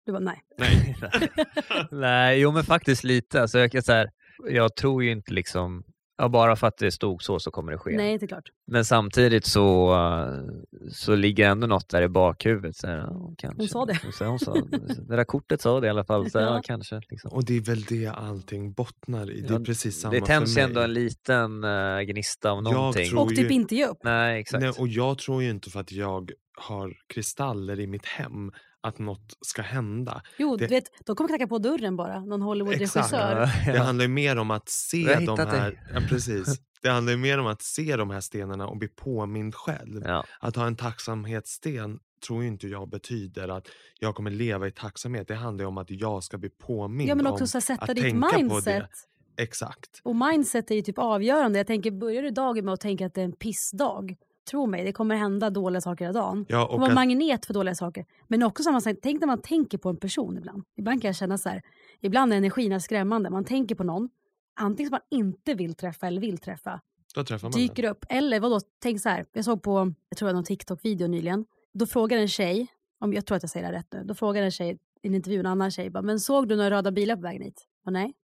[0.07, 0.41] Du bara nej.
[0.59, 0.97] Nej.
[1.91, 3.43] Nej, jo men faktiskt lite.
[3.43, 4.11] Alltså, jag, kan så här,
[4.51, 5.85] jag tror ju inte liksom,
[6.19, 7.97] ja, bara för att det stod så så kommer det ske.
[7.97, 8.49] Nej, inte klart.
[8.67, 9.97] Men samtidigt så,
[10.93, 12.77] så ligger ändå något där i bakhuvudet.
[12.77, 13.63] Så här, ja, kanske.
[13.63, 14.01] Hon sa det.
[14.13, 14.55] Så hon sa,
[15.09, 16.31] det där kortet sa det i alla fall.
[16.31, 16.55] Så här, ja.
[16.55, 16.63] Ja.
[16.65, 17.01] kanske.
[17.11, 17.33] Liksom.
[17.33, 19.41] Och det är väl det allting bottnar i.
[19.41, 20.71] Det Ja, är precis samma Det tänds för ju mig.
[20.71, 23.19] ändå en liten uh, gnista av någonting.
[23.19, 23.99] Och typ inte ge upp.
[24.05, 24.61] Nej, exakt.
[24.63, 28.51] Nej, och jag tror ju inte för att jag har kristaller i mitt hem
[28.87, 30.23] att något ska hända.
[30.39, 32.21] Jo, Det- du vet, de kommer knacka på dörren bara.
[32.21, 33.49] Någon Hollywood-regissör.
[33.67, 35.91] Ja, Det handlar ju mer om att se de här...
[35.95, 36.61] Ja, precis.
[36.83, 40.03] Det handlar ju mer om att se de här stenarna och bli påmind själv.
[40.05, 40.25] Ja.
[40.41, 43.67] Att ha en tacksamhetssten tror ju inte jag betyder att
[44.01, 45.29] jag kommer leva i tacksamhet.
[45.29, 47.61] Det handlar ju om att jag ska bli påmind Ja, men om också så här,
[47.63, 48.65] sätta att ditt tänka på mindset.
[49.37, 49.43] det.
[49.43, 50.01] Exakt.
[50.03, 51.59] Och mindset är ju typ avgörande.
[51.59, 54.17] Jag tänker, börjar du dagen med att tänka att det är en pissdag,
[54.47, 56.47] tro mig, det kommer hända dåliga saker hela dagen.
[56.49, 58.07] Ja, Och och vara att, magnet för dåliga saker.
[58.29, 60.65] Men också samma sak, tänk när man tänker på en person ibland.
[60.77, 61.63] Ibland kan jag känna så här,
[62.01, 63.31] ibland är energin skrämmande.
[63.31, 64.09] Man tänker på någon,
[64.61, 66.81] antingen som man inte vill träffa eller vill träffa,
[67.15, 67.91] då träffar man dyker den.
[67.93, 68.05] upp.
[68.09, 71.45] Eller vadå, tänk så här, jag såg på, jag tror det var någon TikTok-video nyligen.
[71.75, 72.67] Då frågar en tjej,
[73.01, 75.09] om jag tror att jag säger det här rätt nu, då frågar en tjej i
[75.09, 77.65] en intervju, en annan tjej, bara, men såg du några röda bilar på vägen hit?
[77.87, 78.15] Och nej.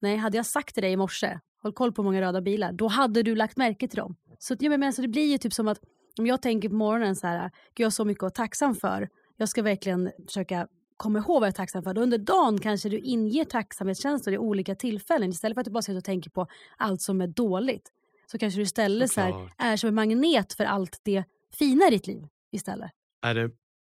[0.00, 2.88] Nej, hade jag sagt till dig i morse, håll koll på många röda bilar, då
[2.88, 4.16] hade du lagt märke till dem.
[4.38, 5.80] Så, ja, men, alltså, det blir ju typ som att
[6.18, 8.74] om jag tänker på morgonen så här, Gud, jag har så mycket att vara tacksam
[8.74, 9.08] för.
[9.36, 11.94] Jag ska verkligen försöka komma ihåg vad jag är tacksam för.
[11.94, 15.30] Då under dagen kanske du inger tacksamhetskänslor i olika tillfällen.
[15.30, 16.46] Istället för att du bara sitter och tänker på
[16.76, 17.92] allt som är dåligt.
[18.26, 21.24] Så kanske du istället så här, är som en magnet för allt det
[21.58, 22.90] fina i ditt liv istället.
[23.22, 23.50] Är det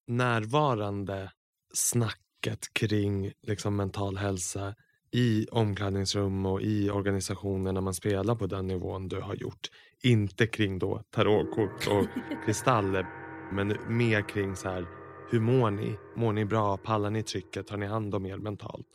[0.07, 1.33] närvarande
[1.75, 4.75] snacket kring liksom, mental hälsa
[5.11, 9.69] i omklädningsrum och i organisationer när man spelar på den nivån du har gjort?
[10.03, 12.07] Inte kring då tarotkort och
[12.47, 13.07] kristaller
[13.53, 14.87] men mer kring så här
[15.31, 15.97] hur mår ni?
[16.17, 16.77] Mår ni bra?
[16.77, 17.67] Pallar ni trycket?
[17.67, 18.87] Tar ni hand om er mentalt?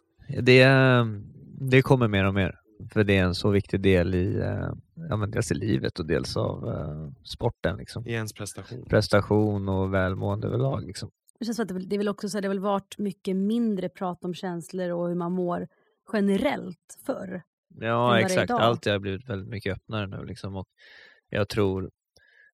[0.41, 0.67] Det,
[1.59, 2.59] det kommer mer och mer.
[2.93, 4.69] För det är en så viktig del i eh,
[5.09, 7.77] ja, men dels i livet och dels av eh, sporten.
[7.77, 8.07] Liksom.
[8.07, 8.85] I ens prestation?
[8.85, 10.83] Prestation och välmående överlag.
[10.85, 11.09] Liksom.
[11.39, 12.97] Det känns att det, väl- det är väl också så här, det har väl varit
[12.97, 15.67] mycket mindre prat om känslor och hur man mår
[16.13, 17.43] generellt förr.
[17.79, 18.43] Ja, exakt.
[18.43, 18.61] idag.
[18.61, 20.25] Allt har blivit väldigt mycket öppnare nu.
[20.25, 20.55] Liksom.
[20.55, 20.67] Och
[21.29, 21.91] jag tror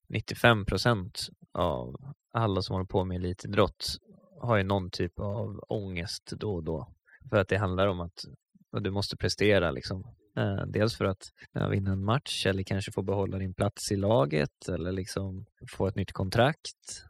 [0.10, 1.96] 95 procent av
[2.32, 3.98] alla som håller på med elitidrott
[4.42, 6.94] har ju någon typ av ångest då och då.
[7.30, 8.26] För att det handlar om att
[8.72, 9.72] du måste prestera.
[9.72, 10.16] Liksom.
[10.38, 11.24] Eh, dels för att
[11.72, 15.46] vinna en match eller kanske få behålla din plats i laget eller liksom
[15.78, 17.04] få ett nytt kontrakt.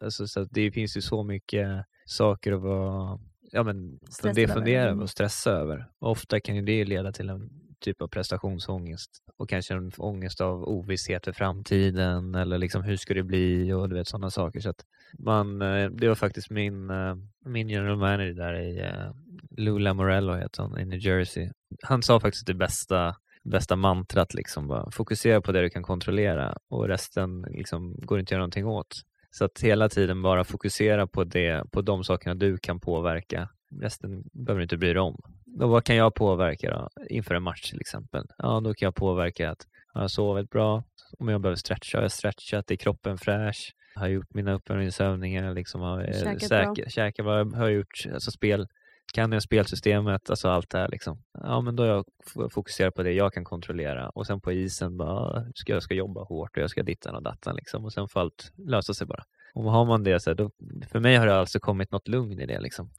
[0.00, 3.20] Alltså, så det finns ju så mycket saker att vara
[3.54, 3.98] ja, men,
[4.34, 4.92] det fundera Mm.
[4.92, 5.86] över och stressa över.
[6.00, 7.50] Och ofta kan ju det leda till en
[7.80, 13.14] typ av prestationsångest och kanske en ångest av ovisshet för framtiden eller liksom hur ska
[13.14, 14.60] det bli och du vet sådana saker.
[14.60, 14.74] Så
[15.18, 19.10] man, eh, det var faktiskt min, eh, min general manager där i eh,
[19.56, 21.50] Lou Lamorello heter han, i New Jersey.
[21.82, 26.56] Han sa faktiskt det bästa, bästa mantrat liksom bara fokusera på det du kan kontrollera
[26.70, 29.02] och resten liksom går inte att göra någonting åt.
[29.38, 33.48] Så att hela tiden bara fokusera på det, på de sakerna du kan påverka.
[33.80, 35.16] Resten behöver du inte bry dig om.
[35.46, 36.88] Då, vad kan jag påverka då?
[37.10, 38.24] Inför en match till exempel?
[38.38, 40.84] Ja, då kan jag påverka att har jag sovit bra?
[41.18, 42.70] Om jag behöver stretcha, har jag stretchat?
[42.70, 43.72] Är kroppen fräsch?
[43.94, 45.54] Har jag gjort mina uppvärmningsövningar?
[45.54, 46.84] Liksom, har Käkat säker- bra.
[46.90, 48.06] käkat vad har jag gjort?
[48.14, 48.66] Alltså spel,
[49.12, 50.30] kan jag spelsystemet?
[50.30, 51.22] Alltså allt det här liksom.
[51.42, 54.52] Ja, men då har jag f- fokuserat på det jag kan kontrollera och sen på
[54.52, 57.92] isen bara, ska jag ska jobba hårt och jag ska dittan och dattan liksom och
[57.92, 59.22] sen får allt lösa sig bara.
[59.54, 60.50] Och har man det så här, då,
[60.90, 62.90] för mig har det alltså kommit något lugn i det liksom.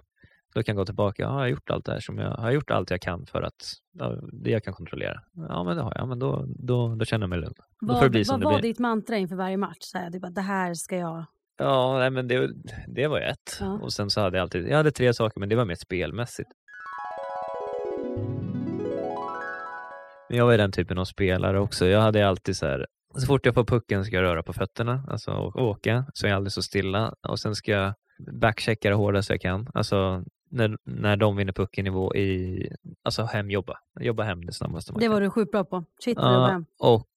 [0.53, 2.51] Då kan jag gå tillbaka, ja, har jag gjort allt det här som jag har
[2.51, 5.21] gjort allt jag kan för att ja, det jag kan kontrollera.
[5.49, 7.53] Ja men det har jag, men då, då, då känner jag mig lugn.
[7.79, 7.99] Vad,
[8.29, 9.77] vad det var ditt mantra inför varje match?
[9.79, 11.25] Så här, du bara, det här ska jag...
[11.57, 12.49] Ja, nej, men det,
[12.87, 13.57] det var ett.
[13.59, 13.79] Ja.
[13.81, 16.49] Och sen så hade jag alltid, jag hade tre saker men det var mer spelmässigt.
[20.29, 21.85] Men jag var ju den typen av spelare också.
[21.85, 25.03] Jag hade alltid så här, så fort jag får pucken ska jag röra på fötterna,
[25.07, 27.13] alltså åka, så är jag aldrig så stilla.
[27.27, 27.93] Och sen ska jag
[28.41, 29.67] backchecka det hårdast jag kan.
[29.73, 32.69] Alltså när, när de vinner pucken i,
[33.03, 33.77] alltså hemjobba.
[33.99, 35.13] Jobba hem det snabbaste man Det kan.
[35.13, 35.83] var du sjukt bra på.
[36.03, 36.65] Shit, Ja, hem.
[36.79, 37.07] och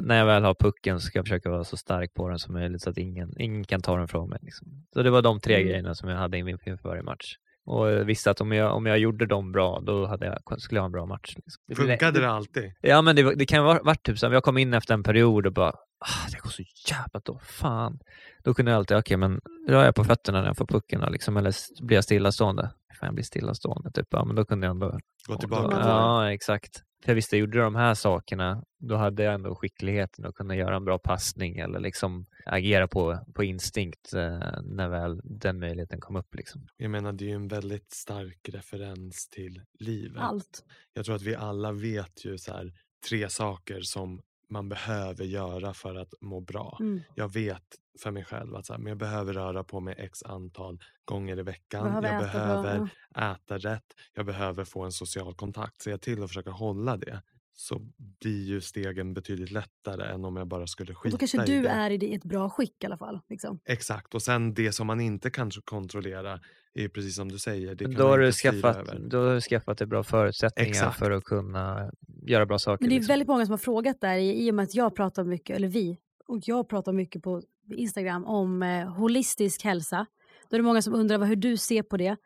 [0.00, 2.54] när jag väl har pucken så ska jag försöka vara så stark på den som
[2.54, 4.38] möjligt så att ingen, ingen kan ta den från mig.
[4.42, 4.68] Liksom.
[4.94, 5.66] Så det var de tre Mm.
[5.68, 7.36] grejerna som jag hade inför varje match.
[7.66, 10.82] Och visste att om jag, om jag gjorde dem bra, då hade jag, skulle jag
[10.82, 11.34] ha en bra match.
[11.36, 11.86] Liksom.
[11.86, 12.72] Funkade det alltid?
[12.80, 15.46] Ja, men det, det kan ha varit typ så jag kom in efter en period
[15.46, 17.98] och bara, ah, det går så jävla då, fan.
[18.44, 21.36] Då kunde jag alltid, okej men rör jag på fötterna när jag får pucken liksom,
[21.36, 21.54] eller
[21.86, 22.62] blir jag stillastående?
[23.00, 24.06] Fan, jag blir stillastående, typ.
[24.10, 24.98] Ja, men då kunde jag ändå...
[25.26, 25.88] Gå tillbaka då?
[25.88, 26.82] Ja, exakt.
[27.04, 30.56] För jag visste, jag gjorde de här sakerna, då hade jag ändå skickligheten att kunna
[30.56, 36.00] göra en bra passning eller liksom agera på, på instinkt eh, när väl den möjligheten
[36.00, 36.34] kom upp.
[36.34, 36.68] Liksom.
[36.76, 40.22] Jag menar, det är ju en väldigt stark referens till livet.
[40.22, 40.64] Allt.
[40.94, 42.72] Jag tror att vi alla vet ju så här,
[43.08, 46.76] tre saker som man behöver göra för att må bra.
[46.80, 47.00] Mm.
[47.14, 50.22] Jag vet för mig själv att så här, men jag behöver röra på mig x
[50.22, 51.84] antal gånger i veckan.
[51.84, 52.88] Behöver jag äta bra, behöver
[53.34, 53.84] äta rätt.
[54.14, 55.82] Jag behöver få en social kontakt.
[55.82, 57.22] Ser jag till att försöka hålla det
[57.56, 57.80] så
[58.20, 61.46] blir ju stegen betydligt lättare än om jag bara skulle Och skita då kanske i
[61.46, 61.68] du det.
[61.68, 63.20] är i det- i ett bra skick i alla fall.
[63.28, 63.58] Liksom.
[63.64, 66.40] Exakt, och sen det som man inte kan kontrollera
[66.74, 67.74] är precis som du säger.
[67.74, 70.98] Det då har, du skaffat, då har du skaffat dig bra förutsättningar Exakt.
[70.98, 71.92] för att kunna
[72.26, 72.82] göra bra saker.
[72.82, 73.12] Men det är liksom.
[73.12, 75.68] väldigt många som har frågat där i, i och med att jag pratar mycket, eller
[75.68, 75.98] vi,
[76.28, 77.42] och jag pratar mycket på
[77.76, 80.06] Instagram om eh, holistisk hälsa.
[80.50, 82.16] Då är det många som undrar vad, hur du ser på det.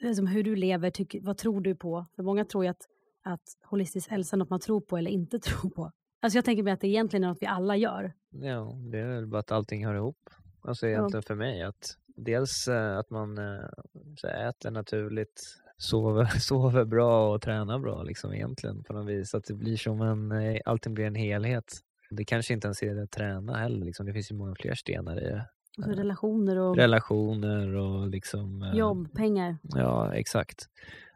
[0.00, 2.06] Liksom hur du lever, tycker, vad tror du på?
[2.16, 2.86] För många tror ju att,
[3.24, 5.92] att holistisk hälsa är något man tror på eller inte tror på.
[6.20, 8.12] Alltså jag tänker mig att det egentligen är något vi alla gör.
[8.30, 10.30] Ja, det är väl bara att allting hör ihop.
[10.62, 15.42] Alltså egentligen för mig att dels eh, att man eh, äter naturligt,
[15.76, 19.34] sover, sover bra och tränar bra liksom egentligen på något vis.
[19.34, 21.80] Att det blir som en, eh, allting blir en helhet.
[22.10, 24.06] Det kanske inte ens är det att träna heller liksom.
[24.06, 25.48] Det finns ju många fler stenar i det.
[25.78, 30.68] Och så relationer och Relationer och liksom eh, jobb, pengar, Ja, exakt.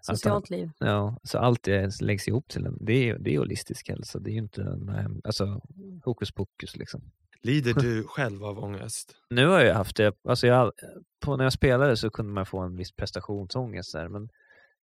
[0.02, 0.70] Socialt liv.
[0.78, 2.78] Ja, så allt det läggs ihop till en.
[2.81, 4.19] Det är, det är holistisk hälsa.
[4.19, 5.60] Det är ju inte en, eh, alltså,
[6.05, 7.02] hokus pokus liksom.
[7.43, 9.16] Lider du själv av ångest?
[9.31, 10.73] Nu har jag haft det, alltså jag,
[11.24, 14.28] på när jag spelade så kunde man få en viss prestationsångest där, men,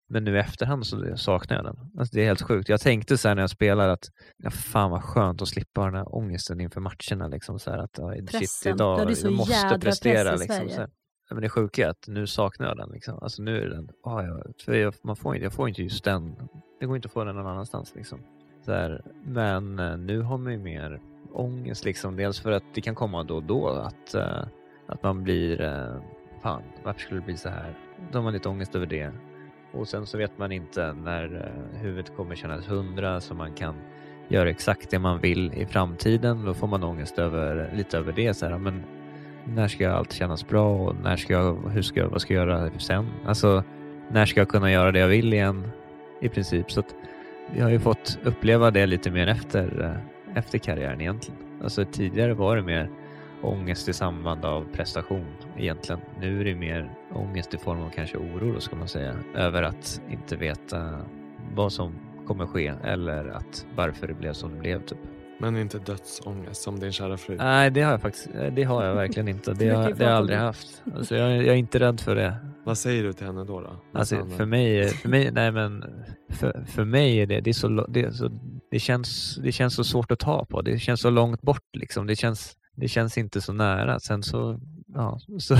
[0.09, 1.77] men nu i efterhand så saknar jag den.
[1.99, 2.69] Alltså det är helt sjukt.
[2.69, 5.95] Jag tänkte så här när jag spelade att ja, fan vad skönt att slippa den
[5.95, 7.27] här ångesten inför matcherna.
[7.27, 10.35] Liksom, så här att, ja, shit, idag, så jag måste prestera.
[10.35, 10.89] Liksom, så här.
[11.31, 12.89] Men det sjuka är att nu saknar jag den.
[12.89, 13.19] Liksom.
[13.21, 16.03] Alltså nu är den, ah, ja, för jag, man får, inte- jag får inte just
[16.03, 16.35] den.
[16.79, 17.95] Det går inte att få den någon annanstans.
[17.95, 18.19] Liksom.
[18.65, 20.99] Så här, men eh, nu har man ju mer
[21.33, 21.85] ångest.
[21.85, 22.15] Liksom.
[22.15, 24.43] Dels för att det kan komma då och då att, eh,
[24.87, 26.01] att man blir, eh,
[26.41, 27.77] fan varför skulle det bli så här?
[28.11, 29.11] Då har man lite ångest över det.
[29.71, 33.75] Och sen så vet man inte när eh, huvudet kommer kännas hundra så man kan
[34.27, 36.45] göra exakt det man vill i framtiden.
[36.45, 38.33] Då får man ångest över, lite över det.
[38.33, 38.83] Så här, men
[39.43, 42.47] när ska allt kännas bra och när ska jag, hur ska jag, vad ska jag
[42.47, 43.07] göra sen?
[43.25, 43.63] Alltså,
[44.11, 45.71] när ska jag kunna göra det jag vill igen?
[46.21, 46.71] I princip.
[46.71, 46.95] Så att
[47.53, 51.39] vi har ju fått uppleva det lite mer efter, eh, efter karriären egentligen.
[51.63, 52.89] Alltså tidigare var det mer
[53.41, 55.25] ångest i samband av prestation
[55.57, 56.01] egentligen.
[56.19, 59.15] Nu är det mer ångest i form av kanske oro då ska man säga.
[59.35, 60.99] Över att inte veta
[61.55, 61.93] vad som
[62.27, 64.97] kommer ske eller att varför det blev som det blev typ.
[65.41, 67.35] Men inte dödsångest som din kära fru?
[67.37, 68.29] Nej, det har jag faktiskt.
[68.35, 69.53] eh, Det har jag verkligen inte.
[69.53, 70.83] Det har, det har jag aldrig haft.
[70.95, 72.35] Alltså jag, jag är inte rädd för det.
[72.63, 73.61] Vad säger du till henne då?
[73.61, 73.75] då?
[73.93, 75.85] Alltså för mig, för mig, nej men
[76.29, 78.29] för, för mig är det, det är så, det, är så
[78.71, 80.61] det, känns, det känns så svårt att ta på.
[80.61, 82.07] Det känns så långt bort liksom.
[82.07, 83.99] Det känns, det känns inte så nära.
[83.99, 84.59] Sen så,
[84.99, 85.57] ja, så,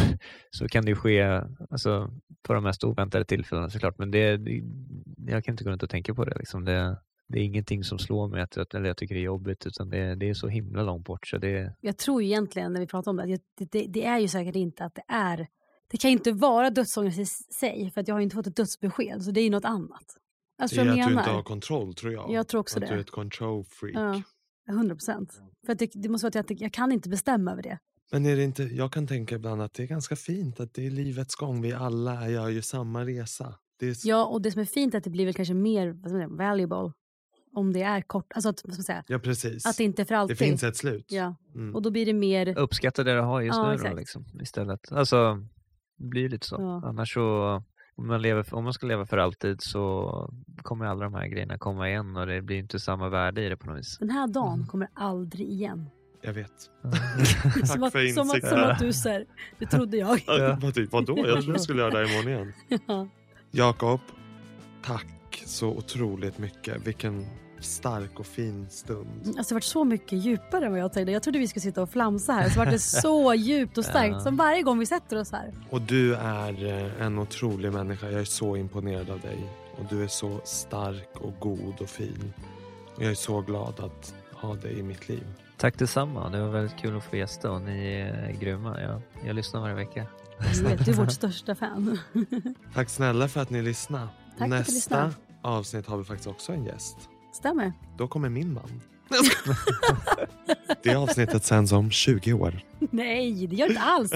[0.52, 2.12] så kan det ju ske alltså,
[2.42, 3.98] på de mest oväntade tillfällena såklart.
[3.98, 4.64] Men det, det,
[5.28, 6.38] jag kan inte gå runt och tänka på det.
[6.38, 6.66] Liksom.
[6.66, 6.98] Det,
[7.28, 9.90] det är ingenting som slår mig att, att- eller jag tycker det är jobbigt utan
[9.90, 11.28] det, det är så himla långt bort.
[11.28, 14.06] Så det, Jag tror ju egentligen när vi pratar om det, att det, det, det
[14.06, 15.48] är ju säkert inte att det är
[15.92, 19.24] det kan inte vara dödsångest i sig för att jag har inte fått ett dödsbesked
[19.24, 20.18] så det är ju något annat.
[20.62, 21.22] Alltså det är att jag du menar.
[21.22, 22.32] inte har kontroll tror jag.
[22.32, 22.88] Jag tror också att det.
[22.88, 23.96] du är ett control freak.
[24.68, 25.42] Ja, 100 procent.
[25.66, 27.80] För att det, det måste vara att jag, jag kan inte bestämma över det.
[28.12, 30.86] Men är det inte, jag kan tänka ibland att det är ganska fint att det
[30.88, 31.62] är livets gång.
[31.62, 33.56] Vi alla gör ju samma resa.
[33.80, 35.92] Det är, Ja, och det som är fint är att det blir väl kanske mer
[35.92, 36.92] vad säga, valuable
[37.56, 38.32] om det är kort.
[38.36, 39.66] Alltså att, vad ska man säga, ja precis.
[39.66, 40.38] att det inte är för det alltid.
[40.38, 41.06] finns ett slut.
[41.10, 41.76] Ja, Mm.
[41.76, 42.58] och då blir det mer...
[42.58, 44.92] uppskatta det du har just Ja, nu då, liksom, istället.
[44.92, 45.36] Alltså,
[45.98, 46.56] det blir lite så.
[46.60, 46.82] Ja.
[46.86, 47.56] Annars så,
[47.96, 50.12] om man, lever, om man ska leva för alltid så
[50.62, 53.58] kommer alla de här grejerna komma igen och det blir inte samma värde i det
[53.58, 53.98] på något vis.
[54.00, 54.68] Den här dagen Mm.
[54.68, 55.90] kommer aldrig igen.
[56.22, 56.52] Jag vet.
[57.68, 58.50] som, Tack att, för som, att, insikten.
[58.50, 59.26] som att du säger,
[59.60, 60.24] det trodde jag.
[60.28, 60.58] Ja.
[60.62, 61.18] Vad vadå?
[61.28, 62.54] Jag trodde du skulle göra det imorgon igen.
[62.88, 63.08] Ja.
[63.52, 64.00] Jakob,
[64.86, 66.88] tack så otroligt mycket.
[66.88, 67.26] Vilken
[67.60, 69.08] stark och fin stund.
[69.26, 71.12] Alltså det har varit så mycket djupare än vad jag tänkte.
[71.12, 72.50] Jag trodde vi skulle sitta och flamsa här.
[72.50, 74.20] Så var det så djupt och starkt Ja.
[74.20, 75.54] som varje gång vi sätter oss här.
[75.70, 78.10] Och du är eh, en otrolig människa.
[78.10, 79.38] Jag är så imponerad av dig.
[79.78, 82.34] Och du är så stark och god och fin.
[82.96, 85.24] Och jag är så glad att ha dig i mitt liv.
[85.60, 86.30] Tack detsamma.
[86.30, 88.82] Det var väldigt kul att få gästa och ni är grymma.
[88.82, 90.06] Jag, jag lyssnar varje vecka.
[90.56, 92.00] Du vet, du är vårt största fan.
[92.74, 94.08] Tack snälla för att ni lyssnade.
[94.08, 95.12] Tack för att du Nästa lyssnade.
[95.42, 96.98] avsnitt har vi faktiskt också en gäst.
[97.34, 97.74] Stämmer.
[97.98, 98.82] Då kommer min man.
[100.84, 102.60] Det avsnittet sänds om 20 år.
[102.80, 104.12] Nej, det gör det inte alls.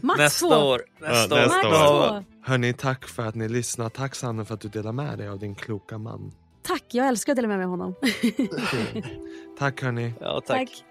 [0.00, 0.54] Max Nästa två.
[0.54, 0.80] år.
[1.00, 1.46] Nästa Ja, år.
[1.46, 2.08] nästa Max år.
[2.08, 2.24] två.
[2.42, 3.88] Hörni, tack för att ni lyssnar.
[3.88, 6.32] Tack Sanne för att du delar med dig av din kloka man.
[6.62, 7.94] Tack, jag älskar att dela med mig av honom.
[9.58, 10.12] Tack hörni.
[10.20, 10.56] Ja, tack.
[10.68, 10.84] Tack.